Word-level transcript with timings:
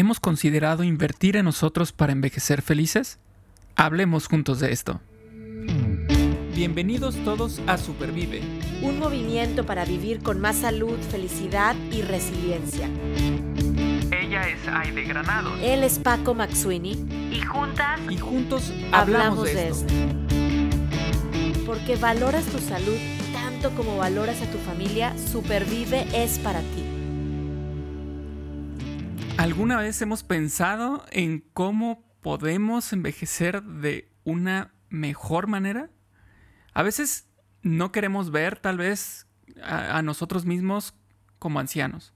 ¿Hemos 0.00 0.18
considerado 0.18 0.82
invertir 0.82 1.36
en 1.36 1.44
nosotros 1.44 1.92
para 1.92 2.12
envejecer 2.12 2.62
felices? 2.62 3.18
Hablemos 3.76 4.28
juntos 4.28 4.58
de 4.58 4.72
esto. 4.72 4.98
Bienvenidos 6.54 7.16
todos 7.22 7.60
a 7.66 7.76
Supervive. 7.76 8.40
Un 8.80 8.98
movimiento 8.98 9.66
para 9.66 9.84
vivir 9.84 10.22
con 10.22 10.40
más 10.40 10.56
salud, 10.56 10.98
felicidad 11.10 11.76
y 11.92 12.00
resiliencia. 12.00 12.88
Ella 14.10 14.48
es 14.48 14.66
Aide 14.68 15.04
Granados. 15.04 15.60
Él 15.62 15.84
es 15.84 15.98
Paco 15.98 16.34
Maxuini. 16.34 16.92
Y 17.30 17.42
juntas. 17.42 18.00
Y 18.08 18.16
juntos 18.16 18.72
hablamos, 18.92 19.44
de, 19.44 19.68
esto. 19.68 19.92
Porque 21.66 21.96
valoras 21.96 22.46
tu 22.46 22.58
salud 22.58 22.96
tanto 23.34 23.76
como 23.76 23.98
valoras 23.98 24.40
a 24.40 24.50
tu 24.50 24.56
familia, 24.56 25.14
Supervive 25.30 26.06
es 26.14 26.38
para 26.38 26.60
ti. 26.60 26.89
¿Alguna 29.40 29.78
vez 29.78 30.02
hemos 30.02 30.22
pensado 30.22 31.06
en 31.10 31.42
cómo 31.54 32.04
podemos 32.20 32.92
envejecer 32.92 33.62
de 33.62 34.12
una 34.22 34.74
mejor 34.90 35.46
manera? 35.46 35.88
A 36.74 36.82
veces 36.82 37.26
no 37.62 37.90
queremos 37.90 38.32
ver 38.32 38.58
tal 38.58 38.76
vez 38.76 39.26
a, 39.62 40.02
nosotros 40.02 40.44
mismos 40.44 40.92
como 41.38 41.58
ancianos, 41.58 42.12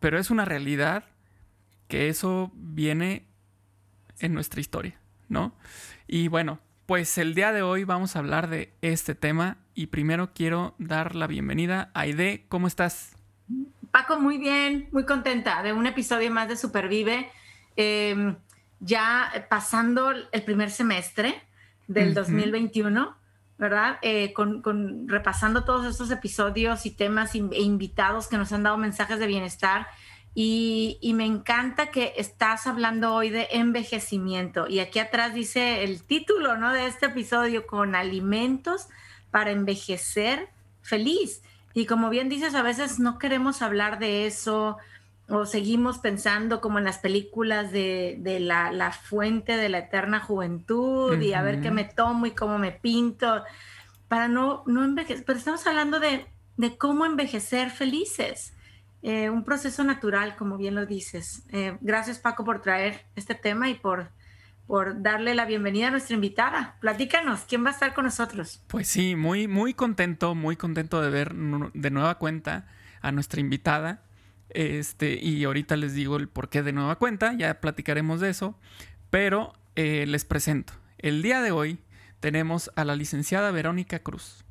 pero 0.00 0.18
es 0.18 0.28
una 0.28 0.44
realidad 0.44 1.04
que 1.86 2.08
eso 2.08 2.50
viene 2.56 3.28
en 4.18 4.34
nuestra 4.34 4.60
historia, 4.60 5.00
¿no? 5.28 5.54
Y 6.08 6.26
bueno, 6.26 6.58
pues 6.86 7.16
el 7.16 7.36
día 7.36 7.52
de 7.52 7.62
hoy 7.62 7.84
vamos 7.84 8.16
a 8.16 8.18
hablar 8.18 8.48
de 8.48 8.74
este 8.82 9.14
tema 9.14 9.58
y 9.76 9.86
primero 9.86 10.32
quiero 10.34 10.74
dar 10.80 11.14
la 11.14 11.28
bienvenida 11.28 11.92
a 11.94 12.00
Aide. 12.00 12.44
¿Cómo 12.48 12.66
estás? 12.66 13.14
Paco, 13.96 14.20
muy 14.20 14.36
bien, 14.36 14.90
muy 14.92 15.06
contenta 15.06 15.62
de 15.62 15.72
un 15.72 15.86
episodio 15.86 16.30
más 16.30 16.48
de 16.48 16.58
Supervive. 16.58 17.30
Em, 17.76 18.36
ya 18.78 19.46
pasando 19.48 20.10
el 20.10 20.42
primer 20.42 20.70
semestre 20.70 21.42
del 21.88 22.12
2021, 22.12 23.16
¿verdad? 23.56 23.98
Eh, 24.02 24.34
con, 24.34 25.08
repasando 25.08 25.64
todos 25.64 25.86
estos 25.86 26.10
episodios 26.10 26.84
y 26.84 26.90
temas 26.90 27.34
e 27.34 27.38
invitados 27.38 28.28
que 28.28 28.36
nos 28.36 28.52
han 28.52 28.64
dado 28.64 28.76
mensajes 28.76 29.18
de 29.18 29.26
bienestar. 29.26 29.86
Y, 30.34 30.98
y, 31.00 31.14
me 31.14 31.24
encanta 31.24 31.86
que 31.86 32.12
estás 32.18 32.66
hablando 32.66 33.14
hoy 33.14 33.30
de 33.30 33.48
envejecimiento. 33.50 34.68
Y 34.68 34.80
aquí 34.80 34.98
atrás 34.98 35.32
dice 35.32 35.84
el 35.84 36.02
título, 36.02 36.58
¿no? 36.58 36.74
De 36.74 36.84
este 36.84 37.06
episodio, 37.06 37.66
con 37.66 37.94
alimentos 37.94 38.88
para 39.30 39.52
envejecer 39.52 40.50
feliz. 40.82 41.40
Y 41.76 41.84
como 41.84 42.08
bien 42.08 42.30
dices, 42.30 42.54
a 42.54 42.62
veces 42.62 42.98
no 42.98 43.18
queremos 43.18 43.60
hablar 43.60 43.98
de 43.98 44.26
eso 44.26 44.78
o 45.28 45.44
seguimos 45.44 45.98
pensando 45.98 46.62
como 46.62 46.78
en 46.78 46.84
las 46.84 46.96
películas 46.96 47.70
de, 47.70 48.18
la, 48.40 48.92
fuente 48.92 49.58
de 49.58 49.68
la 49.68 49.80
eterna 49.80 50.20
juventud 50.20 51.20
y 51.20 51.34
a 51.34 51.42
ver 51.42 51.60
qué 51.60 51.70
me 51.70 51.84
tomo 51.84 52.24
y 52.24 52.30
cómo 52.30 52.58
me 52.58 52.72
pinto 52.72 53.44
para 54.08 54.26
no, 54.26 54.62
no 54.64 54.84
envejecer. 54.84 55.26
Pero 55.26 55.38
estamos 55.38 55.66
hablando 55.66 56.00
de, 56.00 56.26
cómo 56.78 57.04
envejecer 57.04 57.68
felices. 57.68 58.54
Eh, 59.02 59.28
un 59.28 59.44
proceso 59.44 59.84
natural, 59.84 60.34
como 60.36 60.56
bien 60.56 60.74
lo 60.74 60.86
dices. 60.86 61.42
Eh, 61.52 61.76
gracias 61.82 62.18
Paco 62.18 62.42
por 62.42 62.62
traer 62.62 63.04
este 63.16 63.34
tema 63.34 63.68
y 63.68 63.74
por 63.74 64.08
por 64.66 65.02
darle 65.02 65.34
la 65.34 65.44
bienvenida 65.44 65.88
a 65.88 65.90
nuestra 65.90 66.14
invitada. 66.14 66.76
Platícanos, 66.80 67.42
¿quién 67.48 67.64
va 67.64 67.70
a 67.70 67.72
estar 67.72 67.94
con 67.94 68.04
nosotros? 68.04 68.60
Pues 68.66 68.88
sí, 68.88 69.14
muy, 69.14 69.46
muy 69.46 69.74
contento, 69.74 70.34
muy 70.34 70.56
contento 70.56 71.00
de 71.00 71.10
ver 71.10 71.34
de 71.34 71.90
nueva 71.90 72.18
cuenta 72.18 72.66
a 73.00 73.12
nuestra 73.12 73.40
invitada. 73.40 74.02
Este, 74.50 75.18
y 75.22 75.44
ahorita 75.44 75.76
les 75.76 75.94
digo 75.94 76.16
el 76.16 76.28
porqué 76.28 76.62
de 76.62 76.72
nueva 76.72 76.96
cuenta, 76.96 77.34
ya 77.34 77.60
platicaremos 77.60 78.20
de 78.20 78.30
eso, 78.30 78.58
pero 79.10 79.52
eh, 79.76 80.04
les 80.06 80.24
presento. 80.24 80.72
El 80.98 81.22
día 81.22 81.40
de 81.40 81.52
hoy 81.52 81.78
tenemos 82.20 82.70
a 82.74 82.84
la 82.84 82.96
licenciada 82.96 83.50
Verónica 83.50 84.00
Cruz. 84.00 84.44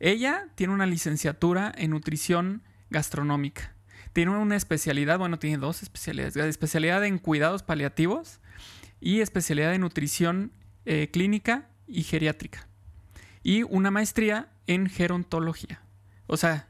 Ella 0.00 0.48
tiene 0.54 0.72
una 0.72 0.86
licenciatura 0.86 1.72
en 1.76 1.90
nutrición 1.90 2.62
gastronómica. 2.90 3.74
Tiene 4.12 4.30
una 4.30 4.56
especialidad, 4.56 5.18
bueno, 5.18 5.38
tiene 5.38 5.58
dos 5.58 5.82
especialidades. 5.82 6.36
Especialidad 6.36 7.04
en 7.04 7.18
cuidados 7.18 7.62
paliativos 7.62 8.40
y 9.00 9.20
especialidad 9.20 9.74
en 9.74 9.82
nutrición 9.82 10.52
eh, 10.84 11.08
clínica 11.12 11.68
y 11.86 12.02
geriátrica. 12.02 12.68
Y 13.42 13.62
una 13.62 13.90
maestría 13.90 14.48
en 14.66 14.88
gerontología. 14.88 15.82
O 16.26 16.36
sea, 16.36 16.68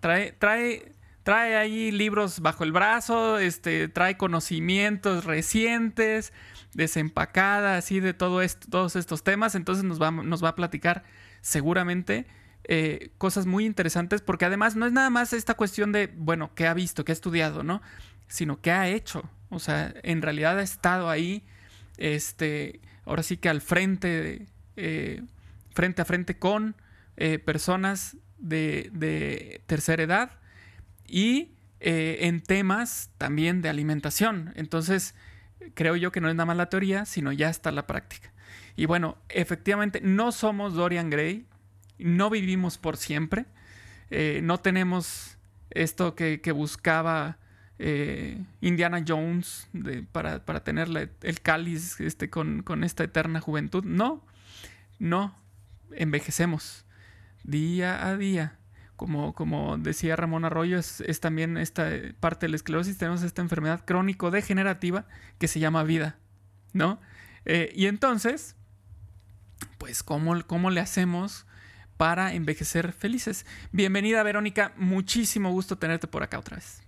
trae, 0.00 0.32
trae, 0.32 0.92
trae 1.22 1.56
ahí 1.56 1.90
libros 1.90 2.40
bajo 2.40 2.64
el 2.64 2.72
brazo, 2.72 3.38
este, 3.38 3.88
trae 3.88 4.16
conocimientos 4.16 5.24
recientes, 5.24 6.32
desempacada, 6.74 7.76
así 7.76 8.00
de 8.00 8.14
todo 8.14 8.42
esto, 8.42 8.68
todos 8.70 8.96
estos 8.96 9.24
temas. 9.24 9.54
Entonces 9.54 9.84
nos 9.84 10.00
va, 10.00 10.10
nos 10.10 10.44
va 10.44 10.50
a 10.50 10.54
platicar 10.54 11.04
seguramente 11.40 12.26
eh, 12.68 13.10
cosas 13.18 13.46
muy 13.46 13.64
interesantes, 13.64 14.22
porque 14.22 14.44
además 14.44 14.74
no 14.74 14.86
es 14.86 14.92
nada 14.92 15.10
más 15.10 15.32
esta 15.32 15.54
cuestión 15.54 15.92
de, 15.92 16.08
bueno, 16.16 16.50
qué 16.54 16.66
ha 16.66 16.74
visto, 16.74 17.04
qué 17.04 17.12
ha 17.12 17.14
estudiado, 17.14 17.62
¿no? 17.62 17.80
Sino 18.28 18.60
qué 18.60 18.70
ha 18.72 18.88
hecho. 18.88 19.28
O 19.48 19.58
sea, 19.58 19.94
en 20.02 20.22
realidad 20.22 20.58
ha 20.58 20.62
estado 20.62 21.08
ahí, 21.08 21.44
este, 21.96 22.80
ahora 23.04 23.22
sí 23.22 23.36
que 23.36 23.48
al 23.48 23.60
frente, 23.60 24.46
eh, 24.76 25.22
frente 25.72 26.02
a 26.02 26.04
frente 26.04 26.38
con 26.38 26.74
eh, 27.16 27.38
personas 27.38 28.16
de, 28.38 29.62
tercera 29.66 30.02
edad 30.02 30.30
y 31.06 31.52
eh, 31.80 32.18
en 32.22 32.40
temas 32.40 33.10
también 33.18 33.62
de 33.62 33.68
alimentación. 33.68 34.52
Entonces, 34.56 35.14
creo 35.74 35.96
yo 35.96 36.10
que 36.10 36.20
no 36.20 36.28
es 36.28 36.34
nada 36.34 36.46
más 36.46 36.56
la 36.56 36.68
teoría, 36.68 37.04
sino 37.04 37.32
ya 37.32 37.48
está 37.48 37.70
la 37.70 37.86
práctica. 37.86 38.32
Y 38.74 38.86
bueno, 38.86 39.16
efectivamente, 39.28 40.00
no 40.02 40.32
somos 40.32 40.74
Dorian 40.74 41.08
Gray, 41.08 41.46
no 41.98 42.28
vivimos 42.28 42.76
por 42.76 42.98
siempre, 42.98 43.46
no 44.42 44.60
tenemos 44.60 45.38
esto 45.70 46.14
que 46.14 46.52
buscaba 46.52 47.38
eh, 47.78 48.42
Indiana 48.60 49.04
Jones 49.06 49.68
para, 50.12 50.40
tener 50.64 50.88
el 51.22 51.40
cáliz 51.40 52.00
este, 52.00 52.30
con, 52.30 52.84
esta 52.84 53.04
eterna 53.04 53.40
juventud. 53.40 53.84
No, 53.84 54.24
no, 54.98 55.36
envejecemos 55.92 56.84
día 57.44 58.06
a 58.06 58.16
día. 58.16 58.58
Como, 58.96 59.34
como 59.34 59.76
decía 59.76 60.16
Ramón 60.16 60.46
Arroyo, 60.46 60.78
es, 60.78 61.20
también 61.20 61.58
esta 61.58 61.90
parte 62.18 62.46
de 62.46 62.50
la 62.50 62.56
esclerosis, 62.56 62.96
tenemos 62.96 63.22
esta 63.22 63.42
enfermedad 63.42 63.84
crónico-degenerativa 63.84 65.06
que 65.38 65.48
se 65.48 65.60
llama 65.60 65.82
vida, 65.82 66.16
¿no? 66.72 66.98
Eh, 67.44 67.70
y 67.76 67.88
entonces, 67.88 68.56
pues, 69.76 70.02
¿cómo, 70.02 70.42
¿cómo 70.46 70.70
le 70.70 70.80
hacemos 70.80 71.44
para 71.98 72.32
envejecer 72.32 72.94
felices? 72.94 73.44
Bienvenida, 73.70 74.22
Verónica, 74.22 74.72
muchísimo 74.78 75.50
gusto 75.50 75.76
tenerte 75.76 76.06
por 76.06 76.22
acá 76.22 76.38
otra 76.38 76.56
vez. 76.56 76.85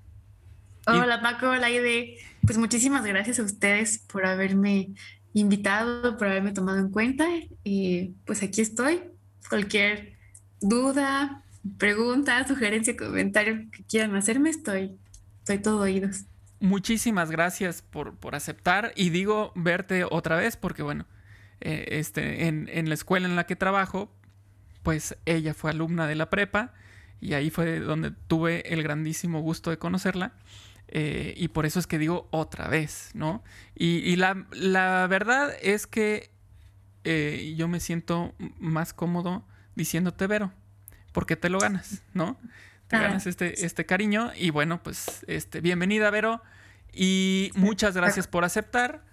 Hola 0.90 1.20
Paco, 1.20 1.50
hola 1.50 1.68
Ide. 1.68 2.16
Pues 2.46 2.56
muchísimas 2.56 3.04
gracias 3.04 3.38
a 3.38 3.42
ustedes 3.42 3.98
por 4.10 4.24
haberme 4.24 4.94
invitado, 5.34 6.16
por 6.16 6.28
haberme 6.28 6.52
tomado 6.52 6.78
en 6.78 6.90
cuenta 6.90 7.26
y 7.62 8.14
pues 8.24 8.42
aquí 8.42 8.62
estoy. 8.62 9.02
Cualquier 9.50 10.14
duda, 10.62 11.44
pregunta, 11.76 12.48
sugerencia, 12.48 12.96
comentario 12.96 13.70
que 13.70 13.84
quieran 13.84 14.16
hacerme, 14.16 14.48
estoy, 14.48 14.98
estoy 15.40 15.58
todo 15.58 15.80
oídos. 15.80 16.24
Muchísimas 16.58 17.30
gracias 17.30 17.82
por, 17.82 18.16
aceptar 18.32 18.92
y 18.96 19.10
digo 19.10 19.52
verte 19.54 20.06
otra 20.10 20.36
vez 20.36 20.56
porque 20.56 20.82
bueno, 20.82 21.04
eh, 21.60 21.84
este, 21.90 22.46
en, 22.46 22.70
en 22.72 22.88
la 22.88 22.94
escuela 22.94 23.28
en 23.28 23.36
la 23.36 23.44
que 23.44 23.56
trabajo, 23.56 24.10
pues 24.82 25.18
ella 25.26 25.52
fue 25.52 25.70
alumna 25.70 26.06
de 26.06 26.14
la 26.14 26.30
prepa 26.30 26.72
y 27.20 27.34
ahí 27.34 27.50
fue 27.50 27.78
donde 27.78 28.12
tuve 28.26 28.72
el 28.72 28.82
grandísimo 28.82 29.42
gusto 29.42 29.68
de 29.68 29.76
conocerla. 29.76 30.32
Eh, 30.88 31.34
y 31.36 31.48
por 31.48 31.66
eso 31.66 31.78
es 31.78 31.86
que 31.86 31.98
digo 31.98 32.28
otra 32.30 32.68
vez, 32.68 33.10
¿no? 33.14 33.42
Y, 33.74 34.16
la, 34.16 34.34
verdad 35.08 35.52
es 35.62 35.86
que 35.86 36.30
eh, 37.04 37.54
yo 37.56 37.68
me 37.68 37.80
siento 37.80 38.34
más 38.58 38.94
cómodo 38.94 39.46
diciéndote 39.74 40.26
Vero, 40.26 40.52
porque 41.12 41.36
te 41.36 41.50
lo 41.50 41.58
ganas, 41.58 42.02
¿no? 42.14 42.38
Te 42.88 42.96
ah. 42.96 43.00
ganas 43.00 43.26
este, 43.26 43.66
este 43.66 43.84
cariño 43.84 44.32
y 44.34 44.50
bueno, 44.50 44.82
pues 44.82 45.24
este, 45.28 45.60
bienvenida 45.60 46.10
Vero 46.10 46.42
y 46.92 47.50
muchas 47.54 47.94
gracias 47.94 48.26
por 48.26 48.44
aceptar. 48.44 49.04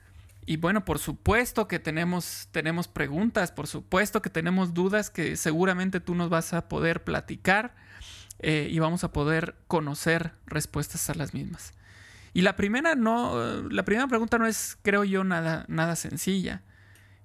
Y 0.48 0.58
bueno, 0.58 0.86
por 0.86 1.00
supuesto 1.00 1.68
que 1.68 1.80
tenemos, 1.80 2.48
tenemos 2.52 2.88
preguntas, 2.88 3.52
por 3.52 3.68
supuesto 3.68 4.22
que 4.22 4.30
tenemos 4.30 4.74
dudas 4.74 5.10
que 5.10 5.36
seguramente 5.38 6.00
tú 6.00 6.16
nos 6.16 6.30
vas 6.30 6.54
a 6.54 6.70
poder 6.70 7.04
platicar. 7.04 7.76
Eh, 8.40 8.68
y 8.70 8.80
vamos 8.80 9.04
a 9.04 9.12
poder 9.12 9.56
conocer 9.68 10.34
respuestas 10.46 11.10
a 11.10 11.16
las 11.16 11.34
mismas. 11.34 11.74
Y 12.34 12.42
la 12.42 12.56
primera 12.58 12.96
no, 12.96 13.64
la 13.70 13.86
primera 13.86 14.08
pregunta 14.08 14.38
no 14.38 14.46
es, 14.46 14.78
creo 14.82 15.06
yo, 15.06 15.24
nada, 15.24 15.66
nada 15.70 15.96
sencilla. 15.96 16.64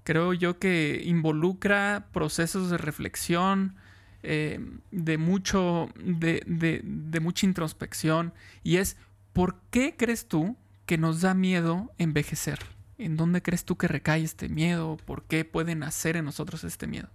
Creo 0.05 0.33
yo 0.33 0.59
que 0.59 1.03
involucra 1.05 2.07
procesos 2.13 2.71
de 2.71 2.79
reflexión, 2.79 3.75
eh, 4.23 4.61
de 4.93 5.19
mucho, 5.19 5.89
de, 5.97 6.43
de, 6.47 7.21
mucha 7.21 7.45
introspección. 7.45 8.33
Y 8.63 8.77
es, 8.77 8.97
¿por 9.33 9.61
qué 9.71 9.97
crees 9.97 10.29
tú 10.29 10.57
que 10.87 10.97
nos 10.97 11.23
da 11.23 11.35
miedo 11.35 11.93
envejecer? 11.99 12.61
¿En 12.97 13.17
dónde 13.17 13.43
crees 13.43 13.65
tú 13.65 13.77
que 13.77 13.89
recae 13.89 14.23
este 14.23 14.49
miedo? 14.49 14.97
¿Por 14.97 15.25
qué 15.25 15.45
puede 15.45 15.75
nacer 15.75 16.17
en 16.17 16.27
nosotros 16.27 16.65
este 16.65 16.87
miedo? 16.87 17.09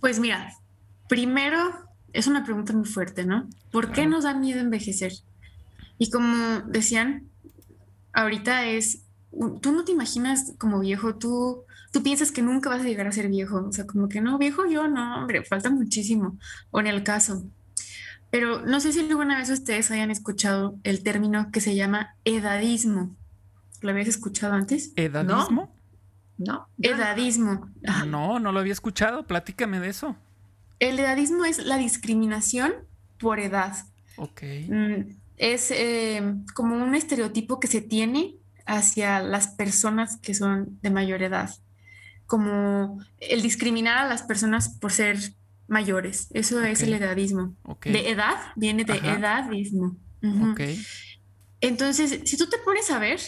Pues 0.00 0.20
mira, 0.20 0.52
primero 1.08 1.87
es 2.12 2.26
una 2.26 2.44
pregunta 2.44 2.72
muy 2.72 2.86
fuerte, 2.86 3.24
¿no? 3.24 3.48
¿Por 3.70 3.92
qué 3.92 4.06
nos 4.06 4.24
da 4.24 4.34
miedo 4.34 4.60
envejecer? 4.60 5.12
Y 5.98 6.10
como 6.10 6.60
decían, 6.66 7.24
ahorita 8.12 8.66
es, 8.66 9.02
tú 9.60 9.72
no 9.72 9.84
te 9.84 9.92
imaginas 9.92 10.54
como 10.58 10.80
viejo, 10.80 11.16
tú, 11.16 11.64
tú 11.92 12.02
piensas 12.02 12.32
que 12.32 12.42
nunca 12.42 12.70
vas 12.70 12.80
a 12.82 12.84
llegar 12.84 13.06
a 13.06 13.12
ser 13.12 13.28
viejo, 13.28 13.66
o 13.68 13.72
sea, 13.72 13.86
como 13.86 14.08
que 14.08 14.20
no, 14.20 14.38
viejo 14.38 14.66
yo, 14.66 14.88
no, 14.88 15.18
hombre, 15.18 15.44
falta 15.44 15.70
muchísimo, 15.70 16.38
o 16.70 16.80
en 16.80 16.86
el 16.86 17.02
caso. 17.02 17.44
Pero 18.30 18.64
no 18.64 18.80
sé 18.80 18.92
si 18.92 19.00
alguna 19.00 19.38
vez 19.38 19.50
ustedes 19.50 19.90
hayan 19.90 20.10
escuchado 20.10 20.78
el 20.84 21.02
término 21.02 21.50
que 21.50 21.60
se 21.60 21.74
llama 21.74 22.14
edadismo. 22.24 23.16
¿Lo 23.80 23.90
habías 23.90 24.08
escuchado 24.08 24.54
antes? 24.54 24.92
¿Edadismo? 24.96 25.74
No. 26.36 26.68
Edadismo. 26.78 27.70
No, 28.06 28.38
no 28.38 28.52
lo 28.52 28.60
había 28.60 28.72
escuchado. 28.72 29.26
Platícame 29.26 29.80
de 29.80 29.88
eso. 29.88 30.16
El 30.78 30.98
edadismo 30.98 31.44
es 31.44 31.58
la 31.64 31.76
discriminación 31.76 32.72
por 33.18 33.40
edad. 33.40 33.76
Ok. 34.16 34.42
Mm, 34.68 35.16
es 35.36 35.70
eh, 35.70 36.22
como 36.54 36.76
un 36.76 36.94
estereotipo 36.94 37.60
que 37.60 37.68
se 37.68 37.80
tiene 37.80 38.34
hacia 38.66 39.20
las 39.20 39.48
personas 39.48 40.18
que 40.18 40.34
son 40.34 40.78
de 40.82 40.90
mayor 40.90 41.22
edad. 41.22 41.50
Como 42.26 43.00
el 43.18 43.42
discriminar 43.42 43.98
a 43.98 44.08
las 44.08 44.22
personas 44.22 44.68
por 44.68 44.92
ser 44.92 45.18
mayores. 45.68 46.28
Eso 46.32 46.62
es 46.62 46.82
el 46.82 46.94
edadismo. 46.94 47.54
De 47.84 48.10
edad 48.10 48.36
viene 48.56 48.84
de 48.84 48.96
edadismo. 48.96 49.96
Entonces, 51.60 52.20
si 52.24 52.36
tú 52.36 52.48
te 52.48 52.58
pones 52.58 52.90
a 52.90 52.98
ver, 52.98 53.20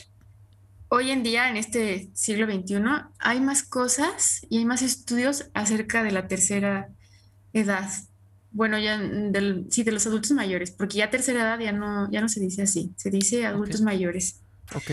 hoy 0.89 1.11
en 1.11 1.23
día, 1.23 1.49
en 1.49 1.57
este 1.57 2.11
siglo 2.15 2.47
XXI, 2.47 2.83
hay 3.19 3.41
más 3.41 3.63
cosas 3.63 4.47
y 4.49 4.59
hay 4.59 4.65
más 4.65 4.83
estudios 4.83 5.51
acerca 5.55 6.03
de 6.03 6.13
la 6.13 6.29
tercera 6.29 6.89
edad. 7.53 7.91
Bueno, 8.53 8.79
ya 8.79 8.99
del, 8.99 9.67
sí, 9.71 9.85
de 9.85 9.93
los 9.93 10.07
adultos 10.07 10.33
mayores, 10.33 10.73
porque 10.73 10.99
ya 10.99 11.11
tercera 11.11 11.41
edad 11.41 11.61
ya 11.61 11.73
no, 11.73 12.11
ya 12.11 12.21
no 12.21 12.29
se 12.29 12.41
dice 12.41 12.63
así, 12.63 12.93
se 12.97 13.11
dice 13.11 13.47
adultos 13.47 13.81
mayores. 13.81 14.41
Ok. 14.75 14.91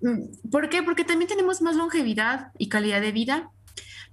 Mm, 0.00 0.50
¿Por 0.50 0.68
qué? 0.70 0.82
Porque 0.82 1.04
también 1.04 1.28
tenemos 1.28 1.60
más 1.60 1.76
longevidad 1.76 2.52
y 2.58 2.68
calidad 2.68 3.00
de 3.00 3.12
vida, 3.12 3.50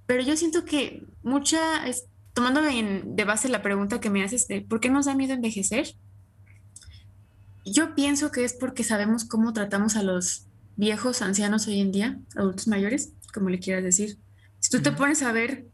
pero 0.06 0.22
yo 0.22 0.36
siento 0.36 0.64
que 0.64 1.06
mucha, 1.22 1.86
es, 1.86 2.04
tomando 2.34 2.60
de 2.60 3.24
base 3.24 3.48
la 3.48 3.62
pregunta 3.62 4.00
que 4.00 4.10
me 4.10 4.22
haces 4.22 4.48
de 4.48 4.60
por 4.60 4.80
qué 4.80 4.90
nos 4.90 5.06
da 5.06 5.14
miedo 5.14 5.32
envejecer, 5.32 5.94
yo 7.64 7.94
pienso 7.94 8.30
que 8.30 8.44
es 8.44 8.52
porque 8.52 8.84
sabemos 8.84 9.24
cómo 9.24 9.52
tratamos 9.54 9.96
a 9.96 10.02
los 10.02 10.46
viejos, 10.76 11.22
ancianos 11.22 11.66
hoy 11.66 11.80
en 11.80 11.92
día, 11.92 12.18
adultos 12.36 12.68
mayores, 12.68 13.12
como 13.32 13.48
le 13.48 13.58
quieras 13.58 13.84
decir. 13.84 14.18
Si 14.60 14.70
tú 14.70 14.82
te 14.82 14.92
pones 14.92 15.22
a 15.22 15.32
ver 15.32 15.66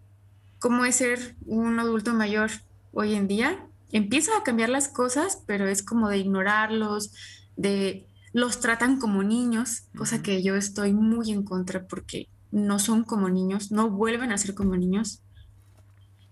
cómo 0.61 0.85
es 0.85 0.97
ser 0.97 1.37
un 1.47 1.81
adulto 1.81 2.15
mayor 2.15 2.51
hoy 2.93 3.15
en 3.15 3.27
día, 3.27 3.67
empieza 3.93 4.37
a 4.37 4.45
cambiar 4.45 4.69
las 4.69 4.89
cosas, 4.89 5.43
pero 5.47 5.67
es 5.67 5.83
como 5.83 6.09
de 6.09 6.19
ignorarlos, 6.19 7.12
de 7.57 8.07
los 8.33 8.61
tratan 8.61 9.01
como 9.01 9.23
niños, 9.23 9.85
cosa 9.97 10.23
que 10.23 10.43
yo 10.43 10.55
estoy 10.55 10.93
muy 10.93 11.33
en 11.33 11.43
contra 11.43 11.87
porque 11.87 12.29
no 12.53 12.79
son 12.79 13.05
como 13.05 13.29
niños, 13.29 13.73
no 13.73 13.91
vuelven 13.91 14.33
a 14.33 14.39
ser 14.39 14.55
como 14.55 14.77
niños. 14.77 15.23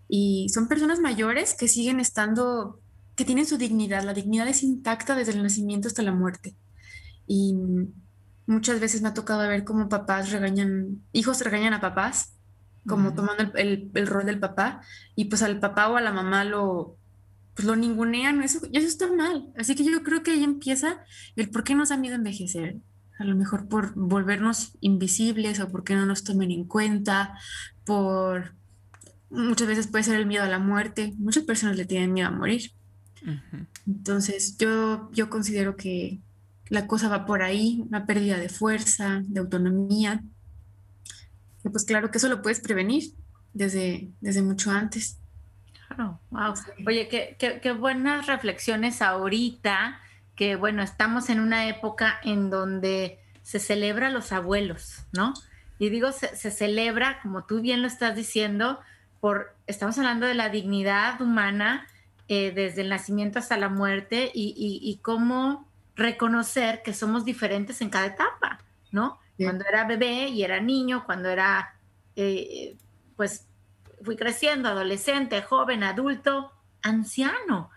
Y 0.09 0.49
son 0.51 0.69
personas 0.69 1.01
mayores 1.01 1.55
que 1.55 1.69
siguen 1.69 1.99
estando, 1.99 2.81
que 3.17 3.25
tienen 3.25 3.47
su 3.47 3.59
dignidad, 3.59 4.05
la 4.05 4.15
dignidad 4.15 4.47
es 4.49 4.63
intacta 4.63 5.15
desde 5.15 5.33
el 5.33 5.43
nacimiento 5.43 5.89
hasta 5.89 6.03
la 6.03 6.13
muerte. 6.13 6.55
Y 7.27 7.55
muchas 8.47 8.81
veces 8.81 9.03
me 9.03 9.09
ha 9.09 9.15
tocado 9.15 9.41
ver 9.41 9.65
cómo 9.65 9.89
papás 9.89 10.31
regañan, 10.31 11.03
hijos 11.13 11.41
regañan 11.41 11.75
a 11.75 11.81
papás, 11.81 12.38
como 12.87 13.15
tomando 13.15 13.53
el, 13.55 14.07
rol 14.07 14.27
del 14.27 14.39
papá, 14.39 14.83
y 15.15 15.27
pues 15.27 15.43
al 15.43 15.61
papá 15.61 15.89
o 15.89 15.97
a 15.97 16.01
la 16.01 16.13
mamá 16.13 16.45
lo, 16.45 16.97
pues 17.55 17.67
lo 17.67 17.77
ningunean, 17.77 18.43
eso, 18.43 18.61
eso 18.73 18.87
está 18.87 19.13
mal. 19.13 19.53
Así 19.57 19.75
que 19.75 19.85
yo 19.85 20.03
creo 20.03 20.23
que 20.23 20.33
ahí 20.33 20.45
empieza 20.45 21.03
el 21.37 21.51
por 21.51 21.65
qué 21.65 21.75
nos 21.75 21.91
da 21.91 21.97
miedo 21.97 22.15
envejecer. 22.15 22.77
A 23.19 23.25
lo 23.25 23.35
mejor 23.35 23.69
por 23.69 23.95
volvernos 23.95 24.79
invisibles 24.81 25.59
o 25.61 25.69
porque 25.69 25.97
no 25.97 26.07
nos 26.07 26.23
tomen 26.23 26.53
en 26.53 26.65
cuenta, 26.65 27.37
por 27.85 28.55
muchas 29.31 29.67
veces 29.67 29.87
puede 29.89 30.05
ser 30.05 30.17
el 30.17 30.27
miedo 30.27 30.45
a 30.45 30.49
la 30.49 30.59
muerte. 30.59 31.15
Muchas 31.19 31.45
personas 31.45 31.77
le 31.77 31.85
tienen 31.85 32.13
miedo 32.13 32.29
a 32.29 32.33
morir. 32.33 32.73
Entonces 33.87 34.57
yo, 34.57 35.11
yo 35.13 35.29
considero 35.29 35.77
que 35.77 36.21
la 36.69 36.87
cosa 36.87 37.09
va 37.09 37.27
por 37.27 37.43
ahí, 37.43 37.85
una 37.89 38.07
pérdida 38.07 38.39
de 38.39 38.49
fuerza, 38.49 39.23
de 39.25 39.41
autonomía. 39.41 40.23
Y 41.65 41.69
pues 41.69 41.85
claro 41.85 42.11
que 42.11 42.19
eso 42.19 42.29
lo 42.29 42.43
puedes 42.43 42.61
prevenir 42.61 43.15
desde, 43.53 44.11
desde 44.21 44.43
mucho 44.43 44.71
antes. 44.71 45.19
Claro, 45.87 46.21
wow. 46.31 46.55
Oye, 46.87 47.09
qué, 47.09 47.37
qué, 47.63 47.73
buenas 47.73 48.27
reflexiones 48.27 49.03
ahorita, 49.03 50.01
que 50.37 50.57
bueno, 50.57 50.83
estamos 50.83 51.31
en 51.31 51.41
una 51.41 51.69
época 51.69 52.19
en 52.23 52.51
donde 52.51 53.19
se 53.43 53.59
celebra 53.59 54.11
los 54.11 54.33
abuelos, 54.33 55.05
¿no? 55.13 55.35
Y 55.79 55.91
digo, 55.91 56.13
se, 56.13 56.51
celebra, 56.51 57.21
como 57.23 57.45
tú 57.45 57.61
bien 57.61 57.83
lo 57.83 57.89
estás 57.89 58.15
diciendo, 58.15 58.81
por, 59.21 59.55
estamos 59.67 59.97
hablando 59.99 60.27
de 60.27 60.35
la 60.35 60.49
dignidad 60.49 61.21
humana 61.21 61.87
eh, 62.29 62.53
desde 62.55 62.83
el 62.83 62.89
nacimiento 62.89 63.39
hasta 63.39 63.57
la 63.57 63.69
muerte 63.69 64.31
y, 64.35 64.55
y 64.57 64.99
cómo 64.99 65.69
reconocer 65.97 66.83
que 66.83 66.95
somos 66.95 67.25
diferentes 67.25 67.81
en 67.81 67.91
cada 67.91 68.07
etapa, 68.07 68.61
¿no? 68.93 69.19
Cuando 69.39 69.65
era 69.67 69.85
bebé 69.85 70.29
y 70.29 70.43
era 70.43 70.61
niño, 70.61 71.05
cuando 71.07 71.29
era, 71.29 71.77
eh, 72.17 72.77
pues, 73.17 73.47
fui 74.03 74.17
creciendo, 74.17 74.69
adolescente, 74.69 75.43
joven, 75.43 75.85
adulto, 75.85 76.53
anciano. 76.83 77.71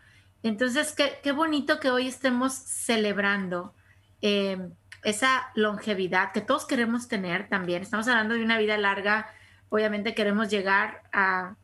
Entonces, 0.44 0.96
qué, 0.96 1.32
bonito 1.32 1.80
que 1.80 1.92
hoy 1.92 2.08
estemos 2.08 2.54
celebrando 2.54 3.76
eh, 4.22 4.70
esa 5.04 5.52
longevidad 5.56 6.32
que 6.32 6.42
todos 6.42 6.66
queremos 6.66 7.08
tener 7.08 7.48
también. 7.48 7.84
Estamos 7.84 8.08
hablando 8.08 8.34
de 8.34 8.44
una 8.44 8.58
vida 8.58 8.78
larga, 8.78 9.30
obviamente 9.70 10.16
queremos 10.16 10.50
llegar 10.50 11.04
a, 11.14 11.56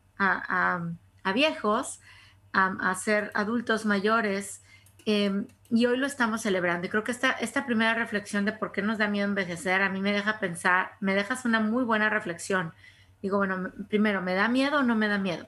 viejos, 1.34 2.00
a, 2.54 2.96
ser 2.96 3.32
adultos 3.34 3.86
mayores. 3.86 4.62
Eh, 5.06 5.48
y 5.70 5.86
hoy 5.86 5.98
lo 5.98 6.08
estamos 6.08 6.42
celebrando. 6.42 6.88
Y 6.88 6.90
creo 6.90 7.04
que 7.04 7.12
esta, 7.12 7.32
esta 7.32 7.66
primera 7.66 7.94
reflexión 7.94 8.46
de 8.46 8.54
por 8.54 8.72
qué 8.72 8.82
nos 8.82 8.98
da 8.98 9.08
miedo 9.08 9.28
envejecer, 9.28 9.82
a 9.82 9.90
mí 9.90 10.00
me 10.00 10.14
deja 10.14 10.40
pensar, 10.40 10.92
me 11.00 11.14
dejas 11.14 11.46
una 11.46 11.60
muy 11.60 11.84
buena 11.84 12.10
reflexión. 12.10 12.74
Digo, 13.22 13.38
bueno, 13.38 13.72
primero, 13.90 14.22
¿me 14.22 14.34
da 14.34 14.48
miedo 14.48 14.80
o 14.80 14.84
no 14.84 14.96
me 14.96 15.08
da 15.08 15.18
miedo? 15.18 15.48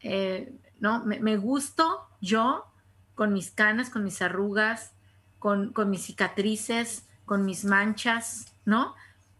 Eh, 0.00 0.52
¿No? 0.78 1.04
Me, 1.04 1.20
me, 1.20 1.36
gusto 1.36 2.06
yo 2.20 2.66
con 3.14 3.32
mis 3.32 3.50
canas, 3.50 3.88
con 3.88 4.04
mis 4.04 4.20
arrugas, 4.20 4.92
con, 5.38 5.72
con 5.72 5.88
mis 5.88 6.02
cicatrices, 6.02 7.06
con 7.24 7.46
mis 7.46 7.64
manchas, 7.64 8.52
¿no? 8.66 8.94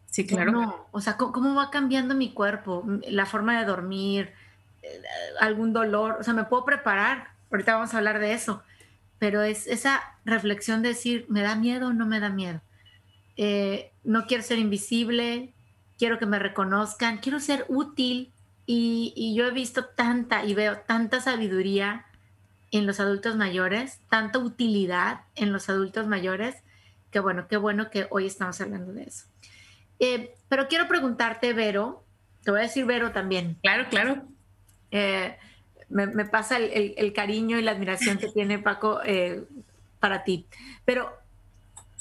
Sí, 0.07 0.25
claro. 0.25 0.51
No, 0.51 0.87
o 0.91 1.01
sea, 1.01 1.15
¿cómo, 1.17 1.53
va 1.53 1.69
cambiando 1.69 2.15
mi 2.15 2.33
cuerpo? 2.33 2.83
La 3.07 3.27
forma 3.27 3.59
de 3.59 3.65
dormir, 3.65 4.33
eh, 4.81 5.01
algún 5.39 5.73
dolor, 5.73 6.17
o 6.19 6.23
sea, 6.23 6.33
me 6.33 6.45
puedo 6.45 6.65
preparar. 6.65 7.29
Ahorita 7.51 7.75
vamos 7.75 7.93
a 7.93 7.97
hablar 7.97 8.19
de 8.19 8.33
eso 8.33 8.63
pero 9.19 9.41
es 9.41 9.67
esa 9.67 10.01
reflexión 10.25 10.81
de 10.81 10.89
decir, 10.89 11.25
¿me 11.29 11.41
da 11.41 11.55
miedo 11.55 11.87
o 11.87 11.93
no 11.93 12.05
me 12.05 12.19
da 12.19 12.29
miedo? 12.29 12.61
Eh, 13.35 13.91
no 14.03 14.25
quiero 14.25 14.43
ser 14.43 14.59
invisible, 14.59 15.53
quiero 15.97 16.19
que 16.19 16.25
me 16.25 16.39
reconozcan, 16.39 17.17
quiero 17.17 17.39
ser 17.39 17.65
útil 17.67 18.31
y, 18.65 19.33
yo 19.35 19.47
he 19.47 19.51
visto 19.51 19.85
tanta 19.85 20.43
y 20.43 20.53
veo 20.53 20.79
tanta 20.79 21.21
sabiduría 21.21 22.05
en 22.71 22.85
los 22.85 22.99
adultos 22.99 23.35
mayores, 23.35 23.99
tanta 24.09 24.39
utilidad 24.39 25.21
en 25.35 25.53
los 25.53 25.69
adultos 25.69 26.05
mayores, 26.07 26.55
que 27.11 27.19
bueno, 27.19 27.47
qué 27.47 27.57
bueno 27.57 27.89
que 27.89 28.07
hoy 28.09 28.25
estamos 28.25 28.59
hablando 28.59 28.91
de 28.91 29.03
eso. 29.03 29.25
Eh, 29.99 30.35
pero 30.49 30.67
quiero 30.67 30.87
preguntarte, 30.87 31.53
Vero, 31.53 32.03
te 32.43 32.51
voy 32.51 32.59
a 32.59 32.63
decir 32.63 32.85
Vero 32.85 33.11
también. 33.11 33.57
Claro, 33.61 33.87
claro. 33.89 34.23
Eh, 34.91 35.37
me, 35.89 36.25
pasa 36.25 36.57
el, 36.57 37.13
cariño 37.13 37.57
y 37.57 37.61
la 37.61 37.71
admiración 37.71 38.17
que 38.17 38.27
tiene 38.27 38.59
Paco 38.59 38.99
eh, 39.03 39.43
para 39.99 40.23
ti. 40.23 40.45
Pero 40.85 41.11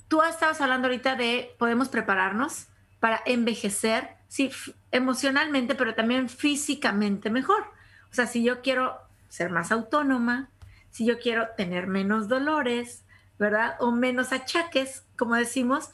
tú 0.08 0.22
estabas 0.22 0.60
hablando 0.60 0.88
ahorita 0.88 1.16
de 1.16 1.54
podemos 1.58 1.88
prepararnos 1.88 2.66
para 3.00 3.22
envejecer, 3.26 4.10
sí, 4.28 4.50
emocionalmente, 4.90 5.74
pero 5.74 5.94
también 5.94 6.28
físicamente 6.28 7.30
mejor. 7.30 7.62
O 8.10 8.14
sea, 8.14 8.26
si 8.26 8.42
yo 8.42 8.62
quiero 8.62 8.98
ser 9.28 9.50
más 9.50 9.70
autónoma, 9.70 10.50
si 10.90 11.04
yo 11.04 11.18
quiero 11.18 11.48
tener 11.56 11.86
menos 11.86 12.28
dolores, 12.28 13.04
¿verdad? 13.38 13.76
O 13.80 13.92
menos 13.92 14.32
achaques, 14.32 15.04
como 15.16 15.34
decimos, 15.34 15.90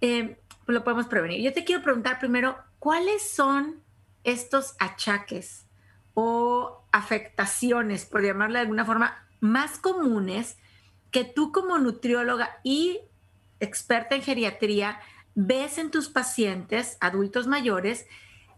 eh, 0.00 0.38
pues 0.66 0.74
lo 0.74 0.84
podemos 0.84 1.06
prevenir. 1.06 1.42
Yo 1.42 1.52
te 1.52 1.64
quiero 1.64 1.82
preguntar 1.82 2.18
primero, 2.18 2.58
¿cuáles 2.78 3.28
son 3.28 3.80
estos 4.24 4.74
achaques 4.78 5.66
o 6.14 6.79
afectaciones, 6.92 8.04
por 8.04 8.22
llamarle 8.22 8.58
de 8.58 8.62
alguna 8.62 8.84
forma, 8.84 9.26
más 9.40 9.78
comunes 9.78 10.56
que 11.10 11.24
tú 11.24 11.52
como 11.52 11.78
nutrióloga 11.78 12.50
y 12.62 13.00
experta 13.60 14.14
en 14.14 14.22
geriatría, 14.22 15.00
ves 15.34 15.78
en 15.78 15.90
tus 15.90 16.08
pacientes, 16.08 16.96
adultos 17.00 17.46
mayores, 17.46 18.06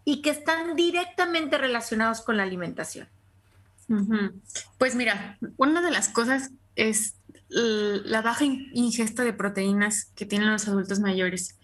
y 0.04 0.22
que 0.22 0.30
están 0.30 0.74
directamente 0.76 1.58
relacionados 1.58 2.22
con 2.22 2.36
la 2.36 2.42
alimentación? 2.42 3.08
Pues 4.78 4.94
mira, 4.94 5.38
una 5.56 5.82
de 5.82 5.90
las 5.90 6.08
cosas 6.08 6.50
es 6.76 7.16
la 7.48 8.22
baja 8.22 8.44
ingesta 8.44 9.24
de 9.24 9.32
proteínas 9.32 10.06
que 10.16 10.24
tienen 10.24 10.50
los 10.50 10.66
adultos 10.66 11.00
mayores. 11.00 11.58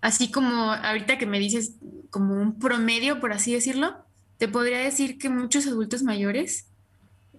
Así 0.00 0.30
como 0.30 0.72
ahorita 0.72 1.18
que 1.18 1.26
me 1.26 1.38
dices 1.38 1.74
como 2.10 2.34
un 2.34 2.58
promedio, 2.58 3.20
por 3.20 3.32
así 3.32 3.52
decirlo, 3.52 4.04
te 4.40 4.48
podría 4.48 4.78
decir 4.78 5.18
que 5.18 5.28
muchos 5.28 5.66
adultos 5.66 6.02
mayores, 6.02 6.66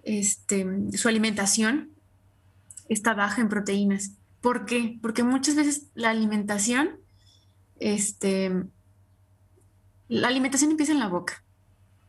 este, 0.04 0.64
su 0.96 1.08
alimentación 1.08 1.90
está 2.88 3.12
baja 3.12 3.42
en 3.42 3.48
proteínas. 3.48 4.12
¿Por 4.40 4.66
qué? 4.66 5.00
Porque 5.02 5.24
muchas 5.24 5.56
veces 5.56 5.88
la 5.94 6.10
alimentación, 6.10 7.00
este, 7.80 8.52
la 10.06 10.28
alimentación 10.28 10.70
empieza 10.70 10.92
en 10.92 11.00
la 11.00 11.08
boca. 11.08 11.42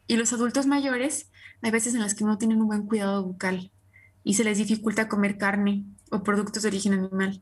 Y 0.06 0.16
los 0.16 0.32
adultos 0.32 0.68
mayores, 0.68 1.32
hay 1.64 1.72
veces 1.72 1.96
en 1.96 2.02
las 2.02 2.14
que 2.14 2.26
no 2.26 2.38
tienen 2.38 2.62
un 2.62 2.68
buen 2.68 2.86
cuidado 2.86 3.24
bucal 3.24 3.72
y 4.24 4.36
se 4.36 4.44
les 4.44 4.60
dificulta 4.60 5.10
comer 5.10 5.40
carne 5.40 5.86
o 6.12 6.22
productos 6.22 6.62
de 6.62 6.70
origen 6.70 6.94
animal. 6.94 7.42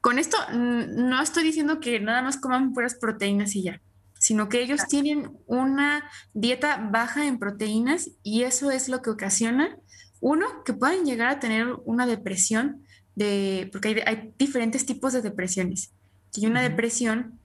Con 0.00 0.18
esto 0.18 0.38
no 0.54 1.20
estoy 1.20 1.44
diciendo 1.44 1.80
que 1.80 2.00
nada 2.00 2.22
más 2.22 2.38
coman 2.38 2.72
puras 2.72 2.94
proteínas 2.94 3.54
y 3.56 3.64
ya, 3.64 3.82
sino 4.18 4.48
que 4.48 4.62
ellos 4.62 4.86
tienen 4.88 5.30
una 5.46 6.10
dieta 6.34 6.88
baja 6.90 7.26
en 7.26 7.38
proteínas 7.38 8.10
y 8.22 8.42
eso 8.42 8.70
es 8.70 8.88
lo 8.88 9.02
que 9.02 9.10
ocasiona, 9.10 9.76
uno, 10.20 10.46
que 10.64 10.72
puedan 10.72 11.04
llegar 11.04 11.28
a 11.28 11.40
tener 11.40 11.68
una 11.84 12.06
depresión, 12.06 12.84
de, 13.14 13.68
porque 13.72 14.02
hay, 14.06 14.32
diferentes 14.38 14.86
tipos 14.86 15.12
de 15.12 15.22
depresiones. 15.22 15.92
Hay 16.36 16.46
una 16.46 16.62
depresión 16.62 17.38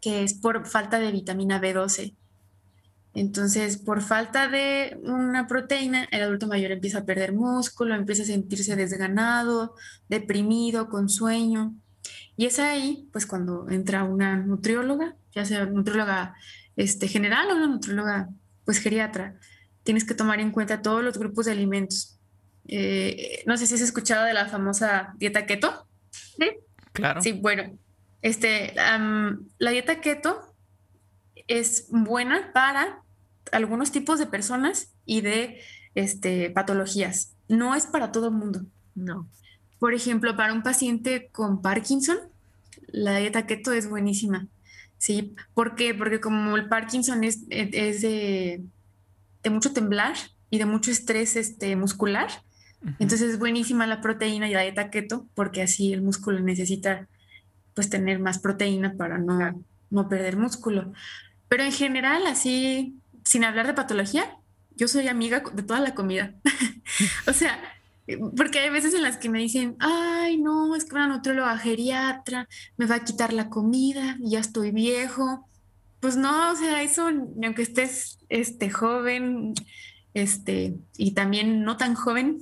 que 0.00 0.24
es 0.24 0.34
por 0.34 0.66
falta 0.66 0.98
de 0.98 1.12
vitamina 1.12 1.60
B12, 1.60 2.14
entonces, 3.14 3.76
por 3.76 4.00
falta 4.00 4.48
de 4.48 4.98
una 5.02 5.46
proteína, 5.46 6.04
el 6.10 6.22
adulto 6.22 6.46
mayor 6.46 6.72
empieza 6.72 7.00
a 7.00 7.04
perder 7.04 7.34
músculo, 7.34 7.94
empieza 7.94 8.22
a 8.22 8.26
sentirse 8.26 8.74
desganado, 8.74 9.74
deprimido, 10.08 10.88
con 10.88 11.10
sueño. 11.10 11.74
Y 12.36 12.46
es 12.46 12.58
ahí, 12.58 13.08
pues, 13.12 13.26
cuando 13.26 13.68
entra 13.68 14.04
una 14.04 14.36
nutrióloga, 14.36 15.14
ya 15.34 15.44
sea 15.44 15.66
nutrióloga 15.66 16.34
este, 16.76 17.08
general 17.08 17.50
o 17.50 17.56
una 17.56 17.66
nutrióloga, 17.66 18.28
pues, 18.64 18.78
geriatra. 18.78 19.36
Tienes 19.82 20.04
que 20.04 20.14
tomar 20.14 20.40
en 20.40 20.52
cuenta 20.52 20.82
todos 20.82 21.02
los 21.02 21.18
grupos 21.18 21.46
de 21.46 21.52
alimentos. 21.52 22.18
Eh, 22.68 23.42
no 23.46 23.56
sé 23.56 23.66
si 23.66 23.74
has 23.74 23.80
escuchado 23.80 24.24
de 24.24 24.34
la 24.34 24.46
famosa 24.46 25.14
dieta 25.18 25.46
keto. 25.46 25.88
Sí, 26.10 26.50
claro. 26.92 27.20
Sí, 27.20 27.32
bueno, 27.32 27.76
este, 28.22 28.72
la 28.74 29.70
dieta 29.70 30.00
keto 30.00 30.54
es 31.48 31.86
buena 31.90 32.52
para 32.52 33.02
algunos 33.50 33.90
tipos 33.90 34.18
de 34.18 34.26
personas 34.26 34.94
y 35.04 35.20
de 35.20 35.60
este, 35.94 36.50
patologías. 36.50 37.34
No 37.48 37.74
es 37.74 37.86
para 37.86 38.12
todo 38.12 38.28
el 38.28 38.34
mundo. 38.34 38.62
No. 38.94 39.28
Por 39.78 39.94
ejemplo, 39.94 40.36
para 40.36 40.52
un 40.52 40.62
paciente 40.62 41.28
con 41.32 41.60
Parkinson, 41.60 42.18
la 42.86 43.16
dieta 43.16 43.46
keto 43.46 43.72
es 43.72 43.88
buenísima. 43.88 44.46
¿Sí? 45.02 45.34
¿Por 45.52 45.74
qué? 45.74 45.94
Porque 45.94 46.20
como 46.20 46.56
el 46.56 46.68
Parkinson 46.68 47.24
es, 47.24 47.40
es 47.50 48.02
de, 48.02 48.62
mucho 49.50 49.72
temblar 49.72 50.14
y 50.48 50.58
de 50.58 50.64
mucho 50.64 50.92
estrés 50.92 51.34
este, 51.34 51.74
muscular, 51.74 52.30
entonces 53.00 53.32
es 53.32 53.38
buenísima 53.40 53.84
la 53.88 54.00
proteína 54.00 54.48
y 54.48 54.52
la 54.52 54.60
dieta 54.60 54.90
keto 54.90 55.26
porque 55.34 55.60
así 55.60 55.92
el 55.92 56.02
músculo 56.02 56.38
necesita 56.38 57.08
pues 57.74 57.90
tener 57.90 58.20
más 58.20 58.38
proteína 58.38 58.94
para 58.96 59.18
no, 59.18 59.64
no 59.90 60.08
perder 60.08 60.36
músculo. 60.36 60.92
Pero 61.48 61.64
en 61.64 61.72
general, 61.72 62.24
así, 62.28 62.96
sin 63.24 63.42
hablar 63.42 63.66
de 63.66 63.74
patología, 63.74 64.36
yo 64.76 64.86
soy 64.86 65.08
amiga 65.08 65.42
de 65.52 65.64
toda 65.64 65.80
la 65.80 65.96
comida. 65.96 66.32
o 67.26 67.32
sea, 67.32 67.58
porque 68.36 68.58
hay 68.58 68.70
veces 68.70 68.94
en 68.94 69.02
las 69.02 69.16
que 69.16 69.28
me 69.28 69.38
dicen, 69.38 69.76
ay, 69.78 70.38
no, 70.38 70.74
es 70.74 70.84
que 70.84 70.94
una 70.94 71.08
nutrióloga 71.08 71.56
geriatra 71.58 72.48
me 72.76 72.86
va 72.86 72.96
a 72.96 73.04
quitar 73.04 73.32
la 73.32 73.48
comida, 73.48 74.16
ya 74.20 74.40
estoy 74.40 74.72
viejo. 74.72 75.48
Pues 76.00 76.16
no, 76.16 76.52
o 76.52 76.56
sea, 76.56 76.82
eso, 76.82 77.06
aunque 77.06 77.62
estés 77.62 78.18
este, 78.28 78.70
joven, 78.70 79.54
este, 80.14 80.76
y 80.96 81.12
también 81.12 81.62
no 81.62 81.76
tan 81.76 81.94
joven, 81.94 82.40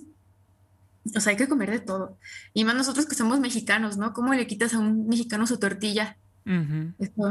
o 1.14 1.20
sea, 1.20 1.32
hay 1.32 1.36
que 1.36 1.48
comer 1.48 1.70
de 1.70 1.80
todo. 1.80 2.18
Y 2.54 2.64
más 2.64 2.74
nosotros 2.74 3.06
que 3.06 3.14
somos 3.14 3.40
mexicanos, 3.40 3.96
¿no? 3.98 4.12
¿Cómo 4.12 4.32
le 4.34 4.46
quitas 4.46 4.74
a 4.74 4.78
un 4.78 5.08
mexicano 5.08 5.46
su 5.46 5.58
tortilla? 5.58 6.16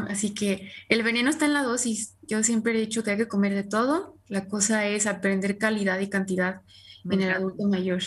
así 0.07 0.33
que 0.33 0.71
el 0.87 1.03
veneno 1.03 1.29
está 1.29 1.45
en 1.45 1.53
la 1.53 1.63
dosis. 1.63 2.15
Yo 2.21 2.41
siempre 2.43 2.73
he 2.73 2.79
dicho 2.79 3.03
que 3.03 3.11
hay 3.11 3.17
que 3.17 3.27
comer 3.27 3.53
de 3.53 3.63
todo. 3.63 4.15
La 4.27 4.47
cosa 4.47 4.85
es 4.85 5.07
aprender 5.07 5.57
calidad 5.57 5.99
y 5.99 6.09
cantidad 6.09 6.61
en 7.09 7.21
el 7.21 7.31
adulto 7.31 7.67
mayor. 7.67 8.01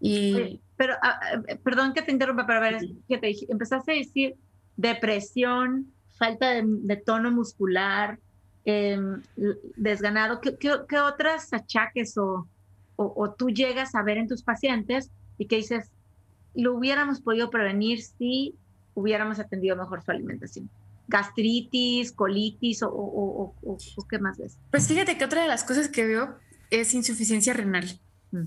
Y... 0.00 0.60
pero, 0.76 0.94
ah, 1.02 1.20
ah, 1.22 1.56
perdón 1.62 1.92
que 1.92 2.02
te 2.02 2.12
interrumpa, 2.12 2.46
pero 2.46 2.58
a 2.58 2.62
ver, 2.62 2.80
que 3.08 3.18
te 3.18 3.26
dije, 3.28 3.46
empezaste 3.48 3.92
a 3.92 3.94
decir 3.96 4.36
depresión, 4.76 5.92
falta 6.16 6.50
de, 6.50 6.96
tono 6.96 7.30
muscular, 7.30 8.18
em, 8.64 9.20
desganado. 9.76 10.40
¿Qué, 10.40 10.56
qué, 10.58 10.98
otras 10.98 11.52
achaques 11.52 12.16
o, 12.16 12.48
o, 12.96 13.12
o 13.16 13.30
tú 13.32 13.50
llegas 13.50 13.94
a 13.94 14.02
ver 14.02 14.18
en 14.18 14.28
tus 14.28 14.42
pacientes 14.42 15.10
y 15.38 15.46
que 15.46 15.56
dices, 15.56 15.90
lo 16.54 16.74
hubiéramos 16.74 17.20
podido 17.20 17.50
prevenir 17.50 18.02
si 18.02 18.54
hubiéramos 18.94 19.38
atendido 19.38 19.76
mejor 19.76 20.02
su 20.02 20.10
alimentación? 20.10 20.68
¿Gastritis, 21.08 22.12
colitis 22.12 22.82
o, 22.84 23.54
qué 24.08 24.18
más 24.18 24.38
ves? 24.38 24.56
Pues 24.70 24.86
fíjate 24.86 25.18
que 25.18 25.24
otra 25.24 25.42
de 25.42 25.48
las 25.48 25.64
cosas 25.64 25.88
que 25.88 26.06
veo 26.06 26.36
es 26.70 26.94
insuficiencia 26.94 27.52
renal. 27.52 27.98
Mm. 28.30 28.44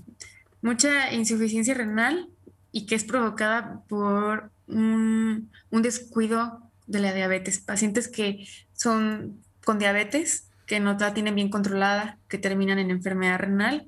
Mucha 0.64 1.12
insuficiencia 1.12 1.74
renal 1.74 2.30
y 2.72 2.86
que 2.86 2.94
es 2.94 3.04
provocada 3.04 3.82
por 3.86 4.50
un, 4.66 5.50
descuido 5.70 6.70
de 6.86 7.00
la 7.00 7.12
diabetes. 7.12 7.58
Pacientes 7.58 8.08
que 8.08 8.48
son 8.72 9.42
con 9.62 9.78
diabetes, 9.78 10.48
que 10.64 10.80
no 10.80 10.96
la 10.98 11.12
tienen 11.12 11.34
bien 11.34 11.50
controlada, 11.50 12.18
que 12.28 12.38
terminan 12.38 12.78
en 12.78 12.90
enfermedad 12.90 13.40
renal. 13.40 13.86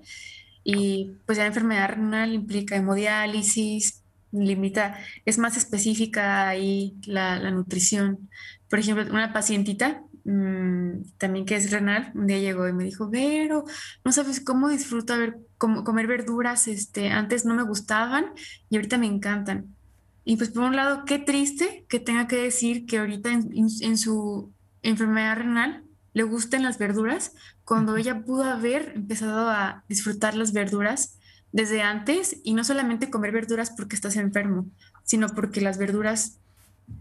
Y 0.65 1.13
pues 1.25 1.39
la 1.39 1.47
enfermedad 1.47 1.89
renal 1.89 2.35
implica 2.35 2.77
hemodiálisis, 2.77 4.03
limita, 4.33 4.99
es 5.25 5.39
más 5.39 5.57
específica 5.57 6.47
ahí 6.47 6.95
la, 7.07 7.51
nutrición. 7.53 8.29
Por 8.69 8.81
ejemplo, 8.81 9.07
una 9.11 9.33
pacientita 9.33 10.03
mm, 10.25 11.13
también 11.17 11.47
que 11.47 11.57
es 11.57 11.71
renal, 11.71 12.13
un 12.15 12.27
día 12.27 12.39
llegó 12.39 12.69
y 12.69 12.75
me 12.75 12.85
dijo, 12.85 13.11
pero 13.11 13.65
no 14.05 14.13
sabes 14.13 14.41
cómo 14.41 14.69
disfruto 14.69 15.15
ver, 15.59 15.85
comer 15.85 16.07
verduras, 16.07 16.69
este, 16.69 17.11
antes 17.11 17.45
no 17.45 17.55
me 17.55 17.63
gustaban 17.63 18.27
y 18.69 18.77
ahorita 18.77 18.99
me 18.99 19.07
encantan. 19.07 19.77
Y 20.25 20.37
pues 20.37 20.51
por 20.51 20.65
un 20.65 20.75
lado, 20.75 21.05
qué 21.05 21.21
triste 21.21 21.87
que 21.89 22.01
tenga 22.01 22.27
que 22.27 22.37
decir 22.37 22.85
que 22.85 22.99
ahorita 22.99 23.31
en, 23.31 23.97
su 23.97 24.53
enfermedad 24.83 25.37
renal 25.37 25.85
le 26.15 26.25
gustan 26.25 26.65
las 26.65 26.79
verduras, 26.79 27.33
cuando 27.65 27.97
ella 27.97 28.25
pudo 28.25 28.43
haber 28.43 28.93
empezado 28.97 29.49
a 29.49 29.85
disfrutar 29.89 30.35
las 30.35 30.53
verduras 30.53 31.17
desde 31.53 31.83
antes 31.83 32.39
y 32.43 32.55
no 32.55 32.65
solamente 32.65 33.09
comer 33.09 33.31
verduras 33.31 33.71
porque 33.71 33.95
estás 33.95 34.17
enfermo, 34.17 34.67
sino 35.05 35.29
porque 35.29 35.61
las 35.61 35.79
verduras, 35.79 36.39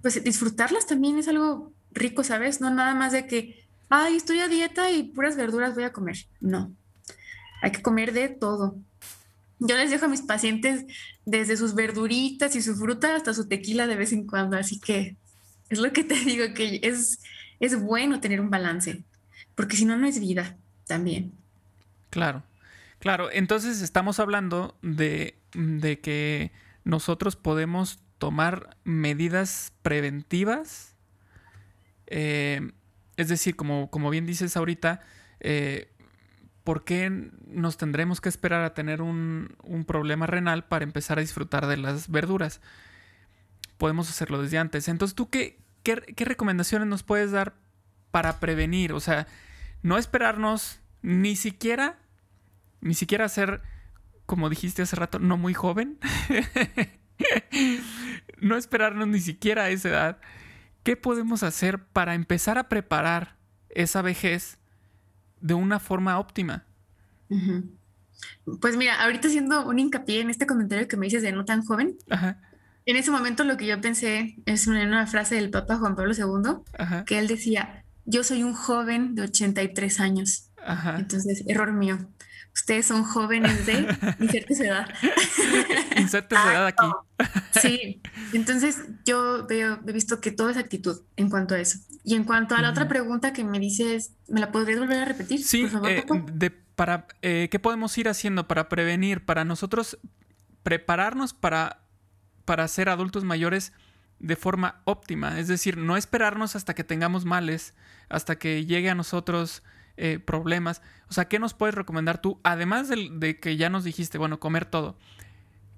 pues 0.04 0.24
disfrutarlas 0.24 0.86
también 0.86 1.18
es 1.18 1.28
algo 1.28 1.74
rico, 1.92 2.24
¿sabes? 2.24 2.62
No 2.62 2.70
nada 2.70 2.94
más 2.94 3.12
de 3.12 3.26
que, 3.26 3.66
ay, 3.90 4.18
estoy 4.18 4.40
a 4.40 4.48
dieta 4.48 4.92
y 4.92 5.02
puras 5.02 5.36
verduras 5.36 5.74
voy 5.74 5.86
a 5.86 5.94
comer. 5.94 6.18
No, 6.42 6.72
hay 7.66 7.72
que 7.72 7.82
comer 7.82 8.14
de 8.14 8.30
todo. 8.30 8.76
Yo 9.58 9.76
les 9.76 9.90
dejo 9.90 10.06
a 10.06 10.08
mis 10.08 10.22
pacientes 10.22 10.86
desde 11.26 11.58
sus 11.58 11.74
verduritas 11.74 12.56
y 12.56 12.62
su 12.62 12.76
fruta 12.76 13.16
hasta 13.16 13.34
su 13.34 13.48
tequila 13.48 13.88
de 13.88 13.96
vez 13.96 14.14
en 14.14 14.28
cuando, 14.28 14.56
así 14.56 14.80
que 14.80 15.18
es 15.70 15.80
lo 15.80 15.92
que 15.92 16.04
te 16.04 16.14
digo, 16.14 16.54
que 16.54 16.80
es, 16.84 17.18
es 17.60 17.82
bueno 17.82 18.20
tener 18.20 18.40
un 18.40 18.52
balance, 18.52 19.04
porque 19.56 19.78
si 19.78 19.86
no, 19.86 19.98
no 19.98 20.06
es 20.06 20.20
vida 20.20 20.58
también. 20.86 21.32
Claro. 22.12 22.44
Claro, 23.00 23.30
entonces 23.32 23.82
estamos 23.82 24.20
hablando 24.20 24.78
de, 24.84 25.40
que 25.52 26.52
nosotros 26.84 27.36
podemos 27.36 27.98
tomar 28.20 28.78
medidas 28.84 29.74
preventivas. 29.82 30.96
Eh, 32.06 32.72
es 33.18 33.28
decir, 33.28 33.56
como, 33.56 33.90
como, 33.90 34.12
bien 34.12 34.28
dices 34.28 34.56
ahorita, 34.56 35.02
eh, 35.40 35.95
¿por 36.66 36.84
qué 36.84 37.30
nos 37.48 37.78
tendremos 37.78 38.20
que 38.20 38.28
esperar 38.28 38.64
a 38.64 38.74
tener 38.74 39.02
un, 39.02 39.56
problema 39.88 40.28
renal 40.28 40.66
para 40.66 40.84
empezar 40.84 41.18
a 41.18 41.22
disfrutar 41.22 41.68
de 41.68 41.78
las 41.78 42.10
verduras? 42.10 42.60
Podemos 43.78 44.10
hacerlo 44.10 44.42
desde 44.42 44.58
antes. 44.58 44.90
Entonces, 44.90 45.16
¿tú 45.16 45.30
qué, 45.30 45.62
qué 45.84 46.26
recomendaciones 46.26 46.90
nos 46.90 47.04
puedes 47.04 47.32
dar 47.32 47.54
para 48.12 48.42
prevenir? 48.42 48.92
O 48.92 49.00
sea, 49.00 49.28
no 49.82 49.98
esperarnos 49.98 50.82
ni 51.02 51.38
siquiera 51.38 52.00
ni 52.86 52.94
siquiera 52.94 53.28
ser, 53.28 53.64
como 54.28 54.48
dijiste 54.48 54.84
hace 54.84 54.96
rato, 54.96 55.18
no 55.18 55.38
muy 55.38 55.56
joven. 55.56 55.98
no 58.40 58.58
esperarnos 58.58 59.08
ni 59.08 59.20
siquiera 59.20 59.64
a 59.64 59.70
esa 59.70 59.90
edad, 59.90 60.18
¿qué 60.84 60.96
podemos 60.96 61.42
hacer 61.42 61.84
para 61.84 62.14
empezar 62.14 62.60
a 62.60 62.70
preparar 62.70 63.38
esa 63.70 64.04
vejez 64.04 64.60
de 65.42 65.54
una 65.54 65.80
forma 65.80 66.20
óptima? 66.20 66.66
Pues 68.62 68.78
mira, 68.78 69.02
ahorita 69.04 69.28
haciendo 69.28 69.68
un 69.68 69.80
hincapié 69.80 70.22
en 70.22 70.30
este 70.30 70.46
comentario 70.46 70.88
que 70.88 70.98
me 70.98 71.06
dices 71.06 71.22
de 71.22 71.32
no 71.32 71.46
tan 71.46 71.64
joven, 71.66 71.98
en 72.86 72.96
ese 72.96 73.12
momento 73.12 73.44
lo 73.44 73.58
que 73.58 73.66
yo 73.66 73.82
pensé 73.82 74.38
es 74.46 74.68
una, 74.68 74.84
una 74.84 75.08
frase 75.08 75.36
del 75.36 75.50
Papa 75.50 75.78
Juan 75.78 75.96
Pablo 75.96 76.14
II, 76.14 77.04
que 77.06 77.20
él 77.20 77.28
decía, 77.28 77.84
yo 78.06 78.24
soy 78.24 78.44
un 78.44 78.54
joven 78.54 79.16
de 79.16 79.24
83 79.24 80.00
años. 80.00 80.52
Entonces, 80.98 81.44
error 81.48 81.74
mío. 81.74 81.98
Ustedes 82.56 82.86
son 82.86 83.04
jóvenes 83.04 83.66
de 83.66 83.74
inserte 84.20 84.54
edad. 84.54 84.88
inserte 85.98 86.36
edad 86.36 86.68
aquí. 86.68 86.86
sí, 87.62 88.02
entonces 88.32 88.78
yo 89.04 89.46
veo, 89.46 89.80
he 89.86 89.92
visto 89.92 90.22
que 90.22 90.32
todo 90.32 90.50
es 90.50 90.58
actitud 90.58 91.02
en 91.18 91.30
cuanto 91.30 91.54
a 91.56 91.60
eso. 91.60 91.80
Y 92.06 92.16
en 92.16 92.24
cuanto 92.24 92.56
a 92.56 92.62
la 92.62 92.70
otra 92.70 92.88
pregunta 92.88 93.34
que 93.34 93.44
me 93.44 93.60
dices, 93.60 94.14
¿me 94.30 94.40
la 94.40 94.54
podrías 94.54 94.80
volver 94.80 95.00
a 95.00 95.06
repetir? 95.06 95.44
Sí, 95.44 95.68
eh, 95.86 96.06
de, 96.32 96.50
para, 96.50 97.08
eh, 97.22 97.50
¿qué 97.52 97.60
podemos 97.60 97.98
ir 97.98 98.08
haciendo 98.08 98.48
para 98.48 98.70
prevenir, 98.70 99.26
para 99.26 99.44
nosotros 99.44 100.00
prepararnos 100.64 101.34
para, 101.34 101.82
para 102.46 102.68
ser 102.70 102.88
adultos 102.88 103.26
mayores 103.26 103.74
de 104.20 104.38
forma 104.38 104.82
óptima? 104.86 105.40
Es 105.42 105.50
decir, 105.50 105.76
no 105.76 105.98
esperarnos 105.98 106.56
hasta 106.56 106.74
que 106.74 106.86
tengamos 106.86 107.26
males, 107.26 107.74
hasta 108.08 108.38
que 108.38 108.66
llegue 108.66 108.90
a 108.90 108.96
nosotros 108.96 109.62
eh, 109.98 110.20
problemas. 110.20 110.82
O 111.10 111.14
sea, 111.14 111.26
¿qué 111.26 111.40
nos 111.40 111.54
puedes 111.54 111.76
recomendar 111.76 112.22
tú? 112.22 112.40
Además 112.44 112.90
de, 112.90 113.40
que 113.40 113.58
ya 113.58 113.70
nos 113.70 113.84
dijiste, 113.84 114.18
bueno, 114.18 114.40
comer 114.40 114.66
todo. 114.66 114.98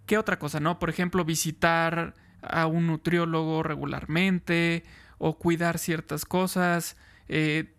¿Qué 0.05 0.17
otra 0.17 0.39
cosa, 0.39 0.59
no? 0.59 0.79
Por 0.79 0.89
ejemplo, 0.89 1.24
visitar 1.25 2.15
a 2.41 2.65
un 2.65 2.88
nutriólogo 2.88 3.62
regularmente 3.63 4.83
o 5.17 5.38
cuidar 5.38 5.77
ciertas 5.77 6.25
cosas. 6.25 6.97
Eh, 7.27 7.74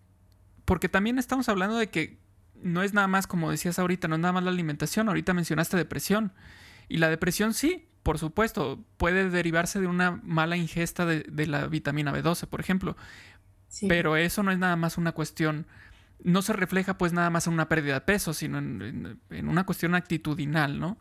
porque 0.65 0.89
también 0.89 1.19
estamos 1.19 1.49
hablando 1.49 1.77
de 1.77 1.89
que 1.89 2.19
no 2.63 2.83
es 2.83 2.93
nada 2.93 3.09
más, 3.09 3.27
como 3.27 3.51
decías 3.51 3.79
ahorita, 3.79 4.09
no 4.09 4.17
es 4.17 4.21
nada 4.21 4.33
más 4.33 4.45
la 4.45 4.51
alimentación. 4.51 5.09
Ahorita 5.09 5.35
mencionaste 5.35 5.77
depresión. 5.77 6.33
Y 6.89 6.99
la 6.99 7.09
depresión 7.09 7.55
sí, 7.55 7.89
por 8.03 8.19
supuesto, 8.19 8.85
puede 8.97 9.29
derivarse 9.31 9.81
de 9.81 9.87
una 9.87 10.21
mala 10.23 10.57
ingesta 10.57 11.05
de, 11.05 11.47
la 11.47 11.67
vitamina 11.67 12.13
B12, 12.13 12.47
por 12.47 12.61
ejemplo. 12.61 12.97
Pero 13.87 14.17
eso 14.17 14.43
no 14.43 14.51
es 14.51 14.59
nada 14.59 14.77
más 14.77 14.97
una 14.97 15.13
cuestión 15.13 15.67
no 16.23 16.43
se 16.43 16.53
refleja 16.53 16.99
pues 16.99 17.13
nada 17.13 17.31
más 17.31 17.47
en 17.47 17.53
una 17.53 17.69
pérdida 17.69 17.95
de 17.95 18.01
peso, 18.01 18.35
sino 18.35 18.59
en, 18.59 19.19
una 19.31 19.65
cuestión 19.67 19.95
actitudinal, 19.95 20.79
¿no? 20.81 20.99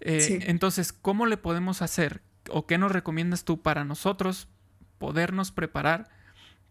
Eh, 0.00 0.44
entonces, 0.46 0.92
¿cómo 0.92 1.26
le 1.26 1.36
podemos 1.36 1.82
hacer 1.82 2.22
o 2.48 2.66
qué 2.66 2.78
nos 2.78 2.92
recomiendas 2.92 3.44
tú 3.44 3.60
para 3.60 3.84
nosotros 3.84 4.48
podernos 4.98 5.52
preparar 5.52 6.08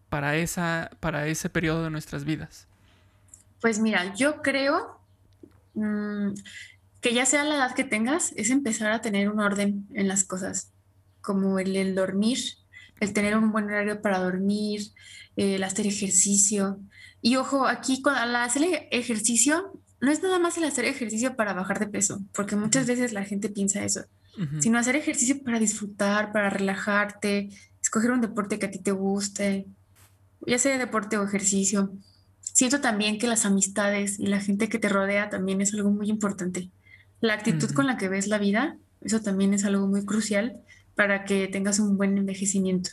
para, 0.08 0.36
esa, 0.36 0.90
para 1.00 1.26
ese 1.26 1.48
periodo 1.48 1.84
de 1.84 1.90
nuestras 1.90 2.24
vidas? 2.24 2.66
Pues 3.60 3.78
mira, 3.78 4.14
yo 4.14 4.42
creo 4.42 5.00
mm, 5.74 6.30
que 7.00 7.14
ya 7.14 7.26
sea 7.26 7.44
la 7.44 7.56
edad 7.56 7.74
que 7.74 7.84
tengas, 7.84 8.32
es 8.36 8.50
empezar 8.50 8.92
a 8.92 9.00
tener 9.00 9.30
un 9.30 9.40
orden 9.40 9.86
en 9.94 10.08
las 10.08 10.24
cosas, 10.24 10.72
como 11.20 11.58
el, 11.58 11.76
el 11.76 11.94
dormir, 11.94 12.38
el 13.00 13.12
tener 13.12 13.36
un 13.36 13.52
buen 13.52 13.66
horario 13.66 14.02
para 14.02 14.18
dormir, 14.18 14.82
el 15.36 15.62
hacer 15.62 15.86
ejercicio, 15.86 16.78
y 17.22 17.36
ojo, 17.36 17.66
aquí 17.66 18.02
al 18.04 18.34
hacer 18.36 18.88
ejercicio, 18.90 19.80
no 20.00 20.10
es 20.10 20.22
nada 20.22 20.38
más 20.38 20.56
el 20.56 20.64
hacer 20.64 20.86
ejercicio 20.86 21.36
para 21.36 21.52
bajar 21.52 21.78
de 21.78 21.86
peso, 21.86 22.22
porque 22.32 22.56
muchas 22.56 22.86
veces 22.86 23.12
la 23.12 23.24
gente 23.24 23.50
piensa 23.50 23.84
eso, 23.84 24.04
sino 24.60 24.78
hacer 24.78 24.96
ejercicio 24.96 25.42
para 25.42 25.58
disfrutar, 25.58 26.32
para 26.32 26.48
relajarte, 26.48 27.50
escoger 27.82 28.12
un 28.12 28.22
deporte 28.22 28.58
que 28.58 28.66
a 28.66 28.70
ti 28.70 28.78
te 28.78 28.92
guste, 28.92 29.66
ya 30.46 30.58
sea 30.58 30.78
deporte 30.78 31.18
o 31.18 31.24
ejercicio. 31.24 31.92
Siento 32.40 32.80
también 32.80 33.18
que 33.18 33.26
las 33.26 33.44
amistades 33.44 34.18
y 34.18 34.26
la 34.26 34.40
gente 34.40 34.70
que 34.70 34.78
te 34.78 34.88
rodea 34.88 35.28
también 35.28 35.60
es 35.60 35.74
algo 35.74 35.90
muy 35.90 36.08
importante. 36.08 36.70
La 37.20 37.34
actitud 37.34 37.70
con 37.72 37.86
la 37.86 37.98
que 37.98 38.08
ves 38.08 38.28
la 38.28 38.38
vida, 38.38 38.78
eso 39.02 39.20
también 39.20 39.52
es 39.52 39.64
algo 39.64 39.86
muy 39.86 40.06
crucial 40.06 40.62
para 40.94 41.24
que 41.24 41.48
tengas 41.48 41.78
un 41.78 41.98
buen 41.98 42.16
envejecimiento 42.16 42.90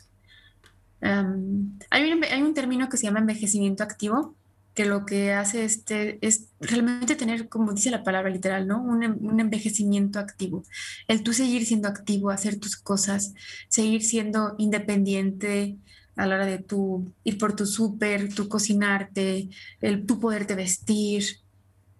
hay, 1.02 2.12
un, 2.12 2.24
hay, 2.24 2.42
un, 2.42 2.54
término 2.54 2.90
que 2.90 2.98
se 2.98 3.06
llama 3.06 3.20
envejecimiento 3.20 3.84
activo, 3.84 4.36
que 4.74 4.86
lo 4.86 5.06
que 5.06 5.34
hace 5.34 5.66
este 5.66 6.20
es 6.26 6.50
realmente 6.60 7.16
tener, 7.16 7.50
como 7.50 7.74
dice 7.74 7.90
la 7.90 8.04
palabra 8.04 8.30
literal, 8.30 8.68
¿no? 8.68 8.82
Un, 8.82 9.04
un, 9.04 9.40
envejecimiento 9.40 10.20
activo. 10.20 10.64
El 11.08 11.24
tú 11.24 11.34
seguir 11.34 11.66
siendo 11.66 11.88
activo, 11.88 12.30
hacer 12.30 12.60
tus 12.60 12.78
cosas, 12.78 13.34
seguir 13.70 14.04
siendo 14.04 14.56
independiente 14.58 15.78
a 16.18 16.26
la 16.26 16.36
hora 16.36 16.46
de 16.46 16.58
tú 16.58 17.14
ir 17.24 17.38
por 17.38 17.56
tu 17.56 17.66
súper, 17.66 18.34
tú 18.34 18.50
cocinarte, 18.50 19.50
el 19.82 20.06
tú 20.06 20.20
poderte 20.20 20.56
vestir. 20.56 21.24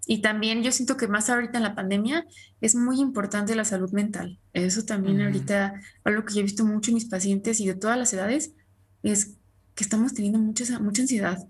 Y 0.08 0.22
también 0.22 0.64
yo 0.64 0.72
siento 0.72 0.98
que 0.98 1.08
más 1.08 1.30
ahorita 1.30 1.58
en 1.58 1.64
la 1.64 1.76
pandemia 1.76 2.26
es 2.62 2.76
muy 2.76 3.00
importante 3.00 3.56
la 3.56 3.66
salud 3.66 3.92
mental. 3.92 4.40
Eso 4.54 4.84
también 4.86 5.22
ahorita, 5.22 5.82
algo 6.04 6.26
que 6.26 6.34
yo 6.34 6.40
he 6.40 6.44
visto 6.44 6.66
mucho 6.66 6.92
en 6.92 6.96
mis 6.96 7.06
pacientes 7.06 7.60
y 7.60 7.68
de 7.68 7.76
todas 7.76 7.98
las 7.98 8.14
edades, 8.14 8.54
es 9.12 9.36
que 9.76 9.84
estamos 9.84 10.14
teniendo 10.14 10.40
mucha, 10.40 10.80
mucha 10.80 11.02
ansiedad. 11.02 11.48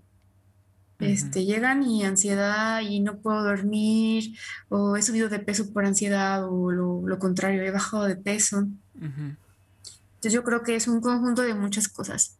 Este, 1.00 1.44
llegan 1.44 1.84
y 1.84 2.02
ansiedad 2.02 2.80
y 2.80 2.98
no 2.98 3.18
puedo 3.18 3.44
dormir, 3.44 4.34
o 4.68 4.96
he 4.96 5.02
subido 5.02 5.28
de 5.28 5.38
peso 5.38 5.72
por 5.72 5.86
ansiedad, 5.86 6.44
o 6.44 6.72
lo, 6.72 7.18
contrario, 7.20 7.62
he 7.62 7.70
bajado 7.70 8.04
de 8.04 8.16
peso. 8.16 8.66
Entonces 8.96 10.32
yo 10.32 10.42
creo 10.42 10.64
que 10.64 10.74
es 10.74 10.88
un 10.88 11.00
conjunto 11.00 11.42
de 11.42 11.54
muchas 11.54 11.88
cosas. 11.88 12.36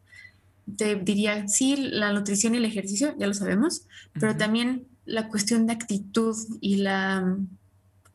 Te 0.77 0.97
diría, 0.97 1.47
sí, 1.47 1.77
la 1.77 2.13
nutrición 2.13 2.55
y 2.55 2.59
el 2.59 2.65
ejercicio, 2.65 3.15
ya 3.17 3.29
lo 3.29 3.35
sabemos, 3.35 3.83
pero 4.13 4.37
también 4.37 4.87
la 5.05 5.29
cuestión 5.29 5.67
de 5.67 5.75
actitud 5.75 6.37
y 6.61 6.77
la, 6.79 7.39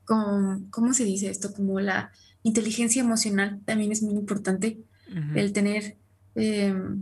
¿cómo, 0.06 0.94
se 0.94 1.06
dice 1.06 1.30
esto? 1.30 1.54
Como 1.54 1.80
la 1.80 2.12
inteligencia 2.44 3.02
emocional 3.02 3.62
también 3.66 3.94
es 3.94 4.04
muy 4.04 4.14
importante. 4.14 4.78
El 5.36 5.54
tener 5.54 5.96
Em, 6.36 7.02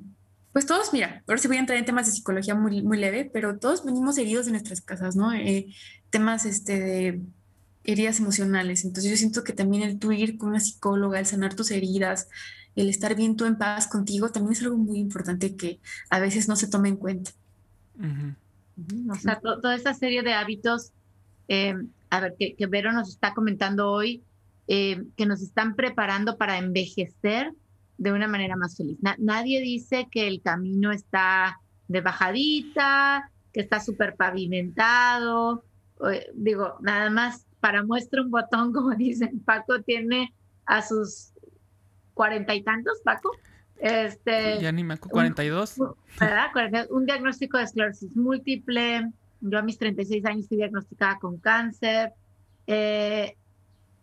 pues 0.54 0.65
todos, 0.65 0.91
mira, 0.91 1.24
ahora 1.28 1.41
sí 1.41 1.48
voy 1.48 1.58
a 1.58 1.62
entrar 1.62 1.78
en 1.78 1.86
temas 1.86 2.08
de 2.08 2.12
psicología 2.12 2.56
muy, 2.56 2.82
muy 2.82 2.98
leve, 2.98 3.30
pero 3.32 3.58
todos 3.58 3.86
venimos 3.86 4.17
heridos 4.17 4.46
de 4.46 4.52
nuestras 4.52 4.82
casas, 4.82 5.15
¿no? 5.15 5.32
Eh, 5.34 5.67
temas 6.10 6.46
este, 6.46 6.80
de 6.80 7.22
heridas 7.84 8.20
emocionales. 8.20 8.84
Entonces 8.84 9.10
yo 9.10 9.17
siento 9.17 9.44
que 9.44 9.54
también 9.54 9.84
el 9.84 9.98
tú 9.98 10.12
ir 10.12 10.38
con 10.38 10.50
una 10.50 10.60
psicóloga, 10.60 11.20
el 11.20 11.26
sanar 11.26 11.56
tus 11.56 11.72
heridas, 11.72 12.28
el 12.76 12.89
estar 12.89 13.15
bien 13.15 13.36
tú 13.36 13.46
en 13.46 13.58
paz 13.58 13.88
contigo, 13.88 14.30
también 14.30 14.54
es 14.54 14.62
algo 14.62 14.78
muy 14.78 15.00
importante 15.00 15.56
que 15.56 15.80
a 16.10 16.20
veces 16.20 16.48
no 16.48 16.56
se 16.56 16.67
toma 16.67 16.89
en 16.89 16.98
cuenta. 16.98 17.32
O 19.10 19.15
sea, 19.15 19.39
toda 19.39 19.76
esta 19.76 19.94
serie 19.94 20.24
de 20.24 20.34
hábitos, 20.34 20.91
em, 21.48 21.89
a 22.10 22.20
ver, 22.20 22.36
que, 22.38 22.56
que, 22.56 22.65
Vero 22.67 22.91
nos 22.91 23.10
está 23.10 23.34
comentando 23.34 23.89
hoy, 23.91 24.24
em, 24.67 25.12
que 25.15 25.26
nos 25.26 25.41
están 25.41 25.76
preparando 25.76 26.38
para 26.38 26.58
envejecer 26.58 27.54
de 28.02 28.12
una 28.12 28.28
manera 28.28 28.56
más 28.56 28.76
feliz. 28.76 28.98
nadie 29.20 29.62
dice 29.62 30.08
que 30.10 30.28
el 30.28 30.42
camino 30.42 30.92
está 30.92 31.60
de 31.88 32.02
bajadita, 32.02 33.30
que 33.54 33.60
está 33.60 33.80
súper 33.80 34.16
pavimentado. 34.16 35.64
digo, 36.34 36.78
nada 36.82 37.12
más 37.12 37.46
para 37.60 37.84
muestra 37.84 38.24
un 38.24 38.32
botón, 38.32 38.74
como 38.74 38.96
dicen, 38.96 39.40
Paco 39.46 39.84
tiene 39.84 40.34
a 40.66 40.82
sus 40.82 41.32
cuarenta 42.16 42.56
y 42.56 42.64
tantos, 42.64 43.02
Paco. 43.04 43.30
Este, 43.78 44.60
ya 44.60 44.72
ni 44.72 44.84
me 44.84 44.96
acuerdo, 44.96 45.14
42. 45.14 45.78
Un, 45.78 45.94
¿verdad? 46.20 46.88
Un 46.90 47.06
diagnóstico 47.06 47.60
de 47.60 47.66
esclerosis 47.66 48.16
múltiple. 48.16 49.12
Yo 49.42 49.60
a 49.60 49.62
mis 49.62 49.78
36 49.78 50.26
años 50.26 50.48
fui 50.48 50.58
diagnosticada 50.58 51.20
con 51.20 51.38
cáncer. 51.38 52.14
Eh, 52.66 53.38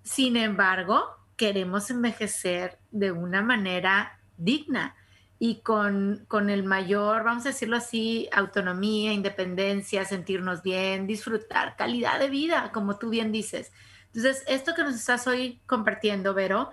sin 0.04 0.36
embargo, 0.36 1.17
queremos 1.38 1.88
envejecer 1.90 2.78
de 2.90 3.12
una 3.12 3.40
manera 3.40 4.20
digna 4.36 4.94
y 5.38 5.60
con, 5.60 6.24
con 6.26 6.50
el 6.50 6.64
mayor, 6.64 7.22
vamos 7.22 7.46
a 7.46 7.50
decirlo 7.50 7.76
así, 7.76 8.28
autonomía, 8.32 9.12
independencia, 9.12 10.04
sentirnos 10.04 10.62
bien, 10.62 11.06
disfrutar 11.06 11.76
calidad 11.76 12.18
de 12.18 12.28
vida, 12.28 12.72
como 12.72 12.98
tú 12.98 13.08
bien 13.08 13.30
dices. 13.30 13.72
Entonces, 14.08 14.42
esto 14.48 14.74
que 14.74 14.82
nos 14.82 14.96
estás 14.96 15.28
hoy 15.28 15.60
compartiendo, 15.66 16.34
Vero, 16.34 16.70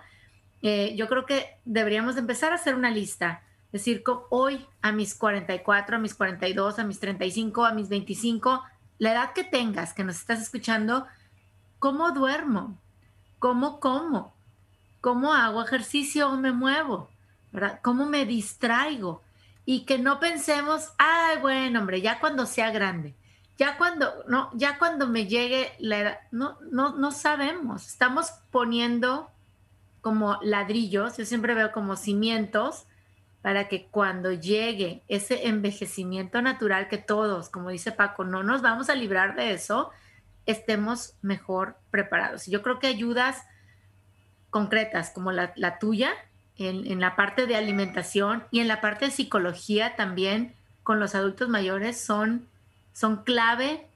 eh, 0.62 0.96
yo 0.96 1.06
creo 1.06 1.26
que 1.26 1.60
deberíamos 1.64 2.16
empezar 2.16 2.50
a 2.50 2.56
hacer 2.56 2.74
una 2.74 2.90
lista. 2.90 3.44
Es 3.66 3.84
decir, 3.84 4.02
hoy 4.30 4.66
a 4.82 4.90
mis 4.90 5.14
44, 5.14 5.96
a 5.96 5.98
mis 6.00 6.14
42, 6.14 6.80
a 6.80 6.84
mis 6.84 6.98
35, 6.98 7.64
a 7.64 7.72
mis 7.72 7.88
25, 7.88 8.64
la 8.98 9.12
edad 9.12 9.32
que 9.32 9.44
tengas, 9.44 9.94
que 9.94 10.02
nos 10.02 10.16
estás 10.16 10.42
escuchando, 10.42 11.06
¿cómo 11.78 12.10
duermo? 12.10 12.80
¿Cómo 13.38 13.78
como? 13.78 14.35
Cómo 15.06 15.32
hago 15.32 15.62
ejercicio 15.62 16.28
o 16.28 16.36
me 16.36 16.50
muevo, 16.50 17.08
¿verdad? 17.52 17.78
¿Cómo 17.80 18.06
me 18.06 18.26
distraigo? 18.26 19.22
Y 19.64 19.84
que 19.84 20.00
no 20.00 20.18
pensemos, 20.18 20.94
ay, 20.98 21.38
bueno, 21.40 21.78
hombre, 21.78 22.00
ya 22.00 22.18
cuando 22.18 22.44
sea 22.44 22.72
grande, 22.72 23.14
ya 23.56 23.78
cuando, 23.78 24.24
no, 24.26 24.50
ya 24.54 24.80
cuando 24.80 25.06
me 25.06 25.28
llegue 25.28 25.74
la 25.78 25.98
edad, 25.98 26.18
no, 26.32 26.58
no, 26.72 26.96
no 26.96 27.12
sabemos, 27.12 27.86
estamos 27.86 28.32
poniendo 28.50 29.30
como 30.00 30.40
ladrillos, 30.42 31.16
yo 31.16 31.24
siempre 31.24 31.54
veo 31.54 31.70
como 31.70 31.94
cimientos 31.94 32.86
para 33.42 33.68
que 33.68 33.86
cuando 33.86 34.32
llegue 34.32 35.04
ese 35.06 35.46
envejecimiento 35.46 36.42
natural 36.42 36.88
que 36.88 36.98
todos, 36.98 37.48
como 37.48 37.70
dice 37.70 37.92
Paco, 37.92 38.24
no 38.24 38.42
nos 38.42 38.60
vamos 38.60 38.90
a 38.90 38.96
librar 38.96 39.36
de 39.36 39.52
eso, 39.52 39.92
estemos 40.46 41.14
mejor 41.22 41.76
preparados. 41.92 42.46
Yo 42.46 42.60
creo 42.60 42.80
que 42.80 42.88
ayudas 42.88 43.44
concretas 44.50 45.10
como 45.10 45.32
la, 45.32 45.78
tuya 45.78 46.12
en, 46.56 46.86
en, 46.90 47.00
la 47.00 47.16
parte 47.16 47.46
de 47.46 47.56
alimentación 47.56 48.44
y 48.50 48.60
en 48.60 48.68
la 48.68 48.80
parte 48.80 49.06
de 49.06 49.10
psicología 49.10 49.96
también 49.96 50.54
con 50.82 51.00
los 51.00 51.14
adultos 51.14 51.48
mayores 51.48 52.00
son, 52.00 52.46
son 52.92 53.24
clave 53.24 53.86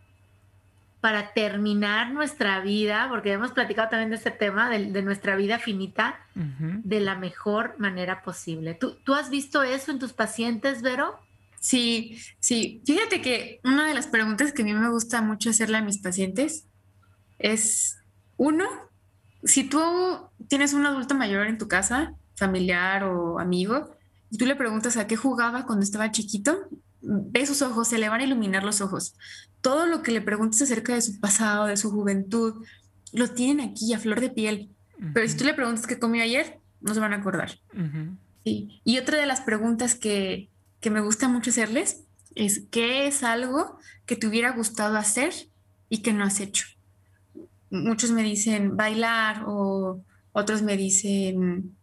para 1.00 1.32
terminar 1.32 2.12
nuestra 2.12 2.60
vida, 2.60 3.06
porque 3.08 3.32
hemos 3.32 3.52
platicado 3.52 3.88
también 3.88 4.10
de 4.10 4.16
este 4.16 4.30
tema, 4.30 4.68
de, 4.68 5.02
nuestra 5.02 5.34
vida 5.34 5.58
finita, 5.58 6.20
de 6.34 7.00
la 7.00 7.14
mejor 7.14 7.74
manera 7.78 8.22
posible. 8.22 8.74
¿Tú, 8.74 8.96
¿Tú 9.04 9.14
has 9.14 9.30
visto 9.30 9.62
eso 9.62 9.90
en 9.92 9.98
tus 9.98 10.12
pacientes, 10.12 10.82
Vero? 10.82 11.18
Sí, 11.58 12.18
sí. 12.38 12.82
Fíjate 12.84 13.22
que 13.22 13.60
una 13.64 13.86
de 13.86 13.94
las 13.94 14.08
preguntas 14.08 14.52
que 14.52 14.62
a 14.62 14.64
mí 14.64 14.74
me 14.74 14.90
gusta 14.90 15.22
mucho 15.22 15.50
hacerle 15.50 15.78
a 15.78 15.82
mis 15.82 15.98
pacientes 15.98 16.66
es, 17.38 17.98
uno, 18.36 18.66
si 19.44 19.64
tú 19.64 19.80
tienes 20.48 20.72
un 20.72 20.86
adulto 20.86 21.14
mayor 21.14 21.46
en 21.46 21.58
tu 21.58 21.68
casa, 21.68 22.14
familiar 22.34 23.04
o 23.04 23.38
amigo, 23.38 23.96
y 24.30 24.38
tú 24.38 24.46
le 24.46 24.56
preguntas 24.56 24.96
a 24.96 25.06
qué 25.06 25.16
jugaba 25.16 25.66
cuando 25.66 25.84
estaba 25.84 26.10
chiquito, 26.10 26.68
ve 27.02 27.46
sus 27.46 27.62
ojos, 27.62 27.88
se 27.88 27.98
le 27.98 28.08
van 28.08 28.20
a 28.20 28.24
iluminar 28.24 28.62
los 28.62 28.80
ojos. 28.80 29.14
Todo 29.60 29.86
lo 29.86 30.02
que 30.02 30.12
le 30.12 30.20
preguntes 30.20 30.62
acerca 30.62 30.94
de 30.94 31.02
su 31.02 31.18
pasado, 31.20 31.66
de 31.66 31.76
su 31.76 31.90
juventud, 31.90 32.64
lo 33.12 33.28
tienen 33.28 33.68
aquí 33.68 33.92
a 33.92 33.98
flor 33.98 34.20
de 34.20 34.30
piel. 34.30 34.70
Pero 35.14 35.26
si 35.26 35.36
tú 35.36 35.44
le 35.44 35.54
preguntas 35.54 35.86
qué 35.86 35.98
comió 35.98 36.22
ayer, 36.22 36.60
no 36.80 36.94
se 36.94 37.00
van 37.00 37.12
a 37.12 37.16
acordar. 37.16 37.58
Y 38.44 38.98
otra 38.98 39.18
de 39.18 39.26
las 39.26 39.40
preguntas 39.40 39.94
que, 39.94 40.50
que 40.80 40.90
me 40.90 41.00
gusta 41.00 41.28
mucho 41.28 41.50
hacerles 41.50 42.04
es 42.34 42.62
qué 42.70 43.06
es 43.06 43.22
algo 43.22 43.78
que 44.06 44.16
te 44.16 44.26
hubiera 44.26 44.50
gustado 44.52 44.96
hacer 44.96 45.32
y 45.88 45.98
que 45.98 46.12
no 46.12 46.24
has 46.24 46.40
hecho. 46.40 46.66
Muchos 47.70 48.10
me 48.10 48.22
dicen 48.22 48.76
bailar 48.76 49.44
o 49.46 50.02
otros 50.32 50.62
me 50.62 50.76
dicen, 50.76 51.76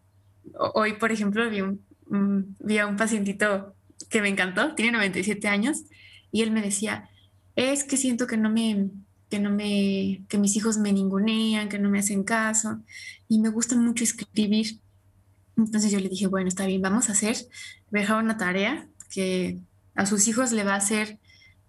hoy 0.73 0.93
por 0.93 1.11
ejemplo 1.11 1.49
vi, 1.49 1.61
un, 1.61 2.55
vi 2.59 2.77
a 2.77 2.87
un 2.87 2.97
pacientito 2.97 3.73
que 4.09 4.21
me 4.21 4.29
encantó, 4.29 4.75
tiene 4.75 4.91
97 4.91 5.47
años 5.47 5.83
y 6.31 6.41
él 6.41 6.51
me 6.51 6.61
decía, 6.61 7.09
es 7.55 7.83
que 7.83 7.97
siento 7.97 8.27
que 8.27 8.37
no 8.37 8.49
me, 8.49 8.89
que 9.29 9.39
no 9.39 9.49
me, 9.49 10.23
que 10.29 10.37
mis 10.37 10.55
hijos 10.55 10.77
me 10.77 10.93
ningunean, 10.93 11.69
que 11.69 11.79
no 11.79 11.89
me 11.89 11.99
hacen 11.99 12.23
caso 12.23 12.79
y 13.27 13.39
me 13.39 13.49
gusta 13.49 13.75
mucho 13.75 14.03
escribir. 14.03 14.79
Entonces 15.57 15.91
yo 15.91 15.99
le 15.99 16.09
dije, 16.09 16.27
bueno, 16.27 16.47
está 16.47 16.65
bien, 16.65 16.81
vamos 16.81 17.09
a 17.09 17.13
hacer, 17.13 17.35
a 18.07 18.15
una 18.15 18.37
tarea 18.37 18.87
que 19.09 19.59
a 19.95 20.05
sus 20.05 20.27
hijos 20.27 20.51
le 20.51 20.63
va 20.63 20.73
a 20.73 20.77
hacer 20.77 21.19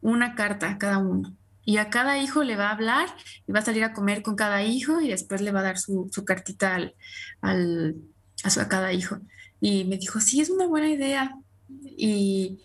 una 0.00 0.34
carta 0.34 0.70
a 0.70 0.78
cada 0.78 0.98
uno. 0.98 1.34
Y 1.68 1.76
a 1.76 1.90
cada 1.90 2.16
hijo 2.16 2.44
le 2.44 2.56
va 2.56 2.70
a 2.70 2.72
hablar 2.72 3.10
y 3.46 3.52
va 3.52 3.58
a 3.58 3.62
salir 3.62 3.84
a 3.84 3.92
comer 3.92 4.22
con 4.22 4.36
cada 4.36 4.62
hijo 4.62 5.02
y 5.02 5.08
después 5.08 5.42
le 5.42 5.52
va 5.52 5.60
a 5.60 5.64
dar 5.64 5.78
su, 5.78 6.08
su 6.10 6.24
cartita 6.24 6.74
al, 6.74 6.94
al, 7.42 7.94
a, 8.42 8.48
su, 8.48 8.60
a 8.62 8.68
cada 8.68 8.94
hijo. 8.94 9.18
Y 9.60 9.84
me 9.84 9.98
dijo, 9.98 10.18
sí, 10.18 10.40
es 10.40 10.48
una 10.48 10.66
buena 10.66 10.88
idea. 10.88 11.36
Y 11.84 12.60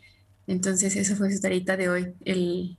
entonces 0.48 0.96
eso 0.96 1.18
fue 1.18 1.34
su 1.34 1.42
tarita 1.42 1.76
de 1.76 1.90
hoy, 1.90 2.14
el 2.24 2.78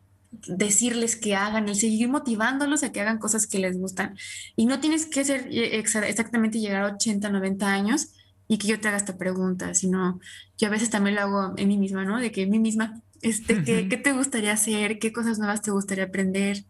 decirles 0.48 1.14
que 1.16 1.37
hagan, 1.37 1.68
el 1.68 1.76
seguir 1.76 2.08
motivándolos 2.08 2.84
a 2.84 2.90
que 2.90 3.02
hagan 3.02 3.18
cosas 3.18 3.46
que 3.46 3.58
les 3.58 3.76
gustan. 3.76 4.16
Y 4.56 4.64
no 4.64 4.80
tienes 4.80 5.04
que 5.04 5.26
ser 5.26 5.46
eh, 5.50 5.78
exactamente 5.78 6.58
llegar 6.58 6.84
a 6.84 6.94
80, 6.94 7.28
90 7.28 7.70
años 7.70 8.14
y 8.48 8.56
que 8.56 8.68
yo 8.68 8.80
te 8.80 8.88
haga 8.88 8.96
esta 8.96 9.18
pregunta, 9.18 9.74
sino 9.74 10.20
yo 10.56 10.68
a 10.68 10.70
veces 10.70 10.88
también 10.88 11.16
lo 11.16 11.20
hago 11.20 11.54
en 11.58 11.68
mí 11.68 11.76
misma, 11.76 12.06
¿no? 12.06 12.18
De 12.18 12.32
que 12.32 12.44
en 12.44 12.50
mí 12.50 12.58
misma, 12.58 13.02
este, 13.24 13.64
¿qué, 13.64 13.88
¿qué, 13.88 13.96
te 13.96 14.12
gustaría 14.12 14.52
hacer? 14.52 14.98
¿Qué 14.98 15.12
cosas 15.12 15.38
nuevas 15.38 15.62
te 15.62 15.70
gustaría 15.70 16.04
aprender? 16.04 16.64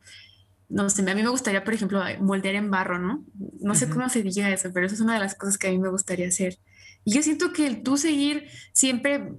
No 0.68 0.88
sé, 0.88 1.08
a 1.08 1.14
mí 1.14 1.22
me 1.22 1.28
gustaría, 1.28 1.64
por 1.64 1.74
ejemplo, 1.74 2.02
moldear 2.20 2.54
en 2.54 2.70
barro, 2.70 2.98
¿no? 2.98 3.24
No 3.60 3.74
sé 3.74 3.88
cómo 3.88 4.08
se 4.08 4.22
diga 4.22 4.50
eso, 4.50 4.70
pero 4.72 4.86
eso 4.86 4.94
es 4.94 5.00
una 5.00 5.14
de 5.14 5.20
las 5.20 5.34
cosas 5.34 5.58
que 5.58 5.68
a 5.68 5.70
mí 5.70 5.78
me 5.78 5.90
gustaría 5.90 6.28
hacer. 6.28 6.58
Y 7.04 7.12
yo 7.12 7.22
siento 7.22 7.52
que 7.52 7.66
el 7.66 7.82
tú 7.82 7.96
seguir 7.96 8.48
siempre 8.72 9.32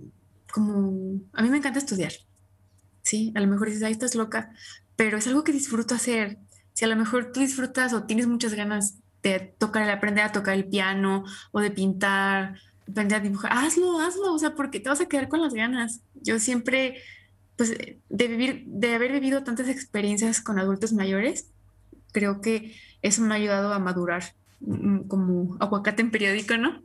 como, 0.53 1.19
a 1.33 1.41
mí 1.41 1.49
me 1.49 1.57
encanta 1.57 1.79
estudiar, 1.79 2.13
¿sí? 3.01 3.33
A 3.35 3.39
lo 3.39 3.47
mejor 3.47 3.67
dices, 3.67 3.83
ahí 3.83 3.91
estás 3.91 4.15
loca, 4.15 4.51
pero 4.95 5.17
es 5.17 5.27
algo 5.27 5.43
que 5.43 5.51
disfruto 5.51 5.95
hacer. 5.95 6.37
Si 6.73 6.85
a 6.85 6.87
lo 6.87 6.95
mejor 6.95 7.31
tú 7.31 7.39
disfrutas 7.39 7.93
o 7.93 8.03
tienes 8.03 8.27
muchas 8.27 8.53
ganas 8.53 8.99
de 9.23 9.39
tocar, 9.39 9.89
aprender 9.89 10.23
a 10.23 10.31
tocar 10.31 10.53
el 10.53 10.65
piano 10.67 11.23
o 11.51 11.59
de 11.59 11.71
pintar, 11.71 12.59
aprender 12.89 13.17
a 13.17 13.21
dibujar, 13.21 13.51
hazlo, 13.53 13.99
hazlo, 13.99 14.33
o 14.33 14.39
sea, 14.39 14.55
porque 14.55 14.79
te 14.79 14.89
vas 14.89 15.01
a 15.01 15.07
quedar 15.07 15.27
con 15.27 15.41
las 15.41 15.53
ganas. 15.53 16.01
Yo 16.15 16.39
siempre, 16.39 17.01
pues, 17.55 17.77
de 18.09 18.27
vivir, 18.27 18.63
de 18.67 18.93
haber 18.95 19.11
vivido 19.11 19.43
tantas 19.43 19.69
experiencias 19.69 20.41
con 20.41 20.59
adultos 20.59 20.93
mayores, 20.93 21.51
creo 22.11 22.41
que 22.41 22.75
eso 23.01 23.21
me 23.21 23.33
ha 23.33 23.37
ayudado 23.37 23.73
a 23.73 23.79
madurar 23.79 24.23
Mm, 24.65 25.07
como 25.07 25.57
aguacate 25.59 26.01
en 26.01 26.11
periódico, 26.11 26.57
¿no? 26.57 26.81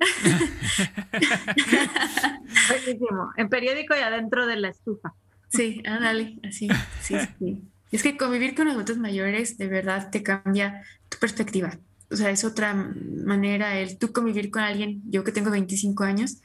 Buenísimo. 2.69 3.31
En 3.37 3.49
periódico 3.49 3.95
y 3.95 4.01
adentro 4.01 4.47
de 4.47 4.57
la 4.57 4.69
estufa. 4.69 5.15
Sí, 5.49 5.83
ándale, 5.87 6.39
así. 6.47 6.69
Sí, 7.01 7.15
sí. 7.39 7.63
Es 7.91 8.03
que 8.03 8.17
convivir 8.17 8.55
con 8.55 8.69
adultos 8.69 8.99
mayores 8.99 9.57
de 9.57 9.67
verdad 9.67 10.11
te 10.11 10.23
cambia 10.23 10.83
tu 11.09 11.19
perspectiva. 11.19 11.79
O 12.11 12.17
sea, 12.17 12.31
es 12.31 12.45
otra 12.45 12.75
manera 12.75 13.79
el 13.79 13.99
tú 13.99 14.13
convivir 14.13 14.51
con 14.51 14.63
alguien, 14.63 15.03
yo 15.07 15.23
que 15.25 15.33
tengo 15.33 15.51
25 15.51 16.05
años, 16.05 16.39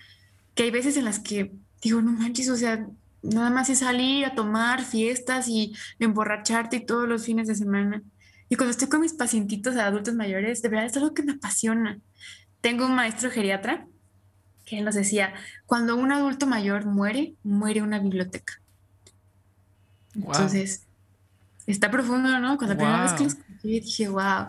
que 0.54 0.64
hay 0.64 0.72
veces 0.72 0.98
en 0.98 1.06
las 1.06 1.20
que 1.20 1.52
digo, 1.82 2.02
no 2.02 2.12
manches, 2.12 2.50
o 2.50 2.56
sea, 2.56 2.88
nada 3.22 3.50
más 3.50 3.70
es 3.70 3.80
salir 3.80 4.26
a 4.26 4.36
tomar 4.36 4.84
fiestas 4.84 5.48
y 5.48 5.76
emborracharte 6.00 6.78
y 6.78 6.86
todos 6.86 7.08
los 7.08 7.26
fines 7.26 7.48
de 7.48 7.56
semana. 7.56 8.02
Y 8.50 8.56
cuando 8.56 8.72
estoy 8.72 8.88
con 8.88 9.02
mis 9.02 9.14
pacientitos 9.14 9.76
adultos 9.76 10.14
mayores, 10.14 10.62
de 10.62 10.70
verdad 10.70 10.86
es 10.86 10.98
algo 10.98 11.14
que 11.14 11.24
me 11.24 11.34
apasiona. 11.34 12.00
Tengo 12.62 12.86
un 12.86 12.96
maestro 12.96 13.32
geriatra 13.32 13.88
que 14.66 14.82
nos 14.82 14.96
decía, 14.96 15.34
cuando 15.66 15.96
un 15.96 16.12
adulto 16.12 16.48
mayor 16.48 16.86
muere, 16.86 17.36
muere 17.44 17.82
una 17.82 18.00
biblioteca. 18.00 18.62
Entonces, 20.16 20.86
está 21.68 21.92
profundo, 21.92 22.40
¿no? 22.40 22.58
Cuando 22.58 22.76
la 22.76 22.80
primera 22.80 23.04
vez 23.04 23.14
que 23.14 23.24
lo 23.24 23.30
escuché 23.30 23.68
dije, 23.68 24.08
wow. 24.10 24.48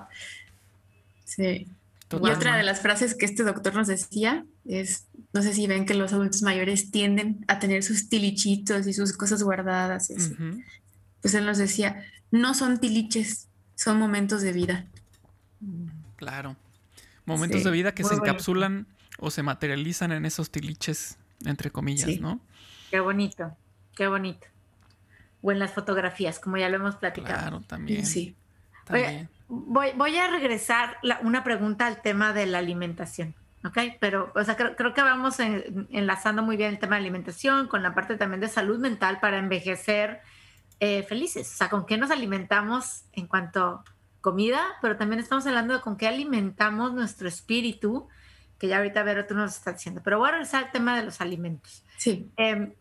Sí. 1.26 1.68
Y 2.10 2.30
otra 2.30 2.56
de 2.56 2.62
las 2.62 2.80
frases 2.80 3.14
que 3.14 3.26
este 3.26 3.42
doctor 3.42 3.74
nos 3.74 3.88
decía 3.88 4.46
es, 4.64 5.06
no 5.32 5.42
sé 5.42 5.52
si 5.52 5.66
ven 5.66 5.84
que 5.84 5.94
los 5.94 6.12
adultos 6.12 6.40
mayores 6.42 6.90
tienden 6.90 7.44
a 7.48 7.58
tener 7.58 7.82
sus 7.82 8.08
tilichitos 8.08 8.86
y 8.86 8.92
sus 8.92 9.12
cosas 9.12 9.42
guardadas. 9.42 10.12
Pues 11.20 11.34
él 11.34 11.44
nos 11.44 11.58
decía, 11.58 12.04
no 12.30 12.54
son 12.54 12.78
tiliches, 12.78 13.48
son 13.74 13.98
momentos 13.98 14.40
de 14.42 14.52
vida. 14.52 14.86
Claro. 16.14 16.56
Momentos 17.24 17.64
de 17.64 17.70
vida 17.72 17.92
que 17.92 18.04
se 18.04 18.14
encapsulan 18.14 18.86
o 19.18 19.32
se 19.32 19.42
materializan 19.42 20.12
en 20.12 20.26
esos 20.26 20.50
tiliches, 20.50 21.18
entre 21.44 21.72
comillas, 21.72 22.20
¿no? 22.20 22.40
Qué 22.90 23.00
bonito, 23.00 23.56
qué 23.96 24.06
bonito. 24.06 24.46
O 25.42 25.50
en 25.50 25.58
las 25.58 25.72
fotografías, 25.72 26.38
como 26.38 26.56
ya 26.56 26.68
lo 26.68 26.76
hemos 26.76 26.94
platicado. 26.96 27.40
Claro, 27.40 27.60
también. 27.62 28.06
Sí. 28.06 28.36
Voy, 29.48 29.92
voy, 29.94 30.16
a 30.16 30.28
regresar 30.28 30.98
una 31.22 31.44
pregunta 31.44 31.86
al 31.86 32.02
tema 32.02 32.32
de 32.32 32.46
la 32.46 32.58
alimentación. 32.58 33.34
¿ok? 33.64 33.78
Pero, 34.00 34.32
o 34.34 34.44
sea, 34.44 34.56
creo, 34.56 34.94
que 34.94 35.02
vamos 35.02 35.38
enlazando 35.40 36.42
muy 36.42 36.56
bien 36.56 36.70
el 36.70 36.78
tema 36.78 36.96
de 36.96 37.02
alimentación 37.02 37.68
con 37.68 37.82
la 37.82 37.94
parte 37.94 38.16
también 38.16 38.40
de 38.40 38.48
salud 38.48 38.78
mental 38.78 39.18
para 39.20 39.38
envejecer 39.38 40.20
eh, 40.80 41.02
felices. 41.02 41.52
O 41.52 41.56
sea, 41.56 41.68
con 41.68 41.86
qué 41.86 41.96
nos 41.96 42.10
alimentamos 42.10 43.04
en 43.12 43.26
cuanto 43.26 43.64
a 43.64 43.84
comida, 44.20 44.62
pero 44.82 44.96
también 44.96 45.20
estamos 45.20 45.46
hablando 45.46 45.74
de 45.74 45.80
con 45.80 45.96
qué 45.96 46.08
alimentamos 46.08 46.92
nuestro 46.92 47.28
espíritu, 47.28 48.08
que 48.58 48.68
ya 48.68 48.78
ahorita 48.78 49.02
Vero 49.02 49.26
tú 49.26 49.34
nos 49.34 49.56
estás 49.56 49.74
diciendo. 49.74 50.00
Pero 50.04 50.18
voy 50.18 50.28
a 50.28 50.32
regresar 50.32 50.64
al 50.64 50.72
tema 50.72 50.96
de 50.96 51.04
los 51.04 51.20
alimentos. 51.20 51.84
Sí. 51.96 52.30
Em, 52.36 52.74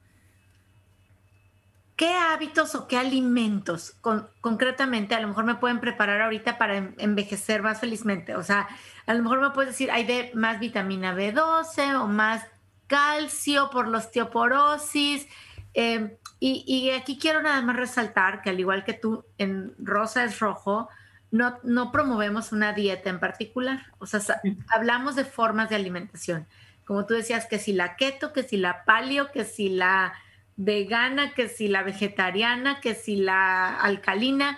¿Qué 1.95 2.13
hábitos 2.13 2.75
o 2.75 2.88
qué 2.88 2.97
alimentos 2.97 3.95
concretamente 4.41 5.15
a 5.15 5.21
lo 5.21 5.29
mejor 5.29 5.45
me 5.45 5.55
pueden 5.55 5.79
preparar 5.79 6.21
ahorita 6.21 6.58
para 6.58 6.75
envejecer 6.97 7.62
más 7.62 7.79
felizmente? 7.79 8.36
O 8.36 8.43
sea, 8.43 8.67
a 9.05 9.13
lo 9.13 9.23
mejor 9.23 9.39
me 9.39 9.51
puedes 9.51 9.71
decir, 9.71 9.89
hay 9.91 10.03
de 10.03 10.31
más 10.34 10.60
vitamina 10.60 11.15
B12 11.15 11.95
o 12.01 12.08
más 12.08 12.45
calcio 12.88 13.69
por 13.69 13.88
la 13.88 13.99
osteoporosis. 13.99 15.25
Eh, 15.73 16.17
y, 16.39 16.89
aquí 16.91 17.17
quiero 17.17 17.41
nada 17.41 17.62
más 17.62 17.77
resaltar 17.77 18.41
que 18.41 18.49
al 18.49 18.60
igual 18.60 18.84
que 18.84 18.93
tú, 18.93 19.25
en 19.38 19.73
Rosa 19.79 20.25
es 20.25 20.39
Rojo, 20.39 20.89
no, 21.31 21.58
no 21.63 21.91
promovemos 21.91 22.51
una 22.51 22.73
dieta 22.73 23.10
en 23.10 23.21
particular. 23.21 23.86
O 23.99 24.05
sea, 24.05 24.19
hablamos 24.67 25.15
de 25.15 25.23
formas 25.23 25.69
de 25.69 25.77
alimentación. 25.77 26.45
Como 26.86 27.05
tú 27.05 27.13
decías, 27.13 27.45
que 27.45 27.58
si 27.58 27.73
la 27.73 27.95
keto, 27.95 28.34
que 28.34 28.43
si 28.43 28.58
la 28.58 28.84
paleo, 28.84 29.31
que 29.31 29.45
si 29.45 29.69
la 29.69 30.13
vegana, 30.57 31.33
que 31.33 31.49
si 31.49 31.67
la 31.67 31.83
vegetariana, 31.83 32.79
que 32.79 32.95
si 32.95 33.17
la 33.17 33.75
alcalina. 33.75 34.57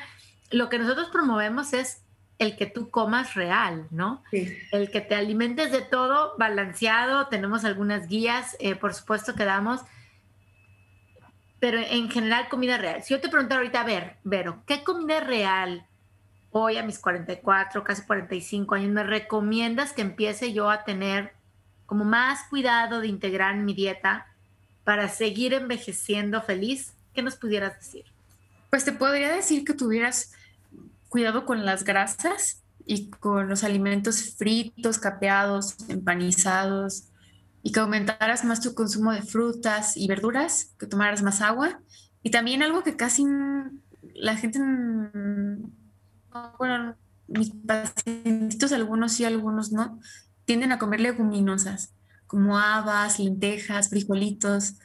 Lo 0.51 0.69
que 0.69 0.79
nosotros 0.79 1.09
promovemos 1.09 1.73
es 1.73 2.03
el 2.37 2.55
que 2.55 2.67
tú 2.67 2.89
comas 2.89 3.33
real, 3.33 3.87
¿no? 3.89 4.23
El 4.31 4.91
que 4.91 5.01
te 5.01 5.15
alimentes 5.15 5.71
de 5.71 5.81
todo 5.81 6.35
balanceado, 6.37 7.27
tenemos 7.27 7.65
algunas 7.65 8.07
guías, 8.07 8.55
eh, 8.59 8.75
por 8.75 8.93
supuesto 8.93 9.33
que 9.33 9.43
damos, 9.43 9.81
pero 11.59 11.79
en 11.79 12.11
general 12.11 12.47
comida 12.49 12.77
real. 12.77 13.01
Si 13.01 13.13
yo 13.13 13.19
te 13.19 13.29
pregunto 13.29 13.55
ahorita, 13.55 13.81
a 13.81 13.85
ver, 13.85 14.17
Vero, 14.23 14.61
¿qué 14.67 14.83
comida 14.83 15.19
real 15.19 15.87
hoy 16.51 16.77
a 16.77 16.83
mis 16.83 16.99
44, 16.99 17.83
casi 17.83 18.03
45 18.03 18.75
años 18.75 18.91
me 18.91 19.03
recomiendas 19.03 19.93
que 19.93 20.01
empiece 20.01 20.53
yo 20.53 20.69
a 20.69 20.83
tener 20.83 21.33
como 21.85 22.05
más 22.05 22.47
cuidado 22.49 23.01
de 23.01 23.07
integrar 23.07 23.55
en 23.55 23.65
mi 23.65 23.73
dieta 23.73 24.27
para 24.87 25.09
seguir 25.09 25.53
envejeciendo 25.53 26.41
feliz? 26.41 26.93
¿Qué 27.13 27.21
nos 27.21 27.35
pudieras 27.35 27.77
decir? 27.77 28.05
Pues 28.69 28.85
te 28.85 28.93
podría 28.93 29.29
decir 29.33 29.65
que 29.65 29.73
tuvieras 29.73 30.31
cuidado 31.09 31.45
con 31.45 31.65
las 31.65 31.83
grasas 31.83 32.63
y 32.85 33.09
con 33.09 33.49
los 33.49 33.65
alimentos 33.65 34.35
fritos, 34.37 34.97
capeados, 34.97 35.75
empanizados, 35.89 37.09
y 37.63 37.73
que 37.73 37.81
aumentaras 37.81 38.45
más 38.45 38.61
tu 38.61 38.75
consumo 38.75 39.11
de 39.11 39.23
frutas 39.23 39.97
y 39.97 40.07
verduras, 40.07 40.71
que 40.79 40.87
tomaras 40.87 41.21
más 41.21 41.41
agua. 41.41 41.81
Y 42.23 42.31
también 42.31 42.63
algo 42.63 42.83
que 42.83 42.95
casi 42.95 43.25
la 44.13 44.37
gente, 44.37 44.57
bueno, 46.57 46.95
mis 47.27 47.49
pacientes, 47.49 48.71
algunos 48.71 49.11
sí, 49.11 49.25
algunos 49.25 49.73
no, 49.73 49.99
tienden 50.45 50.71
a 50.71 50.79
comer 50.79 51.01
leguminosas, 51.01 51.91
como 52.27 52.57
habas, 52.57 53.19
lentejas, 53.19 53.89
frijolitos, 53.89 54.75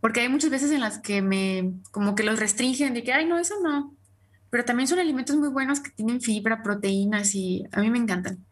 porque 0.00 0.20
hay 0.20 0.28
muchas 0.28 0.50
veces 0.50 0.70
en 0.70 0.80
las 0.80 0.98
que 0.98 1.22
me, 1.22 1.74
como 1.90 2.14
que 2.14 2.22
los 2.22 2.38
restringen 2.38 2.94
de 2.94 3.02
que, 3.02 3.12
ay, 3.12 3.26
no, 3.26 3.38
eso 3.38 3.54
no. 3.62 3.94
Pero 4.50 4.64
también 4.64 4.88
son 4.88 4.98
alimentos 4.98 5.36
muy 5.36 5.48
buenos 5.48 5.80
que 5.80 5.90
tienen 5.90 6.20
fibra, 6.20 6.62
proteínas 6.62 7.34
y 7.34 7.64
a 7.72 7.80
mí 7.80 7.90
me 7.90 7.98
encantan. 7.98 8.44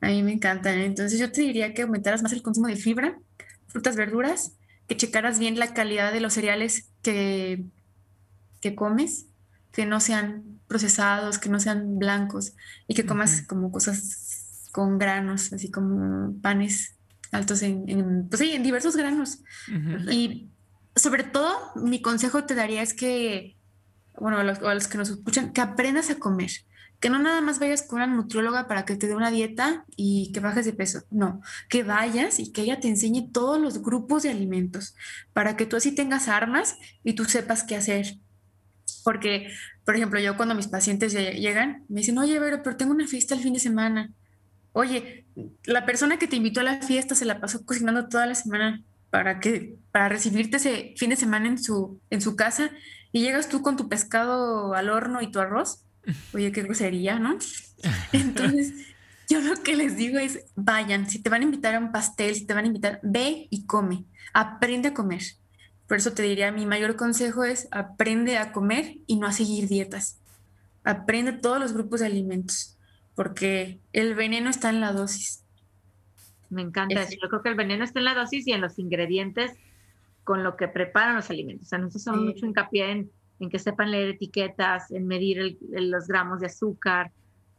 A 0.00 0.08
mí 0.08 0.22
me 0.22 0.32
encantan. 0.32 0.78
Entonces 0.78 1.18
yo 1.18 1.32
te 1.32 1.42
diría 1.42 1.74
que 1.74 1.82
aumentaras 1.82 2.22
más 2.22 2.32
el 2.32 2.42
consumo 2.42 2.68
de 2.68 2.76
fibra, 2.76 3.18
frutas, 3.66 3.96
verduras, 3.96 4.56
que 4.86 4.96
checaras 4.96 5.38
bien 5.38 5.58
la 5.58 5.72
calidad 5.72 6.12
de 6.12 6.20
los 6.20 6.34
cereales 6.34 6.90
que, 7.02 7.64
que 8.60 8.74
comes, 8.74 9.26
que 9.72 9.86
no 9.86 10.00
sean 10.00 10.60
procesados, 10.66 11.38
que 11.38 11.48
no 11.48 11.60
sean 11.60 11.98
blancos 11.98 12.54
y 12.86 12.94
que 12.94 13.06
comas 13.06 13.42
como 13.46 13.72
cosas 13.72 14.68
con 14.72 14.98
granos, 14.98 15.52
así 15.52 15.70
como 15.70 16.34
panes 16.40 16.99
altos 17.32 17.62
en, 17.62 18.26
pues 18.28 18.40
sí, 18.40 18.52
en 18.52 18.62
diversos 18.62 18.96
granos. 18.96 19.38
Y 20.10 20.48
sobre 20.96 21.24
todo, 21.24 21.52
mi 21.76 22.02
consejo 22.02 22.44
te 22.44 22.54
daría 22.54 22.82
es 22.82 22.94
que, 22.94 23.56
bueno, 24.18 24.38
a 24.38 24.44
los, 24.44 24.58
a 24.58 24.74
los 24.74 24.88
que 24.88 24.98
nos 24.98 25.10
escuchan, 25.10 25.52
que 25.52 25.60
aprendas 25.60 26.10
a 26.10 26.16
comer 26.16 26.50
que 27.00 27.08
no 27.08 27.18
nada 27.18 27.40
más 27.40 27.58
vayas 27.58 27.82
con 27.82 27.96
una 27.96 28.06
nutrióloga 28.06 28.68
para 28.68 28.84
que 28.84 28.94
te 28.94 29.06
dé 29.06 29.14
una 29.14 29.30
dieta 29.30 29.86
y 29.96 30.30
que 30.32 30.40
bajes 30.40 30.66
de 30.66 30.74
peso, 30.74 31.02
no, 31.10 31.40
que 31.68 31.82
vayas 31.82 32.38
y 32.38 32.52
que 32.52 32.60
ella 32.60 32.78
te 32.78 32.88
enseñe 32.88 33.30
todos 33.32 33.58
los 33.58 33.82
grupos 33.82 34.22
de 34.22 34.30
alimentos 34.30 34.94
para 35.32 35.56
que 35.56 35.64
tú 35.64 35.76
así 35.76 35.92
tengas 35.92 36.28
armas 36.28 36.76
y 37.02 37.14
tú 37.14 37.24
sepas 37.24 37.64
qué 37.64 37.76
hacer. 37.76 38.18
Porque, 39.02 39.50
por 39.86 39.96
ejemplo, 39.96 40.20
yo 40.20 40.36
cuando 40.36 40.54
mis 40.54 40.68
pacientes 40.68 41.14
llegan, 41.14 41.86
me 41.88 42.00
dicen, 42.00 42.18
oye, 42.18 42.38
pero, 42.38 42.62
pero 42.62 42.76
tengo 42.76 42.92
una 42.92 43.06
fiesta 43.06 43.34
el 43.34 43.40
fin 43.40 43.54
de 43.54 43.60
semana. 43.60 44.12
Oye, 44.72 45.26
la 45.64 45.84
persona 45.86 46.18
que 46.18 46.28
te 46.28 46.36
invitó 46.36 46.60
a 46.60 46.64
la 46.64 46.82
fiesta 46.82 47.14
se 47.14 47.24
la 47.24 47.40
pasó 47.40 47.64
cocinando 47.64 48.08
toda 48.08 48.26
la 48.26 48.34
semana 48.34 48.82
para 49.10 49.40
que 49.40 49.76
para 49.90 50.08
recibirte 50.08 50.58
ese 50.58 50.94
fin 50.96 51.10
de 51.10 51.16
semana 51.16 51.48
en 51.48 51.58
su 51.58 52.00
en 52.10 52.20
su 52.20 52.36
casa 52.36 52.70
y 53.10 53.22
llegas 53.22 53.48
tú 53.48 53.62
con 53.62 53.76
tu 53.76 53.88
pescado 53.88 54.74
al 54.74 54.88
horno 54.88 55.20
y 55.20 55.32
tu 55.32 55.40
arroz 55.40 55.84
Oye, 56.34 56.52
qué 56.52 56.62
grosería, 56.62 57.18
¿no? 57.18 57.38
Entonces, 58.12 58.72
yo 59.28 59.40
lo 59.40 59.62
que 59.62 59.76
les 59.76 59.96
digo 59.96 60.18
es, 60.18 60.40
vayan, 60.54 61.08
si 61.08 61.20
te 61.20 61.30
van 61.30 61.42
a 61.42 61.44
invitar 61.44 61.74
a 61.74 61.78
un 61.78 61.92
pastel, 61.92 62.34
si 62.34 62.46
te 62.46 62.54
van 62.54 62.64
a 62.64 62.68
invitar, 62.68 63.00
ve 63.02 63.46
y 63.50 63.66
come, 63.66 64.04
aprende 64.32 64.88
a 64.88 64.94
comer. 64.94 65.22
Por 65.86 65.96
eso 65.98 66.12
te 66.12 66.22
diría, 66.22 66.52
mi 66.52 66.66
mayor 66.66 66.96
consejo 66.96 67.44
es, 67.44 67.68
aprende 67.70 68.38
a 68.38 68.52
comer 68.52 68.98
y 69.06 69.16
no 69.16 69.26
a 69.26 69.32
seguir 69.32 69.68
dietas. 69.68 70.18
Aprende 70.84 71.32
todos 71.32 71.58
los 71.58 71.72
grupos 71.72 72.00
de 72.00 72.06
alimentos, 72.06 72.78
porque 73.20 73.80
el 73.92 74.14
veneno 74.14 74.48
está 74.48 74.70
en 74.70 74.80
la 74.80 74.92
dosis. 74.92 75.44
Me 76.48 76.62
encanta 76.62 77.02
eso. 77.02 77.18
Yo 77.22 77.28
creo 77.28 77.42
que 77.42 77.50
el 77.50 77.54
veneno 77.54 77.84
está 77.84 77.98
en 77.98 78.06
la 78.06 78.14
dosis 78.14 78.46
y 78.46 78.52
en 78.52 78.62
los 78.62 78.78
ingredientes 78.78 79.52
con 80.24 80.42
lo 80.42 80.56
que 80.56 80.68
preparan 80.68 81.16
los 81.16 81.28
alimentos. 81.28 81.66
O 81.66 81.68
sea, 81.68 81.78
nosotros 81.78 82.06
hacemos 82.06 82.24
mucho 82.24 82.46
hincapié 82.46 82.90
en 82.90 83.10
en 83.40 83.48
que 83.48 83.58
sepan 83.58 83.90
leer 83.90 84.10
etiquetas, 84.10 84.90
en 84.90 85.06
medir 85.06 85.58
los 85.70 86.06
gramos 86.06 86.40
de 86.40 86.46
azúcar, 86.46 87.10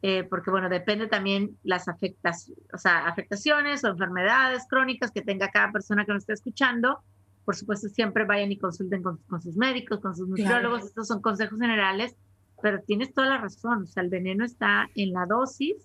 eh, 0.03 0.23
porque 0.23 0.51
bueno, 0.51 0.69
depende 0.69 1.07
también 1.07 1.57
las 1.63 1.87
afectas, 1.87 2.51
o 2.73 2.77
sea, 2.77 3.07
afectaciones 3.07 3.83
o 3.83 3.89
enfermedades 3.89 4.65
crónicas 4.69 5.11
que 5.11 5.21
tenga 5.21 5.49
cada 5.49 5.71
persona 5.71 6.05
que 6.05 6.13
nos 6.13 6.21
esté 6.21 6.33
escuchando. 6.33 6.99
Por 7.45 7.55
supuesto, 7.55 7.89
siempre 7.89 8.25
vayan 8.25 8.51
y 8.51 8.57
consulten 8.57 9.01
con, 9.01 9.19
sus 9.41 9.57
médicos, 9.57 9.99
con 9.99 10.15
sus 10.15 10.29
nutriólogos, 10.29 10.85
estos 10.85 11.07
son 11.07 11.21
consejos 11.21 11.59
generales, 11.59 12.15
pero 12.61 12.81
tienes 12.81 13.13
toda 13.13 13.27
la 13.27 13.37
razón, 13.37 13.83
o 13.83 13.87
sea, 13.87 14.03
el 14.03 14.09
veneno 14.09 14.45
está 14.45 14.89
en 14.95 15.13
la 15.13 15.25
dosis 15.25 15.75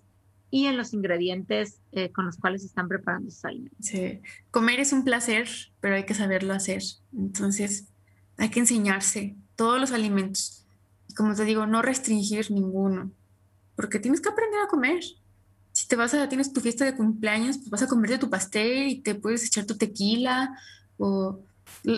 y 0.49 0.65
en 0.65 0.77
los 0.77 0.93
ingredientes 0.93 1.81
eh, 1.91 2.11
con 2.11 2.25
los 2.25 2.37
cuales 2.37 2.63
están 2.63 2.87
preparando 2.87 3.29
sus 3.29 3.43
alimentos. 3.45 3.85
Sí, 3.85 4.21
comer 4.51 4.79
es 4.79 4.93
un 4.93 5.03
placer, 5.03 5.47
pero 5.81 5.95
hay 5.95 6.05
que 6.05 6.13
saberlo 6.13 6.53
hacer. 6.53 6.81
Entonces, 7.13 7.87
hay 8.37 8.49
que 8.49 8.59
enseñarse 8.59 9.35
todos 9.55 9.79
los 9.79 9.91
alimentos. 9.91 10.65
Como 11.15 11.35
te 11.35 11.45
digo, 11.45 11.65
no 11.65 11.81
restringir 11.81 12.49
ninguno, 12.51 13.11
porque 13.75 13.99
tienes 13.99 14.21
que 14.21 14.29
aprender 14.29 14.61
a 14.61 14.67
comer. 14.67 15.03
Si 15.73 15.87
te 15.87 15.95
vas 15.95 16.13
a, 16.13 16.29
tienes 16.29 16.53
tu 16.53 16.61
fiesta 16.61 16.85
de 16.85 16.95
cumpleaños, 16.95 17.57
pues 17.57 17.69
vas 17.69 17.83
a 17.83 17.87
comerte 17.87 18.17
tu 18.17 18.29
pastel 18.29 18.87
y 18.87 19.01
te 19.01 19.15
puedes 19.15 19.45
echar 19.45 19.65
tu 19.65 19.77
tequila 19.77 20.57
o, 20.97 21.39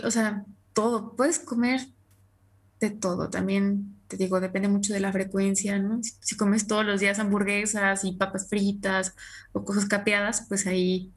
o 0.04 0.12
sea, 0.12 0.46
todo. 0.74 1.16
Puedes 1.16 1.40
comer 1.40 1.88
de 2.80 2.90
todo. 2.90 3.30
También 3.30 3.99
te 4.10 4.18
digo, 4.18 4.40
depende 4.42 4.68
mucho 4.68 4.94
de 4.94 5.00
la 5.00 5.12
frecuencia, 5.14 5.80
¿no? 5.80 6.04
Si, 6.04 6.14
si, 6.20 6.36
comes 6.36 6.68
todos 6.68 6.86
los 6.86 7.00
días 7.00 7.20
hamburguesas 7.20 8.04
y 8.04 8.14
papas 8.14 8.50
fritas 8.50 9.16
o 9.54 9.64
cosas 9.64 9.86
capeadas, 9.86 10.46
pues 10.50 10.68
ahí 10.68 11.12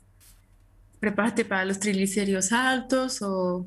prepárate 1.00 1.44
para 1.44 1.64
los 1.64 1.80
triglicéridos 1.80 2.52
altos 2.52 3.22
o 3.22 3.66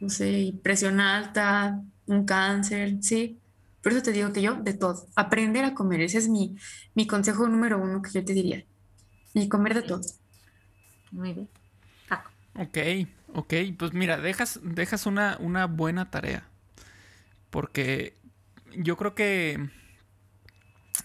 no 0.00 0.08
sé, 0.08 0.54
presión 0.62 1.00
alta, 1.00 1.82
un 2.06 2.24
cáncer, 2.24 2.98
sí. 3.02 3.38
Por 3.82 3.92
eso 3.92 4.02
te 4.02 4.12
digo 4.12 4.32
que 4.32 4.42
yo, 4.42 4.54
de 4.54 4.74
todo, 4.74 5.06
aprender 5.14 5.64
a 5.64 5.74
comer, 5.74 6.02
ese 6.02 6.18
es 6.18 6.28
mi, 6.28 6.56
mi 6.94 7.06
consejo 7.06 7.48
número 7.48 7.78
uno 7.80 8.02
que 8.02 8.10
yo 8.10 8.24
te 8.24 8.34
diría. 8.34 8.64
Y 9.32 9.48
comer 9.48 9.74
de 9.74 9.82
todo. 9.82 10.02
Muy 11.12 11.32
bien. 11.32 11.48
Ok, 12.56 12.78
ok, 13.34 13.54
pues 13.78 13.92
mira, 13.92 14.18
dejas, 14.18 14.60
dejas 14.62 15.06
una, 15.06 15.36
una 15.38 15.66
buena 15.66 16.10
tarea. 16.10 16.44
Porque 17.50 18.16
yo 18.74 18.96
creo 18.96 19.14
que 19.14 19.68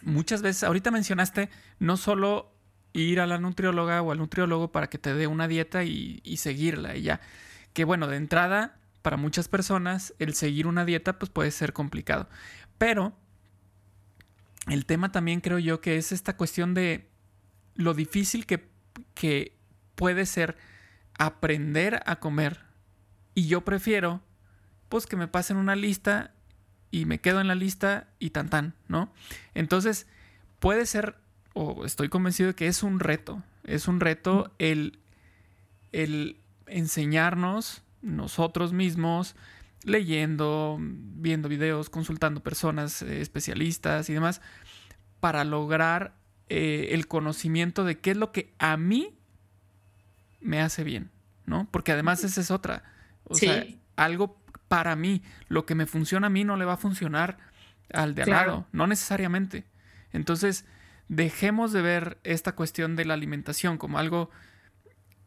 muchas 0.02 0.42
veces, 0.42 0.64
ahorita 0.64 0.92
mencionaste 0.92 1.50
no 1.80 1.98
solo 1.98 2.52
ir 2.94 3.20
a 3.20 3.28
la 3.28 3.38
nutrióloga 3.38 4.02
o 4.02 4.12
al 4.12 4.20
nutriólogo 4.20 4.72
para 4.72 4.88
que 4.88 4.98
te 4.98 5.14
dé 5.14 5.28
una 5.28 5.48
dieta 5.48 5.84
y, 5.84 6.38
seguirla 6.38 6.96
y 6.96 7.04
ya. 7.04 7.22
Que 7.74 7.84
bueno, 7.84 8.08
de 8.08 8.18
entrada 8.18 8.80
para 9.02 9.18
muchas 9.18 9.48
personas 9.48 10.14
el 10.18 10.34
seguir 10.34 10.66
una 10.66 10.86
dieta 10.86 11.20
pues 11.20 11.30
puede 11.30 11.52
ser 11.52 11.74
complicado. 11.74 12.30
Pero 12.78 13.14
el 14.68 14.86
tema 14.86 15.12
también 15.12 15.42
creo 15.42 15.60
yo 15.60 15.82
que 15.82 15.98
es 15.98 16.12
esta 16.12 16.38
cuestión 16.38 16.74
de 16.74 17.10
lo 17.76 17.94
difícil 17.94 18.46
que, 18.46 18.70
que 19.14 19.58
puede 19.96 20.26
ser 20.26 20.58
aprender 21.18 22.02
a 22.06 22.20
comer. 22.20 22.62
Y 23.34 23.48
yo 23.48 23.66
prefiero 23.66 24.22
pues 24.88 25.06
que 25.06 25.18
me 25.18 25.28
pasen 25.28 25.58
una 25.58 25.76
lista 25.76 26.34
y 26.96 27.04
me 27.04 27.20
quedo 27.20 27.42
en 27.42 27.50
la 27.50 27.56
lista 27.56 28.08
y 28.20 28.30
tan 28.30 28.50
tan, 28.50 28.74
¿no? 28.88 29.12
Entonces 29.54 30.08
puede 30.60 30.86
ser, 30.86 31.18
o 31.54 31.84
estoy 31.84 32.08
convencido 32.08 32.48
de 32.48 32.56
que 32.56 32.68
es 32.68 32.84
un 32.84 33.02
reto, 33.02 33.44
es 33.66 33.90
un 33.90 34.00
reto 34.00 34.54
el, 34.60 35.00
el 35.92 36.38
enseñarnos 36.68 37.84
nosotros 38.02 38.72
mismos, 38.72 39.36
leyendo, 39.84 40.78
viendo 40.80 41.50
videos, 41.50 41.90
consultando 41.90 42.42
personas 42.42 43.02
eh, 43.02 43.20
especialistas 43.20 44.10
y 44.10 44.14
demás, 44.14 44.40
para 45.20 45.44
lograr 45.44 46.16
eh, 46.48 46.92
el 46.92 47.08
conocimiento 47.08 47.84
de 47.84 48.00
qué 48.00 48.12
es 48.12 48.18
lo 48.18 48.32
que 48.32 48.54
a 48.58 48.78
mí 48.78 49.14
me 50.40 50.62
hace 50.62 50.86
bien, 50.86 51.12
¿no? 51.46 51.68
Porque 51.72 51.92
además 51.92 52.24
esa 52.24 52.40
es 52.40 52.52
otra. 52.52 52.84
O 53.26 53.36
sea, 53.36 53.66
algo 53.98 54.45
para 54.68 54.96
mí, 54.96 55.24
lo 55.48 55.66
que 55.66 55.76
me 55.76 55.86
funciona 55.86 56.28
a 56.28 56.30
mí 56.30 56.44
no 56.44 56.58
le 56.58 56.66
va 56.66 56.74
a 56.74 56.78
funcionar 56.78 57.38
al 57.94 58.16
de 58.16 58.24
al 58.24 58.30
lado, 58.30 58.68
no 58.72 58.88
necesariamente. 58.88 59.66
Entonces, 60.12 60.66
dejemos 61.08 61.72
de 61.72 61.82
ver 61.82 62.18
esta 62.24 62.56
cuestión 62.56 62.96
de 62.96 63.06
la 63.06 63.14
alimentación 63.14 63.78
como 63.78 64.00
algo, 64.00 64.30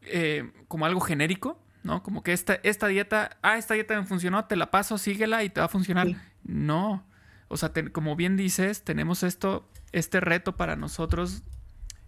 eh, 0.01 0.51
como 0.67 0.85
algo 0.85 0.99
genérico 0.99 1.63
¿no? 1.83 2.03
Como 2.03 2.23
que 2.23 2.33
esta, 2.33 2.59
esta 2.63 2.87
dieta, 2.87 3.37
ah, 3.41 3.57
esta 3.57 3.73
dieta 3.73 3.99
me 3.99 4.05
funcionó, 4.05 4.45
te 4.45 4.55
la 4.55 4.71
paso, 4.71 4.97
síguela 4.97 5.43
y 5.43 5.49
te 5.49 5.59
va 5.59 5.67
a 5.67 5.69
funcionar. 5.69 6.07
No. 6.43 7.05
O 7.47 7.57
sea, 7.57 7.71
como 7.91 8.15
bien 8.15 8.37
dices, 8.37 8.83
tenemos 8.83 9.23
esto 9.23 9.69
este 9.91 10.19
reto 10.19 10.55
para 10.55 10.75
nosotros 10.75 11.41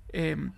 em, 0.10 0.52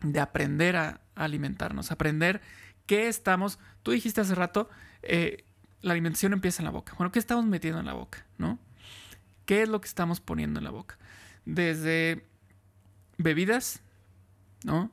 de 0.00 0.20
aprender 0.20 0.76
a, 0.76 1.00
alimentarnos, 1.14 1.92
aprender 1.92 2.40
qué 2.86 3.08
estamos, 3.08 3.58
tú 3.82 3.90
dijiste 3.90 4.22
hace 4.22 4.34
rato, 4.34 4.70
eh, 5.02 5.44
la 5.82 5.92
alimentación 5.92 6.32
empieza 6.32 6.62
en 6.62 6.64
la 6.66 6.70
boca. 6.70 6.94
Bueno, 6.98 7.12
¿qué 7.12 7.18
estamos 7.18 7.44
metiendo 7.44 7.80
en 7.80 7.86
la 7.86 7.94
boca? 7.94 8.26
¿No? 8.38 8.58
¿Qué 9.46 9.62
es 9.62 9.68
lo 9.68 9.80
que 9.80 9.88
estamos 9.88 10.20
poniendo 10.20 10.60
en 10.60 10.64
la 10.64 10.70
boca? 10.70 10.98
Desde 11.44 12.26
bebidas, 13.18 13.82
¿no? 14.64 14.90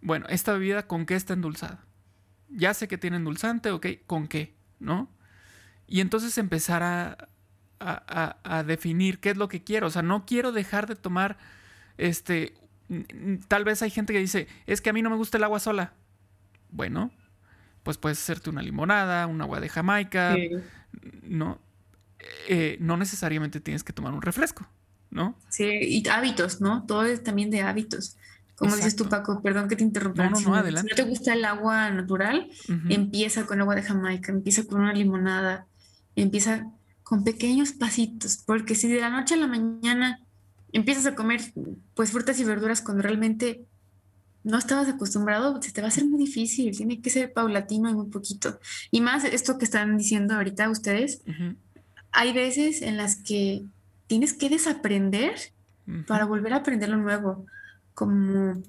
Bueno, 0.00 0.26
esta 0.28 0.52
bebida 0.52 0.86
con 0.86 1.06
qué 1.06 1.14
está 1.14 1.34
endulzada. 1.34 1.84
Ya 2.48 2.74
sé 2.74 2.88
que 2.88 2.98
tiene 2.98 3.16
endulzante, 3.16 3.70
ok, 3.70 3.86
¿con 4.06 4.28
qué? 4.28 4.54
¿No? 4.78 5.08
Y 5.86 6.00
entonces 6.00 6.38
empezar 6.38 6.82
a, 6.82 7.28
a, 7.80 8.62
definir 8.64 9.18
qué 9.20 9.30
es 9.30 9.36
lo 9.36 9.48
que 9.48 9.62
quiero. 9.62 9.86
O 9.86 9.90
sea, 9.90 10.02
no 10.02 10.24
quiero 10.26 10.52
dejar 10.52 10.86
de 10.86 10.96
tomar, 10.96 11.38
este, 11.98 12.54
tal 13.48 13.64
vez 13.64 13.82
hay 13.82 13.90
gente 13.90 14.12
que 14.12 14.18
dice, 14.18 14.48
es 14.66 14.80
que 14.80 14.90
a 14.90 14.92
mí 14.92 15.02
no 15.02 15.10
me 15.10 15.16
gusta 15.16 15.38
el 15.38 15.44
agua 15.44 15.60
sola. 15.60 15.94
Bueno, 16.70 17.10
pues 17.82 17.98
puedes 17.98 18.18
hacerte 18.18 18.50
una 18.50 18.62
limonada, 18.62 19.26
un 19.26 19.40
agua 19.40 19.60
de 19.60 19.68
Jamaica, 19.68 20.36
¿no? 21.22 21.58
Eh, 22.48 22.76
no 22.80 22.96
necesariamente 22.96 23.60
tienes 23.60 23.82
que 23.82 23.92
tomar 23.92 24.12
un 24.12 24.22
refresco, 24.22 24.68
¿no? 25.10 25.36
Sí, 25.48 25.64
y 25.64 26.08
hábitos, 26.08 26.60
¿no? 26.60 26.84
Todo 26.86 27.04
es 27.04 27.22
también 27.22 27.50
de 27.50 27.62
hábitos. 27.62 28.16
Como 28.54 28.76
dices 28.76 28.94
tú, 28.94 29.08
Paco, 29.08 29.42
perdón 29.42 29.68
que 29.68 29.74
te 29.74 29.82
interrumpa. 29.82 30.24
No, 30.24 30.38
no, 30.38 30.40
no, 30.40 30.54
adelante. 30.54 30.94
Si 30.94 31.00
no 31.00 31.04
te 31.04 31.10
gusta 31.10 31.32
el 31.32 31.44
agua 31.44 31.90
natural, 31.90 32.48
empieza 32.88 33.44
con 33.44 33.60
agua 33.60 33.74
de 33.74 33.82
Jamaica, 33.82 34.30
empieza 34.30 34.64
con 34.64 34.80
una 34.80 34.92
limonada, 34.92 35.66
empieza 36.14 36.70
con 37.02 37.24
pequeños 37.24 37.72
pasitos, 37.72 38.38
porque 38.46 38.74
si 38.74 38.88
de 38.88 39.00
la 39.00 39.10
noche 39.10 39.34
a 39.34 39.38
la 39.38 39.48
mañana 39.48 40.20
empiezas 40.72 41.06
a 41.06 41.14
comer 41.14 41.40
pues 41.94 42.12
frutas 42.12 42.38
y 42.38 42.44
verduras 42.44 42.82
cuando 42.82 43.02
realmente 43.02 43.66
no 44.44 44.58
estabas 44.58 44.88
acostumbrado, 44.88 45.60
se 45.62 45.72
te 45.72 45.80
va 45.80 45.86
a 45.86 45.88
hacer 45.88 46.04
muy 46.04 46.18
difícil, 46.18 46.76
tiene 46.76 47.00
que 47.00 47.10
ser 47.10 47.32
paulatino 47.32 47.88
y 47.88 47.94
muy 47.94 48.06
poquito. 48.06 48.58
Y 48.90 49.00
más 49.00 49.24
esto 49.24 49.58
que 49.58 49.64
están 49.64 49.96
diciendo 49.96 50.34
ahorita 50.34 50.68
ustedes, 50.70 51.22
hay 52.10 52.32
veces 52.32 52.82
en 52.82 52.96
las 52.96 53.16
que 53.16 53.64
tienes 54.06 54.32
que 54.32 54.48
desaprender 54.48 55.34
para 56.06 56.24
volver 56.24 56.52
a 56.52 56.56
aprender 56.56 56.88
lo 56.88 56.96
nuevo, 56.96 57.46
como 57.94 58.62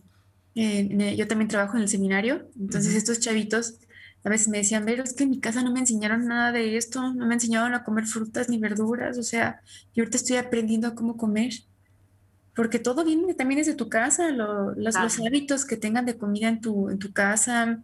eh, 0.56 1.16
yo 1.18 1.28
también 1.28 1.48
trabajo 1.48 1.78
en 1.78 1.84
el 1.84 1.90
seminario, 1.90 2.48
entonces 2.60 2.96
estos 2.96 3.20
chavitos 3.20 3.76
a 4.24 4.30
veces 4.30 4.48
me 4.48 4.60
decían, 4.60 4.86
pero 4.86 5.04
es 5.04 5.14
que 5.14 5.24
en 5.24 5.32
mi 5.32 5.40
casa 5.40 5.64
no 5.64 5.72
me 5.74 5.82
enseñaron 5.82 6.28
nada 6.28 6.52
de 6.52 6.78
esto, 6.78 7.14
no 7.14 7.26
me 7.26 7.34
enseñaron 7.34 7.74
a 7.74 7.84
comer 7.84 8.06
frutas 8.06 8.48
ni 8.48 8.58
verduras, 8.58 9.18
o 9.18 9.24
sea, 9.24 9.62
yo 9.94 10.04
ahorita 10.04 10.18
estoy 10.18 10.38
aprendiendo 10.38 10.88
a 10.88 10.96
cómo 10.96 11.18
comer 11.18 11.54
porque 12.56 12.80
todo 12.80 13.04
viene 13.04 13.34
también 13.34 13.60
desde 13.60 13.74
tu 13.74 13.90
casa, 13.90 14.32
los, 14.32 14.96
hábitos 14.96 15.66
que 15.66 15.78
tengan 15.78 16.06
de 16.06 16.18
comida 16.18 16.50
en 16.50 16.62
tu, 16.62 16.90
en 16.90 17.00
tu 17.00 17.12
casa, 17.12 17.84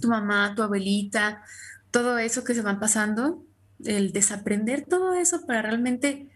tu 0.00 0.08
mamá, 0.08 0.54
tu 0.54 0.62
abuelita, 0.62 1.42
todo 1.90 2.18
eso 2.18 2.44
que 2.44 2.54
se 2.54 2.62
van 2.62 2.80
pasando, 2.80 3.44
el 3.84 4.12
desaprender 4.12 4.84
todo 4.86 5.14
eso 5.14 5.46
para 5.46 5.62
realmente 5.62 6.28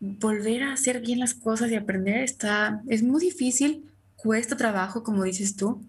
volver 0.00 0.62
a 0.62 0.72
hacer 0.72 1.00
bien 1.00 1.18
las 1.18 1.34
cosas 1.34 1.70
y 1.70 1.74
aprender 1.74 2.22
está, 2.22 2.82
es 2.88 3.02
muy 3.02 3.20
difícil, 3.20 3.90
cuesta 4.16 4.56
trabajo, 4.56 5.02
como 5.02 5.24
dices 5.24 5.56
tú, 5.56 5.84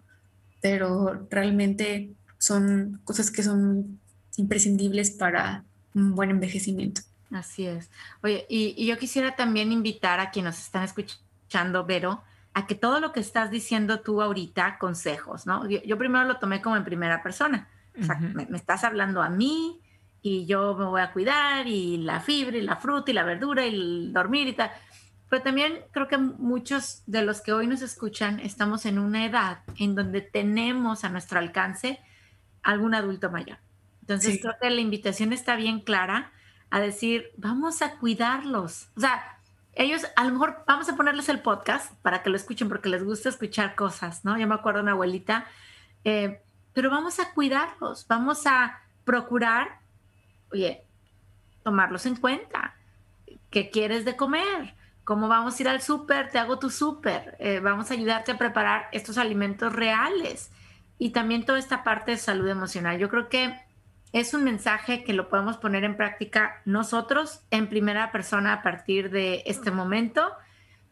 pero 0.62 1.28
realmente 1.30 2.12
son 2.38 3.02
cosas 3.04 3.30
que 3.30 3.44
son 3.44 4.00
imprescindibles 4.38 5.12
para 5.12 5.64
un 5.94 6.16
buen 6.16 6.32
envejecimiento. 6.32 7.02
Así 7.32 7.68
es. 7.68 7.92
Oye, 8.24 8.46
y, 8.50 8.86
yo 8.86 8.98
quisiera 8.98 9.36
también 9.36 9.72
invitar 9.72 10.20
a 10.20 10.32
quienes 10.32 10.56
nos 10.56 10.64
están 10.66 10.84
escuchando, 10.84 11.86
Vero, 11.86 12.24
a 12.54 12.66
que 12.66 12.76
todo 12.76 13.00
lo 13.00 13.12
que 13.12 13.20
estás 13.20 13.52
diciendo 13.52 14.00
tú 14.02 14.22
ahorita, 14.22 14.78
consejos, 14.80 15.46
¿no? 15.46 15.68
Yo, 15.70 15.98
primero 15.98 16.26
lo 16.26 16.38
tomé 16.38 16.62
como 16.62 16.76
en 16.76 16.84
primera 16.84 17.22
persona. 17.22 17.70
O 18.00 18.04
sea, 18.04 18.16
me, 18.16 18.48
estás 18.56 18.84
hablando 18.84 19.22
a 19.22 19.30
mí 19.30 19.82
y 20.22 20.46
yo 20.46 20.76
me 20.76 20.86
voy 20.86 21.02
a 21.02 21.12
cuidar 21.12 21.68
y 21.68 21.98
la 21.98 22.20
fibra 22.20 22.58
y 22.58 22.62
la 22.62 22.78
fruta 22.78 23.12
y 23.12 23.14
la 23.14 23.24
verdura 23.24 23.66
y 23.66 23.76
el 23.76 24.14
dormir 24.14 24.48
y 24.48 24.54
tal. 24.54 24.72
Pero 25.30 25.44
también 25.44 25.80
creo 25.92 26.08
que 26.08 26.18
muchos 26.18 27.04
de 27.06 27.22
los 27.22 27.42
que 27.42 27.54
hoy 27.54 27.68
nos 27.68 27.82
escuchan 27.82 28.40
estamos 28.40 28.86
en 28.86 28.98
una 28.98 29.26
edad 29.26 29.60
en 29.78 29.94
donde 29.96 30.22
tenemos 30.22 31.04
a 31.04 31.10
nuestro 31.10 31.40
alcance 31.40 32.00
algún 32.64 32.96
adulto 32.96 33.30
mayor. 33.30 33.58
Entonces 34.02 34.40
creo 34.42 34.56
que 34.60 34.70
la 34.72 34.82
invitación 34.82 35.34
está 35.34 35.56
bien 35.56 35.82
clara 35.82 36.32
a 36.72 36.80
decir, 36.80 37.32
vamos 37.38 37.82
a 37.82 37.98
cuidarlos. 37.98 38.90
O 38.96 39.02
sea, 39.02 39.40
ellos 39.74 40.06
a 40.16 40.24
lo 40.26 40.32
mejor 40.32 40.64
vamos 40.68 40.90
a 40.90 40.96
ponerles 40.96 41.30
el 41.30 41.40
podcast 41.40 41.94
para 42.02 42.22
que 42.22 42.30
lo 42.30 42.36
escuchen 42.36 42.70
porque 42.70 42.90
les 42.90 43.04
gusta 43.04 43.30
escuchar 43.30 43.76
cosas, 43.76 44.26
¿no? 44.26 44.38
Yo 44.38 44.48
me 44.48 44.56
acuerdo 44.56 44.80
de 44.80 44.84
una 44.84 44.92
abuelita, 44.92 45.46
eh, 46.04 46.42
pero 46.74 46.90
vamos 46.90 47.20
a 47.20 47.32
cuidarlos, 47.34 48.06
vamos 48.08 48.46
a 48.46 48.82
procurar, 49.06 49.80
oye, 50.52 50.84
tomarlos 51.64 52.06
en 52.06 52.16
cuenta. 52.16 52.76
¿Qué 53.50 53.70
quieres 53.70 54.06
de 54.06 54.16
comer? 54.16 54.76
¿Cómo 55.04 55.28
vamos 55.28 55.58
a 55.58 55.64
ir 55.64 55.70
al 55.70 55.82
súper? 55.82 56.30
Te 56.30 56.38
hago 56.38 56.60
tu 56.60 56.70
súper. 56.70 57.36
Eh, 57.40 57.60
vamos 57.60 57.90
a 57.90 57.96
ayudarte 57.96 58.32
a 58.32 58.38
preparar 58.38 58.90
estos 58.92 59.18
alimentos 59.18 59.74
reales. 59.74 60.52
Y 61.00 61.12
también 61.12 61.46
toda 61.46 61.58
esta 61.58 61.84
parte 61.84 62.12
de 62.12 62.18
salud 62.18 62.48
emocional. 62.48 63.00
Yo 63.00 63.10
creo 63.10 63.30
que 63.30 63.56
es 64.12 64.34
un 64.34 64.44
mensaje 64.44 65.04
que 65.04 65.14
lo 65.14 65.30
podemos 65.30 65.58
poner 65.58 65.84
en 65.84 65.96
práctica 65.96 66.62
nosotros 66.66 67.42
en 67.52 67.68
primera 67.70 68.12
persona 68.12 68.54
a 68.54 68.64
partir 68.64 69.12
de 69.12 69.44
este 69.46 69.70
momento, 69.72 70.32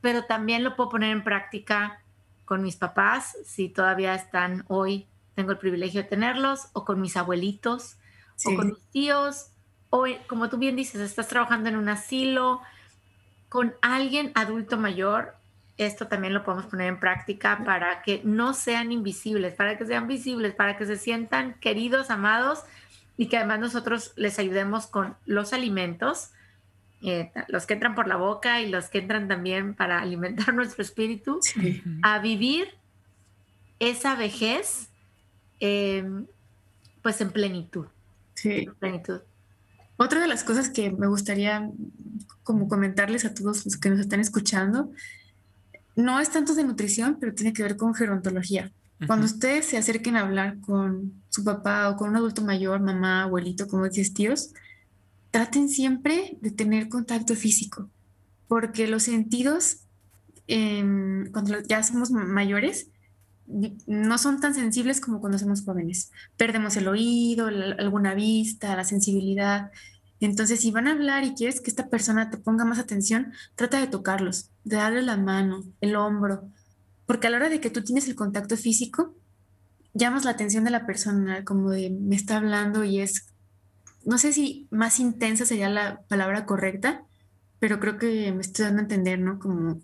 pero 0.02 0.26
también 0.26 0.64
lo 0.64 0.76
puedo 0.76 0.90
poner 0.90 1.12
en 1.12 1.24
práctica 1.24 2.02
con 2.46 2.62
mis 2.62 2.76
papás, 2.76 3.36
si 3.44 3.70
todavía 3.70 4.14
están 4.14 4.64
hoy, 4.68 5.08
tengo 5.36 5.52
el 5.52 5.58
privilegio 5.58 6.04
de 6.04 6.08
tenerlos, 6.08 6.68
o 6.74 6.86
con 6.86 7.02
mis 7.02 7.18
abuelitos, 7.18 7.98
o 8.46 8.56
con 8.56 8.68
mis 8.68 8.88
tíos, 8.92 9.48
o 9.90 10.06
como 10.28 10.50
tú 10.50 10.58
bien 10.58 10.76
dices, 10.76 11.02
estás 11.02 11.28
trabajando 11.28 11.70
en 11.70 11.76
un 11.76 11.90
asilo, 11.90 12.62
con 13.50 13.74
alguien 13.82 14.32
adulto 14.36 14.78
mayor, 14.78 15.36
esto 15.78 16.08
también 16.08 16.34
lo 16.34 16.44
podemos 16.44 16.68
poner 16.68 16.88
en 16.88 17.00
práctica 17.00 17.64
para 17.66 18.02
que 18.02 18.22
no 18.24 18.54
sean 18.54 18.92
invisibles, 18.92 19.54
para 19.54 19.78
que 19.78 19.86
sean 19.86 20.08
visibles, 20.08 20.56
para 20.56 20.78
que 20.78 20.86
se 20.86 20.98
sientan 20.98 21.56
queridos, 21.60 22.10
amados 22.10 22.64
y 23.18 23.28
que 23.28 23.38
además 23.38 23.60
nosotros 23.60 24.14
les 24.16 24.38
ayudemos 24.40 24.88
con 24.88 25.16
los 25.26 25.52
alimentos, 25.52 26.30
eh, 27.02 27.32
los 27.48 27.66
que 27.66 27.74
entran 27.74 27.96
por 27.96 28.08
la 28.08 28.16
boca 28.16 28.62
y 28.62 28.70
los 28.70 28.90
que 28.90 29.00
entran 29.00 29.28
también 29.28 29.74
para 29.74 30.00
alimentar 30.02 30.54
nuestro 30.54 30.84
espíritu, 30.84 31.40
a 32.04 32.20
vivir 32.20 32.70
esa 33.80 34.16
vejez 34.16 34.90
em, 35.60 36.26
pues 37.02 37.20
en 37.22 37.32
plenitud. 37.32 37.88
Sí. 38.36 38.68
plenitud. 38.80 39.22
Otra 39.98 40.22
de 40.22 40.28
las 40.28 40.44
cosas 40.44 40.70
que 40.70 40.92
me 40.92 41.08
gustaría 41.08 41.72
como 42.44 42.68
comentarles 42.68 43.26
a 43.26 43.34
todos 43.34 43.66
los 43.66 43.78
que 43.78 43.90
nos 43.90 44.00
están 44.00 44.20
escuchando, 44.20 44.92
no 45.96 46.20
es 46.20 46.30
tanto 46.30 46.54
de 46.54 46.64
nutrición, 46.64 47.18
pero 47.20 47.34
tiene 47.34 47.52
que 47.52 47.64
ver 47.64 47.76
con 47.76 47.96
gerontología. 47.96 48.72
Cuando 49.06 49.28
ustedes 49.28 49.66
se 49.66 49.78
acerquen 49.78 50.16
a 50.16 50.22
hablar 50.22 50.60
con 50.62 51.22
su 51.30 51.44
papá 51.44 51.90
o 51.90 51.96
con 51.96 52.10
un 52.10 52.16
adulto 52.16 52.42
mayor, 52.42 52.82
mamá, 52.82 53.24
abuelito, 53.24 53.68
como 53.68 53.88
dices 53.88 54.14
tíos, 54.14 54.54
traten 55.30 55.70
siempre 55.70 56.38
de 56.42 56.50
tener 56.50 56.90
contacto 56.90 57.36
físico, 57.36 57.90
porque 58.48 58.88
los 58.88 59.04
sentidos, 59.04 59.82
em, 60.48 61.32
cuando 61.32 61.62
ya 61.62 61.84
somos 61.84 62.10
mayores, 62.10 62.90
no 63.86 64.18
son 64.18 64.40
tan 64.42 64.54
sensibles 64.54 65.00
como 65.00 65.22
cuando 65.22 65.38
somos 65.38 65.64
jóvenes. 65.64 66.12
Perdemos 66.36 66.76
el 66.76 66.88
oído, 66.88 67.48
alguna 67.48 68.14
vista, 68.14 68.76
la 68.76 68.84
sensibilidad. 68.84 69.72
Entonces, 70.20 70.60
si 70.60 70.72
van 70.72 70.88
a 70.88 70.92
hablar 70.92 71.24
y 71.24 71.34
quieres 71.34 71.62
que 71.62 71.70
esta 71.70 71.88
persona 71.88 72.30
te 72.30 72.38
ponga 72.38 72.66
más 72.66 72.80
atención, 72.80 73.32
trata 73.56 73.80
de 73.80 73.88
tocarlos, 73.88 74.50
de 74.64 74.78
darle 74.78 75.02
la 75.02 75.18
mano, 75.18 75.64
el 75.80 75.96
hombro, 75.96 76.50
porque 77.08 77.26
a 77.26 77.30
la 77.32 77.38
hora 77.38 77.50
de 77.50 77.60
que 77.60 77.72
tú 77.72 77.84
tienes 77.84 78.08
el 78.08 78.16
contacto 78.16 78.56
físico, 78.58 79.16
llamas 79.94 80.26
la 80.26 80.32
atención 80.32 80.64
de 80.64 80.72
la 80.72 80.86
persona, 80.86 81.44
como 81.44 81.72
de 81.72 81.90
me 81.90 82.16
está 82.16 82.38
hablando 82.38 82.84
y 82.84 83.00
es, 83.00 83.34
no 84.06 84.20
sé 84.20 84.34
si 84.34 84.68
más 84.70 85.00
intensa 85.00 85.46
sería 85.46 85.70
la 85.70 86.02
palabra 86.08 86.46
correcta, 86.46 87.04
pero 87.60 87.80
creo 87.80 87.98
que 87.98 88.32
me 88.32 88.42
estoy 88.42 88.66
dando 88.66 88.82
a 88.82 88.84
entender, 88.84 89.20
¿no? 89.20 89.40
Como 89.40 89.80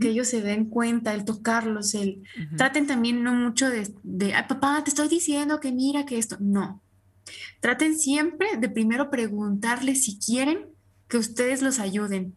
que 0.00 0.08
ellos 0.08 0.26
se 0.26 0.40
den 0.40 0.64
cuenta, 0.64 1.14
el 1.14 1.24
tocarlos, 1.24 1.94
el... 1.94 2.22
Traten 2.56 2.88
también 2.88 3.22
no 3.22 3.34
mucho 3.34 3.70
de, 3.70 3.94
de 4.02 4.34
papá, 4.48 4.82
te 4.82 4.90
estoy 4.90 5.06
diciendo 5.06 5.60
que 5.60 5.70
mira 5.70 6.06
que 6.06 6.18
esto, 6.18 6.36
no. 6.40 6.82
Traten 7.60 7.96
siempre 7.96 8.56
de 8.58 8.68
primero 8.68 9.10
preguntarles 9.10 10.04
si 10.04 10.18
quieren 10.18 10.66
que 11.06 11.18
ustedes 11.18 11.62
los 11.62 11.78
ayuden 11.78 12.34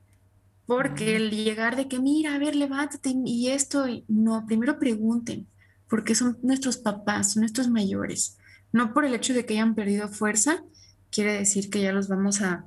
porque 0.70 1.16
el 1.16 1.32
llegar 1.32 1.76
de 1.76 1.88
que, 1.88 1.98
mira, 1.98 2.36
a 2.36 2.38
ver, 2.38 2.56
levántate 2.56 3.12
y 3.26 3.48
esto, 3.48 3.88
no, 4.08 4.46
primero 4.46 4.78
pregunten, 4.78 5.48
porque 5.90 6.14
son 6.14 6.38
nuestros 6.44 6.78
papás, 6.78 7.34
son 7.34 7.42
nuestros 7.42 7.70
mayores. 7.70 8.38
No 8.72 8.94
por 8.94 9.04
el 9.04 9.16
hecho 9.16 9.34
de 9.34 9.48
que 9.48 9.56
hayan 9.56 9.74
perdido 9.74 10.10
fuerza, 10.10 10.64
quiere 11.10 11.34
decir 11.34 11.72
que 11.72 11.82
ya 11.82 11.92
los 11.92 12.08
vamos 12.08 12.44
a, 12.44 12.66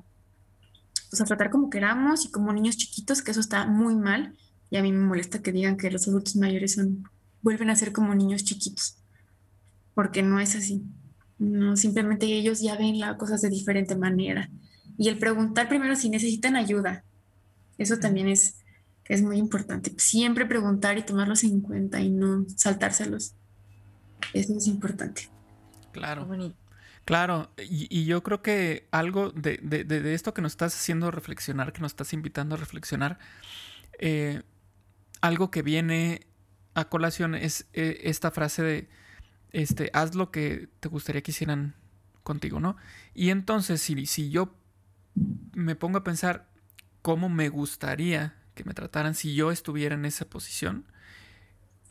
pues, 1.11 1.21
a 1.21 1.27
tratar 1.27 1.51
como 1.51 1.71
queramos 1.71 2.25
y 2.25 2.33
como 2.33 2.53
niños 2.53 2.77
chiquitos, 2.77 3.23
que 3.23 3.31
eso 3.31 3.39
está 3.39 3.67
muy 3.69 3.95
mal. 3.95 4.37
Y 4.69 4.79
a 4.79 4.83
mí 4.83 4.91
me 4.91 5.07
molesta 5.07 5.41
que 5.41 5.53
digan 5.53 5.77
que 5.77 5.89
los 5.89 6.09
adultos 6.09 6.35
mayores 6.35 6.75
son, 6.75 7.05
vuelven 7.41 7.71
a 7.71 7.77
ser 7.77 7.93
como 7.93 8.17
niños 8.17 8.43
chiquitos, 8.43 8.97
porque 9.95 10.25
no 10.25 10.41
es 10.41 10.57
así. 10.57 10.83
No, 11.39 11.77
simplemente 11.77 12.27
ellos 12.27 12.61
ya 12.61 12.77
ven 12.77 12.99
las 12.99 13.17
cosas 13.17 13.43
de 13.43 13.49
diferente 13.49 13.95
manera. 13.95 14.51
Y 14.99 15.09
el 15.09 15.21
preguntar 15.21 15.69
primero 15.69 15.95
si 15.95 16.11
necesitan 16.11 16.57
ayuda, 16.57 17.05
eso 17.79 17.99
también 17.99 18.29
es, 18.29 18.57
es 19.07 19.23
muy 19.23 19.39
importante. 19.39 19.93
Siempre 19.99 20.47
preguntar 20.47 20.99
y 20.99 21.03
tomarlos 21.03 21.45
en 21.45 21.61
cuenta 21.61 22.01
y 22.01 22.11
no 22.11 22.47
saltárselos. 22.57 23.35
Eso 24.33 24.57
es 24.57 24.67
importante. 24.67 25.29
Claro. 25.93 26.27
Claro, 27.05 27.51
y, 27.59 28.05
yo 28.05 28.23
creo 28.23 28.43
que 28.43 28.87
algo 28.93 29.31
de, 29.31 29.59
de, 29.59 30.15
esto 30.15 30.33
que 30.35 30.41
nos 30.41 30.53
estás 30.53 30.73
haciendo 30.73 31.11
reflexionar, 31.11 31.73
que 31.73 31.81
nos 31.81 31.91
estás 31.91 32.13
invitando 32.13 32.55
a 32.55 32.59
reflexionar, 32.59 33.19
eh, 33.99 34.43
algo 35.21 35.51
que 35.51 35.63
viene 35.63 36.29
a 36.75 36.89
colación 36.89 37.35
es 37.35 37.67
eh, 37.73 38.03
esta 38.05 38.31
frase 38.31 38.63
de, 38.63 38.89
este, 39.51 39.91
haz 39.95 40.15
lo 40.15 40.31
que 40.31 40.69
te 40.79 40.89
gustaría 40.89 41.23
que 41.23 41.33
hicieran 41.33 41.75
contigo, 42.23 42.61
¿no? 42.61 42.77
Y 43.15 43.31
entonces, 43.31 43.83
si, 43.83 44.07
si 44.07 44.31
yo 44.31 44.55
me 45.55 45.75
pongo 45.75 45.99
a 45.99 46.05
pensar 46.05 46.52
cómo 47.03 47.29
me 47.29 47.49
gustaría 47.49 48.35
que 48.55 48.65
me 48.65 48.75
trataran 48.75 49.15
si 49.15 49.35
yo 49.35 49.51
estuviera 49.51 49.95
en 49.95 50.05
esa 50.05 50.25
posición, 50.25 50.87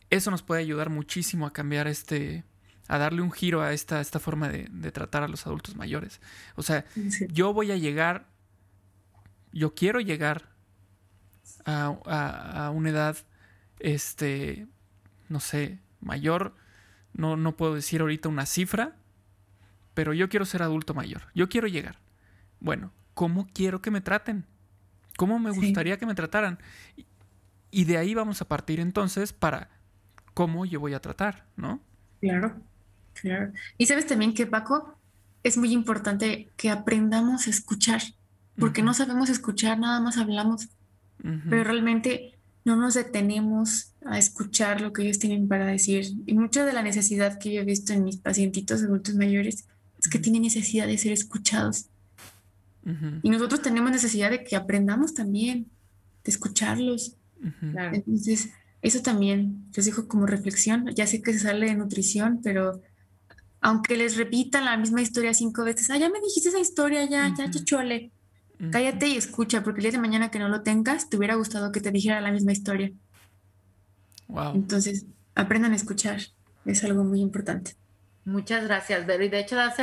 eso 0.09 0.32
nos 0.32 0.43
puede 0.43 0.62
ayudar 0.62 0.89
muchísimo 0.89 1.45
a 1.45 1.53
cambiar 1.53 1.88
este, 1.88 2.43
a 2.88 2.97
darle 2.97 3.22
un 3.22 3.32
giro 3.32 3.62
a 3.62 3.74
esta, 3.74 4.01
esta 4.01 4.20
forma 4.20 4.49
de, 4.49 4.91
tratar 4.91 5.24
a 5.24 5.28
los 5.28 5.47
adultos 5.47 5.76
mayores. 5.76 6.20
O 6.55 6.64
sea, 6.64 6.86
yo 7.30 7.53
voy 7.53 7.72
a 7.72 7.78
llegar, 7.78 8.28
yo 9.53 9.74
quiero 9.74 9.99
llegar 10.01 10.49
a, 11.66 12.70
una 12.74 12.89
edad, 12.89 13.18
este, 13.80 14.68
no 15.30 15.39
sé, 15.39 15.80
mayor, 16.01 16.55
no, 17.14 17.38
no 17.38 17.55
puedo 17.55 17.76
decir 17.76 18.01
ahorita 18.01 18.30
una 18.30 18.45
cifra, 18.45 18.97
pero 19.93 20.14
yo 20.14 20.30
quiero 20.30 20.45
ser 20.45 20.62
adulto 20.62 20.93
mayor, 20.93 21.24
yo 21.34 21.49
quiero 21.49 21.68
llegar. 21.68 21.99
Bueno, 22.59 22.91
¿cómo 23.14 23.47
quiero 23.53 23.82
que 23.82 23.91
me 23.91 24.01
traten? 24.01 24.45
¿Cómo 25.22 25.38
me 25.38 25.51
gustaría 25.51 25.99
que 25.99 26.07
me 26.07 26.15
trataran? 26.15 26.57
Y 27.69 27.86
de 27.86 27.99
ahí 27.99 28.15
vamos 28.15 28.41
a 28.41 28.47
partir 28.47 28.80
entonces 28.80 29.34
para 29.34 29.69
cómo 30.34 30.65
yo 30.65 30.80
voy 30.80 30.95
a 30.95 30.99
tratar, 30.99 31.45
¿no? 31.55 31.80
Claro, 32.22 32.55
claro. 33.13 33.53
Y 33.78 33.86
sabes 33.86 34.07
también 34.07 34.34
que 34.34 34.47
Paco, 34.47 34.97
es 35.43 35.57
muy 35.57 35.74
importante 35.74 36.49
que 36.57 36.72
aprendamos 36.72 37.45
a 37.45 37.51
escuchar, 37.51 38.01
porque 38.57 38.82
no 38.82 38.95
sabemos 38.95 39.30
escuchar, 39.30 39.78
nada 39.78 40.01
más 40.01 40.17
hablamos 40.17 40.69
pero 41.22 41.65
realmente 41.65 42.39
no 42.65 42.76
nos 42.76 42.95
detenemos 42.95 43.93
a 44.03 44.17
escuchar 44.17 44.82
lo 44.82 44.91
que 44.91 45.03
ellos 45.03 45.19
tienen 45.19 45.47
para 45.47 45.67
decir. 45.67 46.03
Y 46.26 46.34
mucha 46.34 46.65
de 46.65 46.74
la 46.74 46.82
necesidad 46.82 47.38
que 47.38 47.53
yo 47.53 47.61
he 47.61 47.65
visto 47.65 47.93
en 47.93 48.05
mis 48.05 48.17
pacientitos 48.17 48.82
adultos 48.82 49.13
mayores 49.13 49.67
es 49.99 50.07
que 50.09 50.17
tienen 50.17 50.41
necesidad 50.41 50.88
de 50.88 50.97
ser 50.97 51.11
escuchados. 51.11 51.91
Y 53.21 53.29
nosotros 53.29 53.61
tenemos 53.61 53.91
necesidad 53.91 54.32
de 54.32 54.43
que 54.43 54.55
aprendamos 54.55 55.13
también, 55.13 55.67
de 56.23 56.32
escucharlos. 56.32 57.15
Entonces, 57.93 58.49
eso 58.82 59.01
también 59.01 59.65
les 59.75 59.86
dejo 59.86 60.07
como 60.07 60.25
reflexión. 60.25 60.88
Ya 60.95 61.05
sé 61.05 61.21
que 61.21 61.34
se 61.34 61.39
sale 61.39 61.67
de 61.67 61.75
nutrición, 61.75 62.39
pero 62.43 62.82
aunque 63.61 63.95
les 63.95 64.17
repitan 64.17 64.65
la 64.65 64.77
misma 64.77 65.01
historia 65.01 65.34
cinco 65.34 65.63
veces, 65.63 65.89
ah, 65.91 65.97
ya 65.97 66.09
me 66.09 66.19
dijiste 66.19 66.49
esa 66.49 66.59
historia, 66.59 67.05
ya, 67.05 67.32
ya, 67.38 67.49
ya, 67.49 67.63
chole 67.63 68.11
Cállate 68.71 69.07
y 69.07 69.17
escucha, 69.17 69.63
porque 69.63 69.79
el 69.79 69.84
día 69.84 69.91
de 69.93 69.97
mañana 69.97 70.29
que 70.29 70.38
no 70.38 70.47
lo 70.47 70.61
tengas, 70.61 71.09
te 71.09 71.17
hubiera 71.17 71.34
gustado 71.34 71.71
que 71.71 71.82
te 71.82 71.89
dijera 71.89 72.21
la 72.21 72.32
misma 72.32 72.51
historia. 72.51 72.91
Wow. 74.27 74.53
Entonces, 74.53 75.05
aprendan 75.34 75.73
a 75.73 75.75
escuchar. 75.75 76.19
Es 76.65 76.84
algo 76.84 77.03
muy 77.03 77.21
importante. 77.21 77.75
Muchas 78.23 78.65
gracias, 78.65 79.07
Vero. 79.07 79.23
Y 79.23 79.29
de 79.29 79.39
hecho, 79.39 79.55
das, 79.55 79.75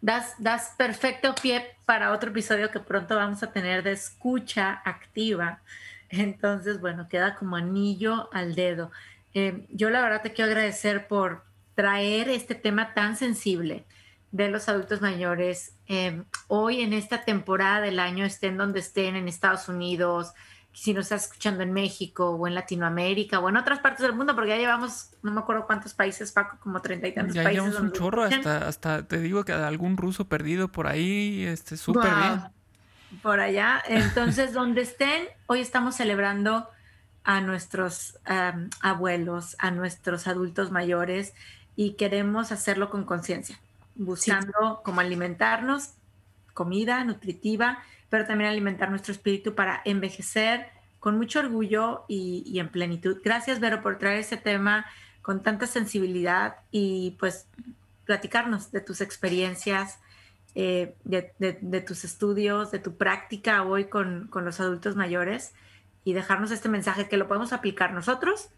das, 0.00 0.34
das 0.38 0.74
perfecto 0.76 1.34
pie 1.34 1.76
para 1.84 2.12
otro 2.12 2.30
episodio 2.30 2.70
que 2.70 2.80
pronto 2.80 3.16
vamos 3.16 3.42
a 3.42 3.52
tener 3.52 3.82
de 3.82 3.92
escucha 3.92 4.82
activa. 4.84 5.60
Entonces, 6.08 6.80
bueno, 6.80 7.08
queda 7.08 7.34
como 7.34 7.56
anillo 7.56 8.28
al 8.32 8.54
dedo. 8.54 8.90
Eh, 9.34 9.66
yo 9.70 9.90
la 9.90 10.00
verdad 10.00 10.22
te 10.22 10.32
quiero 10.32 10.50
agradecer 10.50 11.08
por 11.08 11.44
traer 11.74 12.28
este 12.28 12.54
tema 12.54 12.94
tan 12.94 13.16
sensible 13.16 13.84
de 14.32 14.48
los 14.48 14.68
adultos 14.68 15.00
mayores 15.00 15.74
em, 15.86 16.24
hoy 16.48 16.80
en 16.82 16.92
esta 16.92 17.24
temporada 17.24 17.80
del 17.80 17.98
año, 17.98 18.24
estén 18.24 18.56
donde 18.56 18.80
estén, 18.80 19.16
en 19.16 19.28
Estados 19.28 19.68
Unidos, 19.68 20.32
si 20.76 20.92
nos 20.92 21.06
estás 21.06 21.24
escuchando 21.24 21.62
en 21.62 21.72
México 21.72 22.32
o 22.32 22.46
en 22.46 22.54
Latinoamérica 22.54 23.40
o 23.40 23.48
en 23.48 23.56
otras 23.56 23.80
partes 23.80 24.02
del 24.02 24.12
mundo, 24.12 24.34
porque 24.34 24.50
ya 24.50 24.56
llevamos, 24.58 25.10
no 25.22 25.32
me 25.32 25.40
acuerdo 25.40 25.66
cuántos 25.66 25.94
países, 25.94 26.32
Paco, 26.32 26.58
como 26.60 26.82
treinta 26.82 27.08
y 27.08 27.14
tantos 27.14 27.34
ya 27.34 27.44
países. 27.44 27.64
Ya 27.64 27.70
llevamos 27.70 27.82
un 27.82 27.92
chorro, 27.98 28.24
hasta, 28.24 28.68
hasta 28.68 29.08
te 29.08 29.18
digo 29.18 29.42
que 29.46 29.52
algún 29.52 29.96
ruso 29.96 30.28
perdido 30.28 30.70
por 30.70 30.86
ahí, 30.86 31.44
este, 31.46 31.78
súper 31.78 32.14
bien. 32.14 32.42
Por 33.22 33.40
allá. 33.40 33.82
Entonces, 33.88 34.52
donde 34.52 34.82
estén, 34.82 35.24
hoy 35.46 35.60
estamos 35.60 35.96
celebrando 35.96 36.68
a 37.24 37.40
nuestros 37.40 38.18
abuelos, 38.82 39.56
a 39.58 39.70
nuestros 39.70 40.26
adultos 40.26 40.70
mayores 40.72 41.32
y 41.74 41.94
queremos 41.94 42.52
hacerlo 42.52 42.90
con 42.90 43.04
conciencia 43.04 43.58
buscando 43.96 44.82
cómo 44.84 45.00
alimentarnos, 45.00 45.94
comida 46.54 47.02
nutritiva, 47.04 47.78
pero 48.08 48.26
también 48.26 48.50
alimentar 48.50 48.90
nuestro 48.90 49.12
espíritu 49.12 49.54
para 49.54 49.82
envejecer 49.84 50.68
con 50.98 51.16
mucho 51.16 51.40
orgullo 51.40 52.04
y, 52.08 52.58
en 52.58 52.68
plenitud. 52.68 53.18
Gracias, 53.22 53.60
Vero, 53.60 53.82
por 53.82 53.98
traer 53.98 54.20
ese 54.20 54.36
tema 54.36 54.86
con 55.22 55.42
tanta 55.42 55.66
sensibilidad 55.66 56.56
y 56.70 57.16
pues 57.18 57.46
platicarnos 58.04 58.70
de 58.72 58.80
tus 58.80 59.00
experiencias, 59.00 59.98
eh, 60.54 60.94
de, 61.04 61.80
tus 61.86 62.04
estudios, 62.04 62.70
de 62.70 62.78
tu 62.78 62.96
práctica 62.96 63.62
hoy 63.64 63.86
con, 63.86 64.30
los 64.32 64.60
adultos 64.60 64.96
mayores 64.96 65.52
y 66.04 66.12
dejarnos 66.12 66.50
este 66.50 66.68
mensaje 66.68 67.08
que 67.08 67.16
lo 67.16 67.28
podemos 67.28 67.52
aplicar 67.52 67.92
nosotros, 67.92 68.48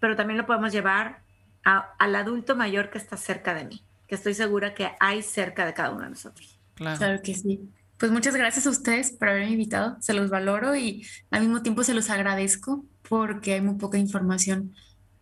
pero 0.00 0.16
también 0.16 0.38
lo 0.38 0.46
podemos 0.46 0.72
llevar 0.72 1.22
al 1.64 2.14
adulto 2.14 2.54
mayor 2.54 2.90
que 2.90 2.98
está 2.98 3.16
cerca 3.16 3.54
de 3.54 3.64
mí 3.64 3.82
que 4.06 4.14
estoy 4.14 4.34
segura 4.34 4.74
que 4.74 4.92
hay 5.00 5.22
cerca 5.22 5.66
de 5.66 5.74
cada 5.74 5.90
uno 5.90 6.04
de 6.04 6.10
nosotros. 6.10 6.58
Claro. 6.74 7.20
que 7.22 7.34
sí. 7.34 7.68
Pues 7.98 8.12
muchas 8.12 8.36
gracias 8.36 8.66
a 8.66 8.70
ustedes 8.70 9.12
por 9.12 9.28
haberme 9.28 9.52
invitado. 9.52 9.96
Se 10.00 10.12
los 10.12 10.28
valoro 10.30 10.76
y 10.76 11.06
al 11.30 11.40
mismo 11.40 11.62
tiempo 11.62 11.82
se 11.82 11.94
los 11.94 12.10
agradezco 12.10 12.84
porque 13.08 13.54
hay 13.54 13.60
muy 13.60 13.76
poca 13.76 13.96
información 13.98 14.74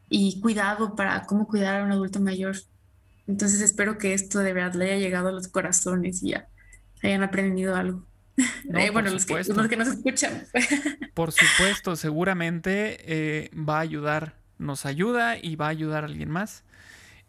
y 0.09 0.41
cuidado 0.41 0.97
para 0.97 1.22
cómo 1.22 1.47
cuidar 1.47 1.81
a 1.81 1.85
un 1.85 1.93
adulto 1.93 2.20
mayor. 2.20 2.57
Entonces 3.27 3.61
espero 3.61 3.97
que 3.99 4.12
esto 4.12 4.41
de 4.41 4.53
verdad 4.53 4.75
le 4.75 4.87
haya 4.87 4.99
llegado 4.99 5.29
a 5.29 5.33
los 5.33 5.49
corazones 5.49 6.22
y 6.22 6.31
ya 6.31 6.49
hayan 7.03 7.22
aprendido 7.22 7.77
algo. 7.77 8.05
Eh, 8.75 8.91
bueno, 8.91 9.11
los 9.11 9.27
que, 9.27 9.35
los 9.35 9.68
que, 9.68 9.77
nos 9.77 9.87
escuchan. 9.87 10.45
por 11.14 11.31
supuesto, 11.31 11.95
seguramente 11.95 12.97
eh, 13.01 13.51
va 13.55 13.77
a 13.77 13.81
ayudar, 13.81 14.35
nos 14.59 14.87
ayuda 14.87 15.39
y 15.39 15.55
va 15.55 15.66
a 15.66 15.68
ayudar 15.68 16.03
a 16.03 16.07
alguien 16.09 16.31
más. 16.31 16.64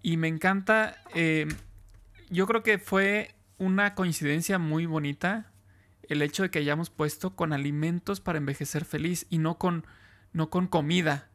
Y 0.01 0.17
me 0.17 0.27
encanta, 0.27 0.97
eh, 1.13 1.47
yo 2.31 2.47
creo 2.47 2.63
que 2.63 2.79
fue 2.79 3.35
una 3.57 3.95
coincidencia 3.95 4.59
muy 4.59 4.85
bonita 4.85 5.51
el 6.09 6.21
hecho 6.21 6.43
de 6.43 6.51
que 6.51 6.59
hayamos 6.59 6.89
puesto 6.89 7.35
con 7.35 7.53
alimentos 7.53 8.19
para 8.19 8.37
envejecer 8.37 8.85
feliz 8.85 9.25
y 9.29 9.39
no 9.39 9.57
con, 9.57 9.85
no 10.33 10.49
con 10.49 10.67
comida. 10.67 11.29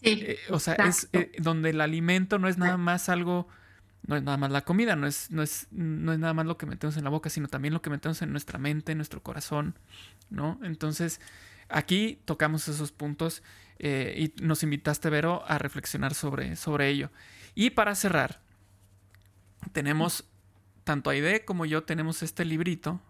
Sí. 0.00 0.20
Eh, 0.22 0.38
o 0.50 0.58
sea, 0.58 0.74
es 0.74 1.08
eh, 1.12 1.32
donde 1.38 1.70
el 1.70 1.80
alimento 1.80 2.38
no 2.38 2.48
es 2.48 2.58
nada 2.58 2.76
más 2.76 3.08
algo, 3.08 3.48
no 4.06 4.16
es 4.16 4.22
nada 4.22 4.36
más 4.36 4.50
la 4.50 4.62
comida, 4.62 4.96
no 4.96 5.06
es, 5.06 5.30
no, 5.30 5.42
es, 5.42 5.68
no 5.70 6.12
es 6.12 6.18
nada 6.18 6.34
más 6.34 6.46
lo 6.46 6.58
que 6.58 6.66
metemos 6.66 6.96
en 6.96 7.04
la 7.04 7.10
boca, 7.10 7.30
sino 7.30 7.48
también 7.48 7.74
lo 7.74 7.80
que 7.80 7.90
metemos 7.90 8.20
en 8.22 8.32
nuestra 8.32 8.58
mente, 8.58 8.92
en 8.92 8.98
nuestro 8.98 9.22
corazón, 9.22 9.78
¿no? 10.30 10.58
Entonces, 10.62 11.20
aquí 11.68 12.20
tocamos 12.24 12.68
esos 12.68 12.92
puntos 12.92 13.42
y 13.78 14.32
nos 14.40 14.62
invitaste, 14.62 15.10
Vero, 15.10 15.42
a 15.46 15.58
reflexionar 15.58 16.14
sobre, 16.14 16.56
sobre 16.56 16.88
ello. 16.88 17.10
Y 17.54 17.70
para 17.70 17.94
cerrar, 17.94 18.40
tenemos, 19.72 20.24
tanto 20.84 21.10
Aide 21.10 21.44
como 21.44 21.64
yo 21.66 21.82
tenemos 21.82 22.22
este 22.22 22.44
librito 22.44 23.00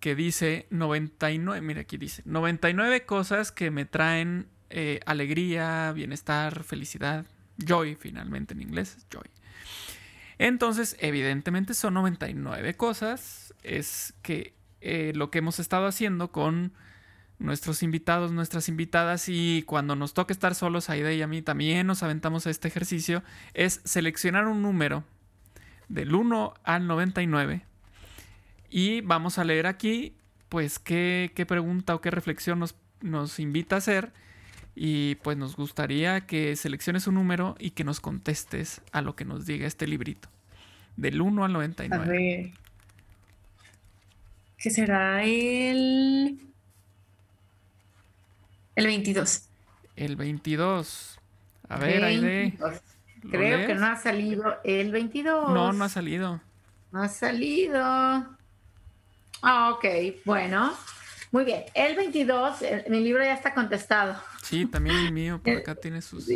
que 0.00 0.14
dice 0.14 0.66
99, 0.70 1.60
mira 1.60 1.82
aquí 1.82 1.96
dice, 1.96 2.22
99 2.24 3.04
cosas 3.04 3.52
que 3.52 3.70
me 3.70 3.84
traen 3.84 4.48
eh, 4.70 5.00
alegría, 5.06 5.92
bienestar, 5.92 6.62
felicidad, 6.62 7.26
joy 7.58 7.96
finalmente 7.96 8.54
en 8.54 8.62
inglés, 8.62 8.98
joy. 9.10 9.24
Entonces, 10.38 10.96
evidentemente 11.00 11.74
son 11.74 11.94
99 11.94 12.74
cosas, 12.74 13.54
es 13.64 14.14
que 14.22 14.54
eh, 14.80 15.12
lo 15.16 15.30
que 15.30 15.38
hemos 15.38 15.58
estado 15.58 15.86
haciendo 15.86 16.30
con 16.30 16.72
nuestros 17.40 17.82
invitados, 17.82 18.32
nuestras 18.32 18.68
invitadas 18.68 19.28
y 19.28 19.62
cuando 19.66 19.96
nos 19.96 20.14
toque 20.14 20.32
estar 20.32 20.54
solos, 20.54 20.90
Aida 20.90 21.12
y 21.12 21.22
a 21.22 21.26
mí 21.26 21.42
también 21.42 21.86
nos 21.86 22.02
aventamos 22.02 22.46
a 22.46 22.50
este 22.50 22.68
ejercicio, 22.68 23.22
es 23.54 23.80
seleccionar 23.84 24.46
un 24.46 24.62
número 24.62 25.04
del 25.88 26.14
1 26.14 26.54
al 26.64 26.86
99 26.86 27.62
y 28.70 29.00
vamos 29.00 29.38
a 29.38 29.44
leer 29.44 29.66
aquí 29.66 30.14
pues 30.48 30.78
qué, 30.78 31.32
qué 31.34 31.46
pregunta 31.46 31.94
o 31.94 32.00
qué 32.00 32.10
reflexión 32.10 32.58
nos, 32.58 32.74
nos 33.00 33.38
invita 33.38 33.76
a 33.76 33.78
hacer. 33.78 34.12
Y 34.80 35.16
pues 35.16 35.36
nos 35.36 35.56
gustaría 35.56 36.20
que 36.20 36.54
selecciones 36.54 37.08
un 37.08 37.16
número 37.16 37.56
y 37.58 37.70
que 37.70 37.82
nos 37.82 38.00
contestes 38.00 38.80
a 38.92 39.02
lo 39.02 39.16
que 39.16 39.24
nos 39.24 39.44
diga 39.44 39.66
este 39.66 39.88
librito. 39.88 40.28
Del 40.96 41.20
1 41.20 41.44
al 41.44 41.52
99. 41.52 42.04
A 42.04 42.08
ver. 42.08 42.50
¿Qué 44.56 44.70
será 44.70 45.24
el. 45.24 46.38
El 48.76 48.86
22. 48.86 49.48
El 49.96 50.16
22. 50.16 51.18
A 51.68 51.76
ver, 51.78 52.04
Aide. 52.04 52.56
Creo 53.30 53.66
que 53.66 53.74
no 53.74 53.86
ha 53.86 53.96
salido 53.96 54.58
el 54.64 54.90
22. 54.90 55.50
No, 55.50 55.72
no 55.72 55.84
ha 55.84 55.88
salido. 55.88 56.40
No 56.92 57.02
ha 57.02 57.08
salido. 57.08 57.78
Ah, 59.42 59.70
ok, 59.70 59.84
bueno. 60.24 60.72
Muy 61.30 61.44
bien. 61.44 61.64
El 61.74 61.96
22, 61.96 62.58
mi 62.88 63.00
libro 63.00 63.22
ya 63.22 63.34
está 63.34 63.54
contestado. 63.54 64.20
Sí, 64.42 64.66
también 64.66 64.96
el 64.96 65.12
mío, 65.12 65.40
por 65.42 65.56
acá 65.56 65.74
tiene 65.74 66.00
sus... 66.00 66.26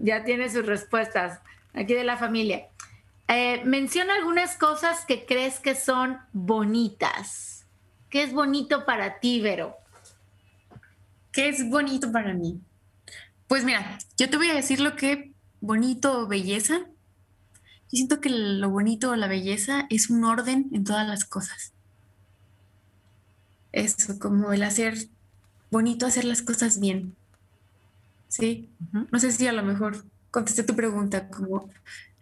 ya, 0.00 0.24
tiene 0.24 0.50
sus 0.50 0.66
respuestas, 0.66 1.40
aquí 1.72 1.94
de 1.94 2.04
la 2.04 2.16
familia. 2.16 2.66
Eh, 3.28 3.62
menciona 3.64 4.14
algunas 4.14 4.56
cosas 4.56 5.04
que 5.06 5.24
crees 5.24 5.60
que 5.60 5.74
son 5.74 6.18
bonitas. 6.32 7.66
¿Qué 8.10 8.22
es 8.22 8.32
bonito 8.32 8.84
para 8.84 9.18
ti, 9.20 9.40
Vero? 9.40 9.76
¿Qué 11.32 11.48
es 11.48 11.68
bonito 11.68 12.10
para 12.10 12.34
mí? 12.34 12.60
Pues 13.46 13.64
mira, 13.64 13.98
yo 14.16 14.28
te 14.28 14.36
voy 14.36 14.50
a 14.50 14.54
decir 14.54 14.80
lo 14.80 14.96
que 14.96 15.32
bonito 15.60 16.20
o 16.20 16.26
belleza. 16.26 16.78
Yo 16.78 17.96
siento 17.96 18.20
que 18.20 18.30
lo 18.30 18.70
bonito 18.70 19.10
o 19.10 19.16
la 19.16 19.28
belleza 19.28 19.86
es 19.90 20.10
un 20.10 20.24
orden 20.24 20.68
en 20.72 20.84
todas 20.84 21.06
las 21.06 21.24
cosas. 21.24 21.72
Eso, 23.72 24.18
como 24.18 24.52
el 24.52 24.62
hacer 24.62 24.94
bonito, 25.70 26.06
hacer 26.06 26.24
las 26.24 26.42
cosas 26.42 26.80
bien. 26.80 27.14
Sí, 28.28 28.70
no 29.10 29.18
sé 29.18 29.32
si 29.32 29.46
a 29.46 29.52
lo 29.52 29.62
mejor 29.62 30.04
contesté 30.30 30.62
tu 30.62 30.76
pregunta, 30.76 31.28
como 31.28 31.70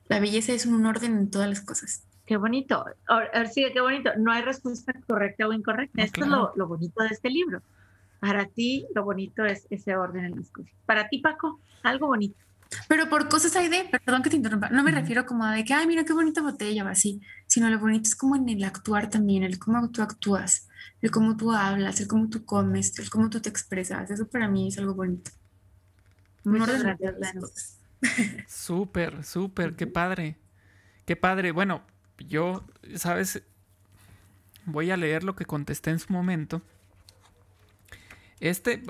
la 0.08 0.20
belleza 0.20 0.52
es 0.52 0.66
un 0.66 0.86
orden 0.86 1.16
en 1.18 1.30
todas 1.30 1.48
las 1.48 1.60
cosas. 1.60 2.04
Qué 2.26 2.36
bonito. 2.36 2.84
Ahora 3.06 3.46
sí, 3.46 3.64
qué 3.72 3.80
bonito. 3.80 4.10
No 4.18 4.32
hay 4.32 4.42
respuesta 4.42 4.92
correcta 5.06 5.46
o 5.46 5.52
incorrecta. 5.52 6.02
Esto 6.02 6.22
es 6.22 6.28
lo, 6.28 6.52
lo, 6.56 6.66
bonito 6.66 7.02
de 7.02 7.08
este 7.08 7.30
libro. 7.30 7.62
Para 8.18 8.46
ti, 8.46 8.86
lo 8.94 9.04
bonito 9.04 9.44
es 9.44 9.66
ese 9.70 9.96
orden 9.96 10.24
en 10.24 10.36
las 10.36 10.50
cosas. 10.50 10.72
Para 10.86 11.08
ti, 11.08 11.18
Paco, 11.18 11.60
algo 11.82 12.08
bonito. 12.08 12.36
Pero 12.88 13.08
por 13.08 13.28
cosas 13.28 13.54
hay 13.56 13.68
de, 13.68 13.88
perdón 13.90 14.22
que 14.22 14.30
te 14.30 14.36
interrumpa, 14.36 14.68
no 14.70 14.82
me 14.82 14.90
refiero 14.90 15.26
como 15.26 15.44
a 15.44 15.54
de 15.54 15.64
que, 15.64 15.74
ay, 15.74 15.86
mira 15.86 16.04
qué 16.04 16.12
bonita 16.12 16.42
botella 16.42 16.84
o 16.84 16.88
así, 16.88 17.20
sino 17.46 17.68
lo 17.70 17.78
bonito 17.78 18.04
es 18.04 18.16
como 18.16 18.36
en 18.36 18.48
el 18.48 18.62
actuar 18.64 19.10
también, 19.10 19.42
el 19.42 19.58
cómo 19.58 19.90
tú 19.90 20.02
actúas, 20.02 20.68
el 21.02 21.10
cómo 21.10 21.36
tú 21.36 21.52
hablas, 21.52 22.00
el 22.00 22.08
cómo 22.08 22.28
tú 22.28 22.44
comes, 22.44 22.98
el 22.98 23.10
cómo 23.10 23.30
tú 23.30 23.40
te 23.40 23.48
expresas. 23.48 24.10
Eso 24.10 24.28
para 24.28 24.48
mí 24.48 24.68
es 24.68 24.78
algo 24.78 24.94
bonito. 24.94 25.30
Muchas 26.44 26.82
gracias, 26.82 27.14
Súper, 28.46 29.24
súper, 29.24 29.74
qué 29.74 29.86
padre. 29.86 30.36
Qué 31.04 31.16
padre. 31.16 31.52
Bueno, 31.52 31.82
yo, 32.18 32.64
¿sabes? 32.94 33.42
Voy 34.64 34.90
a 34.90 34.96
leer 34.96 35.24
lo 35.24 35.34
que 35.34 35.44
contesté 35.44 35.90
en 35.90 35.98
su 35.98 36.12
momento. 36.12 36.62
Este, 38.40 38.82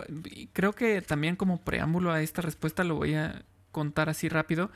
creo 0.53 0.73
que 0.73 1.03
también 1.03 1.37
como 1.37 1.63
preámbulo 1.63 2.11
a 2.11 2.21
esta 2.21 2.43
respuesta 2.43 2.83
lo 2.85 2.97
voy 2.97 3.15
a 3.15 3.45
contar 3.77 4.09
así 4.09 4.31
rápido. 4.31 4.71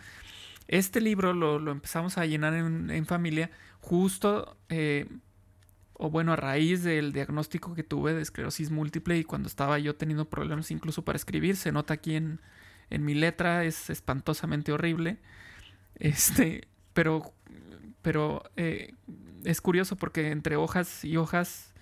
Este 0.69 1.01
libro 1.01 1.33
lo, 1.33 1.73
empezamos 1.73 2.19
a 2.19 2.27
llenar 2.27 2.53
en, 2.53 3.07
familia 3.07 3.51
justo, 3.81 4.59
eh, 4.69 5.09
o 5.95 6.11
bueno, 6.11 6.35
a 6.35 6.37
raíz 6.37 6.83
del 6.85 7.15
diagnóstico 7.15 7.75
que 7.75 7.83
tuve 7.83 8.13
de 8.13 8.21
esclerosis 8.21 8.71
múltiple 8.71 9.17
y 9.17 9.25
cuando 9.25 9.49
estaba 9.49 9.79
yo 9.79 9.97
teniendo 9.97 10.29
problemas 10.29 10.71
incluso 10.71 11.03
para 11.03 11.17
escribir. 11.17 11.57
Se 11.57 11.73
nota 11.73 11.95
aquí 11.95 12.15
en, 12.15 12.43
en 12.91 13.07
mi 13.07 13.15
letra 13.15 13.65
es 13.65 13.89
espantosamente 13.89 14.71
horrible. 14.71 15.17
Este, 15.95 16.69
pero, 16.93 17.33
pero 18.03 18.43
eh, 18.57 18.93
es 19.45 19.63
curioso 19.63 19.97
porque 19.97 20.31
entre 20.31 20.57
hojas 20.57 21.07
y 21.07 21.17
hojas 21.17 21.73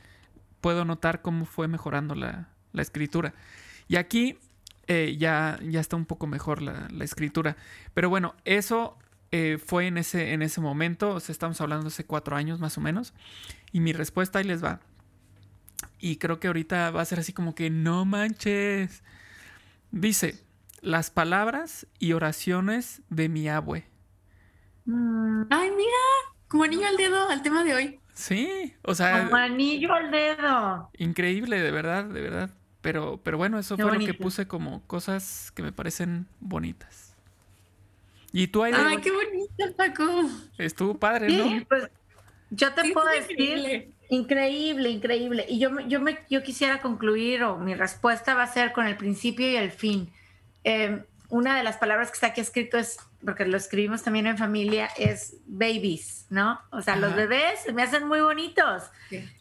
puedo 0.61 0.85
notar 0.85 1.21
cómo 1.21 1.47
fue 1.47 1.67
mejorando 1.67 2.15
la, 2.15 2.49
la 2.73 2.83
escritura. 2.83 3.35
Y 3.89 3.97
aquí 3.97 4.39
eh, 4.89 5.17
ya, 5.19 5.59
ya 5.63 5.81
está 5.81 5.97
un 5.97 6.07
poco 6.07 6.27
mejor 6.27 6.63
la, 6.63 6.89
la 6.91 7.05
escritura. 7.05 7.57
Pero 7.95 8.09
bueno, 8.09 8.35
eso 8.45 8.97
eh, 9.31 9.59
fue 9.65 9.87
en 9.87 9.99
ese, 9.99 10.33
en 10.33 10.43
ese 10.43 10.61
momento. 10.61 11.11
O 11.11 11.21
sea, 11.21 11.33
estamos 11.33 11.61
hablando 11.61 11.89
hace 11.89 12.05
cuatro 12.05 12.37
años 12.37 12.61
más 12.61 12.79
o 12.79 12.81
menos. 12.81 13.13
Y 13.73 13.81
mi 13.81 13.93
respuesta 13.93 14.39
ahí 14.39 14.45
les 14.45 14.65
va. 14.65 14.81
Y 15.99 16.17
creo 16.17 16.41
que 16.41 16.47
ahorita 16.47 16.91
va 16.91 17.03
a 17.03 17.05
ser 17.05 17.21
así 17.21 17.33
como 17.33 17.55
que 17.55 17.71
no 17.71 18.05
manches. 18.05 19.03
Dice, 19.91 20.43
las 20.81 21.11
palabras 21.11 21.87
y 21.99 22.13
oraciones 22.13 23.03
de 23.11 23.29
mi 23.29 23.49
abue. 23.49 23.85
Mm. 24.87 25.43
Ay, 25.51 25.71
mira, 25.71 25.99
como 26.49 26.65
anillo 26.65 26.87
al 26.87 26.97
dedo 26.97 27.29
al 27.29 27.43
tema 27.43 27.63
de 27.65 27.75
hoy. 27.75 28.01
Sí, 28.15 28.75
o 28.83 28.95
sea. 28.95 29.25
Como 29.25 29.37
anillo 29.37 29.93
al 29.93 30.11
dedo. 30.11 30.91
Increíble, 30.97 31.61
de 31.61 31.71
verdad, 31.71 32.05
de 32.05 32.21
verdad. 32.21 32.51
Pero, 32.81 33.21
pero 33.23 33.39
bueno, 33.39 33.59
eso 33.59 33.77
fue 33.77 33.99
lo 33.99 34.05
que 34.05 34.15
puse 34.15 34.47
como 34.47 34.83
cosas 34.87 35.51
que 35.55 35.63
me 35.63 35.73
parecen 35.73 36.27
bonitas. 36.41 37.17
¿Y 38.33 38.47
tú, 38.49 38.63
ahí? 38.63 38.73
Ay, 38.75 38.99
qué 38.99 39.11
bonito, 39.11 39.77
Paco. 39.77 40.05
Estuvo 40.59 40.95
padre, 40.95 41.29
¿no? 41.37 41.65
Pues 41.67 41.89
yo 42.51 42.73
te 42.73 42.93
puedo 42.93 43.09
decir. 43.09 43.95
Increíble. 44.11 44.91
increíble, 44.91 45.47
Y 45.49 45.59
yo, 45.59 45.81
yo, 45.81 46.01
me, 46.01 46.19
yo 46.31 46.43
quisiera 46.43 46.81
concluir, 46.81 47.43
o 47.43 47.59
mi 47.59 47.75
respuesta 47.75 48.35
va 48.35 48.45
a 48.45 48.53
ser 48.53 48.73
con 48.73 48.87
el 48.87 48.97
principio 48.97 49.51
y 49.51 49.57
el 49.57 49.71
fin. 49.71 50.11
Em, 50.65 51.03
una 51.31 51.57
de 51.57 51.63
las 51.63 51.77
palabras 51.77 52.11
que 52.11 52.15
está 52.15 52.29
aquí 52.29 52.41
escrito 52.41 52.79
es, 52.79 52.99
porque 53.25 53.45
lo 53.45 53.57
escribimos 53.57 54.03
también 54.03 54.27
en 54.27 54.39
familia, 54.39 54.89
es 54.97 55.37
babies, 55.47 56.27
¿no? 56.31 56.59
O 56.71 56.81
sea, 56.81 56.97
los 56.97 57.15
bebés 57.15 57.73
me 57.75 57.83
hacen 57.83 58.07
muy 58.09 58.21
bonitos. 58.21 58.85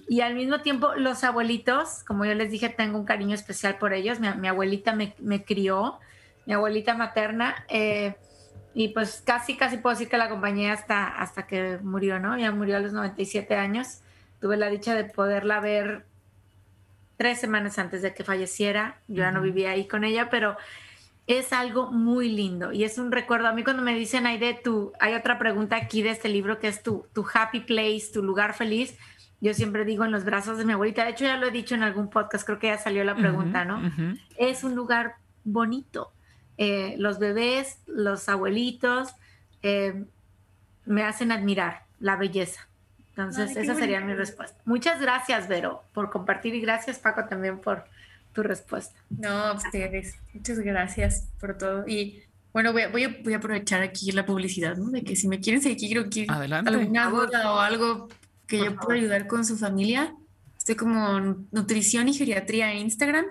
Y 0.09 0.21
al 0.21 0.35
mismo 0.35 0.61
tiempo, 0.61 0.95
los 0.95 1.23
abuelitos, 1.23 2.03
como 2.05 2.25
yo 2.25 2.33
les 2.33 2.51
dije, 2.51 2.67
tengo 2.69 2.97
un 2.97 3.05
cariño 3.05 3.35
especial 3.35 3.77
por 3.77 3.93
ellos. 3.93 4.19
Mi, 4.19 4.47
abuelita 4.47 4.93
me, 4.93 5.45
crió, 5.45 5.99
mi 6.45 6.53
abuelita 6.53 6.93
materna. 6.93 7.65
Eh, 7.69 8.15
y 8.73 8.89
pues 8.89 9.23
casi, 9.25 9.55
casi 9.55 9.77
puedo 9.77 9.95
decir 9.95 10.09
que 10.09 10.17
la 10.17 10.25
acompañé 10.25 10.69
hasta, 10.71 11.07
hasta 11.07 11.47
que 11.47 11.79
murió, 11.81 12.19
¿no? 12.19 12.37
Ya 12.37 12.51
murió 12.51 12.77
a 12.77 12.79
los 12.79 12.91
97 12.91 13.55
años. 13.55 14.01
Tuve 14.41 14.57
la 14.57 14.69
dicha 14.69 14.93
de 14.93 15.05
poderla 15.05 15.61
ver 15.61 16.05
tres 17.15 17.39
semanas 17.39 17.79
antes 17.79 18.01
de 18.01 18.13
que 18.13 18.25
falleciera. 18.25 18.99
Yo 19.07 19.23
ya 19.23 19.31
no 19.31 19.41
vivía 19.41 19.71
ahí 19.71 19.87
con 19.87 20.03
ella, 20.03 20.29
pero 20.29 20.57
es 21.27 21.51
algo 21.51 21.91
muy 21.91 22.29
lindo 22.29 22.71
y 22.71 22.85
es 22.85 22.97
un 22.97 23.11
recuerdo. 23.11 23.47
A 23.47 23.53
mí 23.53 23.63
cuando 23.63 23.83
me 23.83 23.93
dicen, 23.93 24.25
Aide, 24.25 24.59
tú, 24.63 24.93
hay 24.99 25.13
otra 25.13 25.37
pregunta 25.37 25.75
aquí 25.75 26.01
de 26.01 26.11
este 26.11 26.29
libro 26.29 26.59
que 26.59 26.69
es 26.69 26.81
tu, 26.81 27.05
tu 27.13 27.25
happy 27.31 27.59
place, 27.59 28.07
tu 28.13 28.23
lugar 28.23 28.53
feliz. 28.53 28.97
Yo 29.41 29.53
siempre 29.53 29.83
digo 29.83 30.05
en 30.05 30.11
los 30.11 30.23
brazos 30.23 30.57
de 30.57 30.65
mi 30.65 30.73
abuelita. 30.73 31.03
De 31.03 31.11
hecho, 31.11 31.25
ya 31.25 31.37
lo 31.37 31.47
he 31.47 31.51
dicho 31.51 31.75
en 31.75 31.83
algún 31.83 32.09
podcast, 32.09 32.45
creo 32.45 32.59
que 32.59 32.67
ya 32.67 32.77
salió 32.77 33.03
la 33.03 33.15
pregunta, 33.15 33.65
¿no? 33.65 33.91
Es 34.37 34.63
un 34.63 34.73
lugar 34.73 35.15
bonito. 35.43 36.11
Eh, 36.57 36.95
los 36.97 37.19
bebés, 37.19 37.81
los 37.85 38.29
abuelitos, 38.29 39.13
eh, 39.61 40.05
me 40.85 41.03
hacen 41.03 41.31
admirar 41.31 41.83
la 41.99 42.15
belleza. 42.15 42.67
Entonces, 43.09 43.55
esa 43.57 43.75
sería 43.75 43.99
mi 43.99 44.13
respuesta. 44.13 44.59
Muchas 44.65 45.01
gracias, 45.01 45.47
Vero, 45.47 45.83
por 45.93 46.09
compartir 46.09 46.55
y 46.55 46.61
gracias, 46.61 46.97
Paco, 46.97 47.25
también 47.25 47.59
por 47.59 47.85
tu 48.37 48.43
respuesta. 48.43 48.95
No, 49.09 49.55
ustedes. 49.55 50.13
Muchas 50.31 50.59
gracias 50.59 51.27
por 51.39 51.57
todo. 51.57 51.87
Y 51.87 52.21
bueno, 52.53 52.71
voy 52.71 52.83
a, 52.83 52.89
voy 52.89 53.03
a, 53.05 53.17
voy 53.23 53.33
a 53.33 53.37
aprovechar 53.37 53.81
aquí 53.81 54.11
la 54.11 54.27
publicidad, 54.27 54.77
¿no? 54.77 54.91
De 54.91 55.03
que 55.03 55.15
si 55.15 55.27
me 55.27 55.39
quieren 55.39 55.59
seguir 55.59 55.97
o 55.97 56.07
quieren 56.07 56.29
Adelante. 56.29 56.69
alguna 56.69 57.09
duda 57.09 57.51
o 57.51 57.59
algo 57.59 58.09
que 58.45 58.59
yo 58.59 58.75
pueda 58.75 58.99
ayudar 58.99 59.25
con 59.25 59.43
su 59.43 59.57
familia, 59.57 60.13
estoy 60.55 60.75
como 60.75 61.19
nutrición 61.51 62.09
y 62.09 62.13
geriatría 62.13 62.71
en 62.71 62.77
Instagram 62.77 63.25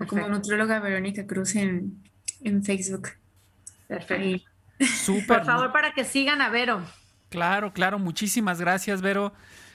o 0.00 0.06
como 0.06 0.28
nutrióloga 0.28 0.80
Verónica 0.80 1.24
Cruz 1.24 1.54
en, 1.54 2.02
en 2.42 2.64
Facebook. 2.64 3.10
Perfecto. 3.86 4.44
Por 5.28 5.44
favor, 5.44 5.70
para 5.70 5.92
que 5.92 6.04
sigan 6.04 6.42
a 6.42 6.48
Vero. 6.48 6.82
Claro, 7.28 7.72
claro. 7.72 8.00
Muchísimas 8.00 8.60
gracias, 8.60 9.02
Vero. 9.02 9.32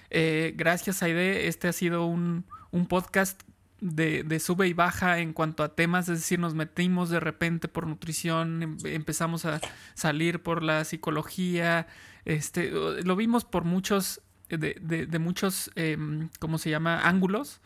Eh, 0.09 0.53
gracias, 0.57 1.01
Aide. 1.03 1.47
Este 1.47 1.69
ha 1.69 1.73
sido 1.73 2.05
un, 2.05 2.43
un 2.71 2.85
podcast 2.85 3.41
de, 3.83 4.39
sube 4.39 4.67
y 4.67 4.73
baja 4.73 5.19
en 5.19 5.33
cuanto 5.33 5.63
a 5.63 5.75
temas, 5.75 6.07
es 6.07 6.19
decir, 6.19 6.39
nos 6.39 6.55
metimos 6.55 7.09
de 7.09 7.19
repente 7.19 7.67
por 7.67 7.85
nutrición, 7.85 8.63
em, 8.63 8.77
empezamos 8.85 9.45
a 9.45 9.59
salir 9.93 10.41
por 10.41 10.63
la 10.63 10.85
psicología, 10.85 11.87
este, 12.25 12.71
lo 12.71 13.15
vimos 13.15 13.43
por 13.43 13.65
muchos, 13.65 14.21
de, 14.49 14.75
de, 14.79 15.19
muchos, 15.19 15.71
em, 15.75 16.29
¿cómo 16.39 16.57
se 16.57 16.69
llama?, 16.69 17.07
ángulos. 17.07 17.59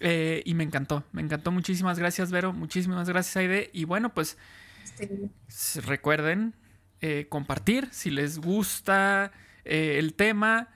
Eh, 0.00 0.42
y 0.44 0.54
me 0.54 0.64
encantó, 0.64 1.04
me 1.12 1.22
encantó. 1.22 1.52
Muchísimas 1.52 1.98
gracias, 2.00 2.32
Vero. 2.32 2.52
Muchísimas 2.52 3.08
gracias, 3.08 3.36
Aide. 3.36 3.70
Y 3.72 3.84
bueno, 3.84 4.12
pues 4.12 4.36
recuerden 5.84 6.54
eh, 7.00 7.26
compartir 7.28 7.88
si 7.92 8.10
les 8.10 8.38
gusta 8.38 9.30
eh, 9.64 9.98
el 10.00 10.14
tema 10.14 10.68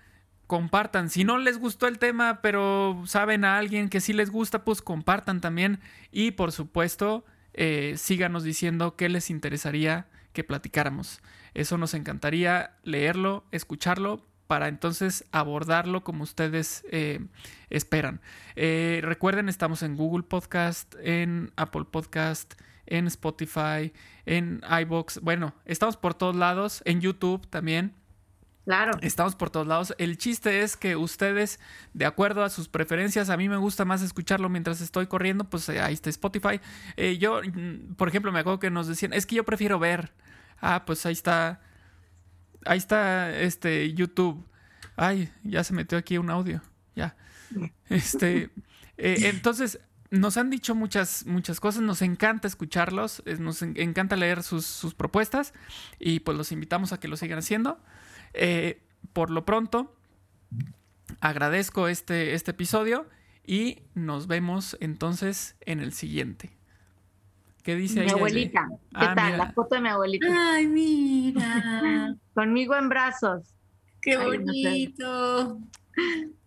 compartan. 0.49 1.11
Si 1.11 1.23
no 1.23 1.39
les 1.39 1.59
gustó 1.59 1.87
el 1.87 1.99
tema, 1.99 2.41
pero 2.43 3.05
saben 3.07 3.45
a 3.45 3.59
alguien 3.59 3.89
que 3.89 4.01
sí 4.01 4.13
les 4.13 4.31
gusta, 4.31 4.65
pues 4.65 4.83
compartan 4.83 5.41
también. 5.41 5.79
Y 6.11 6.33
por 6.33 6.51
supuesto, 6.51 7.25
eh, 7.53 7.95
síganos 7.97 8.43
diciendo 8.43 8.97
qué 8.97 9.09
les 9.09 9.31
interesaría 9.31 10.09
que 10.33 10.43
platicáramos. 10.43 11.21
Eso 11.55 11.79
nos 11.79 11.95
encantaría 11.95 12.73
leerlo, 12.83 13.45
escucharlo, 13.53 14.25
para 14.47 14.69
entonces 14.69 15.27
abordarlo 15.31 16.03
como 16.03 16.25
ustedes 16.25 16.83
eh, 16.91 17.21
esperan. 17.69 18.21
Eh, 18.57 19.01
recuerden, 19.05 19.51
estamos 19.51 19.83
en 19.83 19.97
Google 19.97 20.23
Podcast, 20.23 20.95
en 21.03 21.53
Apple 21.57 21.85
Podcast, 21.91 22.55
en 22.87 23.07
Spotify, 23.07 23.93
en 24.25 24.63
iBox. 24.81 25.21
Bueno, 25.21 25.55
estamos 25.67 25.99
por 25.99 26.15
todos 26.15 26.35
lados, 26.35 26.81
en 26.87 27.03
YouTube 27.03 27.47
también. 27.49 27.93
Claro. 28.69 28.99
Estamos 29.01 29.35
por 29.35 29.49
todos 29.49 29.67
lados. 29.67 29.95
El 29.97 30.19
chiste 30.19 30.61
es 30.61 30.77
que 30.77 30.95
ustedes, 30.95 31.59
de 31.95 32.05
acuerdo 32.05 32.45
a 32.45 32.51
sus 32.51 32.69
preferencias, 32.69 33.31
a 33.31 33.39
mí 33.39 33.49
me 33.49 33.57
gusta 33.57 33.87
más 33.87 34.03
escucharlo 34.03 34.51
mientras 34.51 34.83
estoy 34.83 35.07
corriendo, 35.07 35.45
pues 35.45 35.71
eh, 35.71 35.81
ahí 35.81 35.95
está 35.95 36.11
Spotify. 36.11 36.61
Eh, 36.99 37.17
yo, 37.17 37.41
mm, 37.41 37.95
por 37.95 38.09
ejemplo, 38.09 38.31
me 38.31 38.41
acuerdo 38.41 38.59
que 38.59 38.69
nos 38.69 38.87
decían, 38.87 39.15
es 39.15 39.25
que 39.25 39.37
yo 39.37 39.45
prefiero 39.47 39.79
ver. 39.79 40.13
Ah, 40.61 40.85
pues 40.85 41.07
ahí 41.07 41.15
está. 41.15 41.63
Ahí 42.67 42.77
está 42.77 43.35
este 43.41 43.91
YouTube. 43.95 44.47
Ay, 44.97 45.33
ya 45.45 45.65
se 45.65 45.73
metió 45.73 45.97
aquí 45.97 46.19
un 46.19 46.29
audio. 46.29 46.61
Ya. 46.95 47.17
Este. 47.89 48.51
Eh, 48.99 49.17
entonces, 49.33 49.81
nos 50.11 50.37
han 50.37 50.51
dicho 50.51 50.75
muchas, 50.75 51.25
muchas 51.25 51.59
cosas, 51.59 51.81
nos 51.81 52.03
encanta 52.03 52.47
escucharlos, 52.47 53.23
nos 53.39 53.63
encanta 53.63 54.15
leer 54.15 54.43
sus, 54.43 54.67
sus, 54.67 54.93
propuestas 54.93 55.55
y 55.99 56.21
pues 56.21 56.37
los 56.37 56.53
invitamos 56.53 56.93
a 56.93 57.01
que 57.01 57.09
lo 57.09 57.17
sigan 57.17 57.39
haciendo. 57.39 57.81
Eh, 58.35 58.83
por 59.13 59.31
lo 59.31 59.45
pronto, 59.45 59.95
agradezco 61.21 61.89
este, 61.89 62.35
este 62.35 62.53
episodio 62.53 63.07
y 63.45 63.83
nos 63.95 64.27
vemos 64.27 64.77
entonces 64.81 65.57
en 65.61 65.81
el 65.81 65.93
siguiente. 65.93 66.59
¿Qué 67.63 67.75
dice 67.75 68.03
mi 68.03 68.11
abuelita. 68.11 68.67
¿Qué 68.71 68.77
ah, 68.95 69.15
tal? 69.15 69.39
La 69.39 69.53
foto 69.53 69.75
de 69.75 69.83
mi 69.83 69.89
abuelita. 69.89 70.27
Ay, 70.31 70.67
mira. 70.67 72.15
Conmigo 72.35 72.75
en 72.75 72.89
brazos. 72.89 73.55
Qué 74.01 74.17
bonito. 74.17 75.59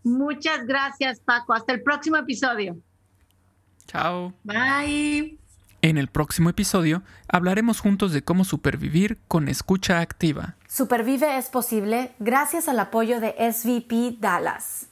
Muchas 0.04 0.66
gracias, 0.66 1.20
Paco. 1.20 1.54
Hasta 1.54 1.74
el 1.74 1.84
próximo 1.84 2.18
episodio. 2.18 2.78
Chao. 3.86 4.34
Bye. 4.44 5.38
En 5.84 5.98
el 5.98 6.10
próximo 6.10 6.50
episodio 6.50 7.02
hablaremos 7.28 7.80
juntos 7.80 8.14
de 8.14 8.24
cómo 8.24 8.46
supervivir 8.46 9.18
con 9.28 9.48
escucha 9.48 10.00
activa. 10.00 10.56
Supervive 10.68 11.38
es 11.38 11.50
posible 11.50 12.12
gracias 12.20 12.68
al 12.68 12.80
apoyo 12.80 13.20
de 13.20 13.34
SVP 13.52 14.18
Dallas. 14.20 14.88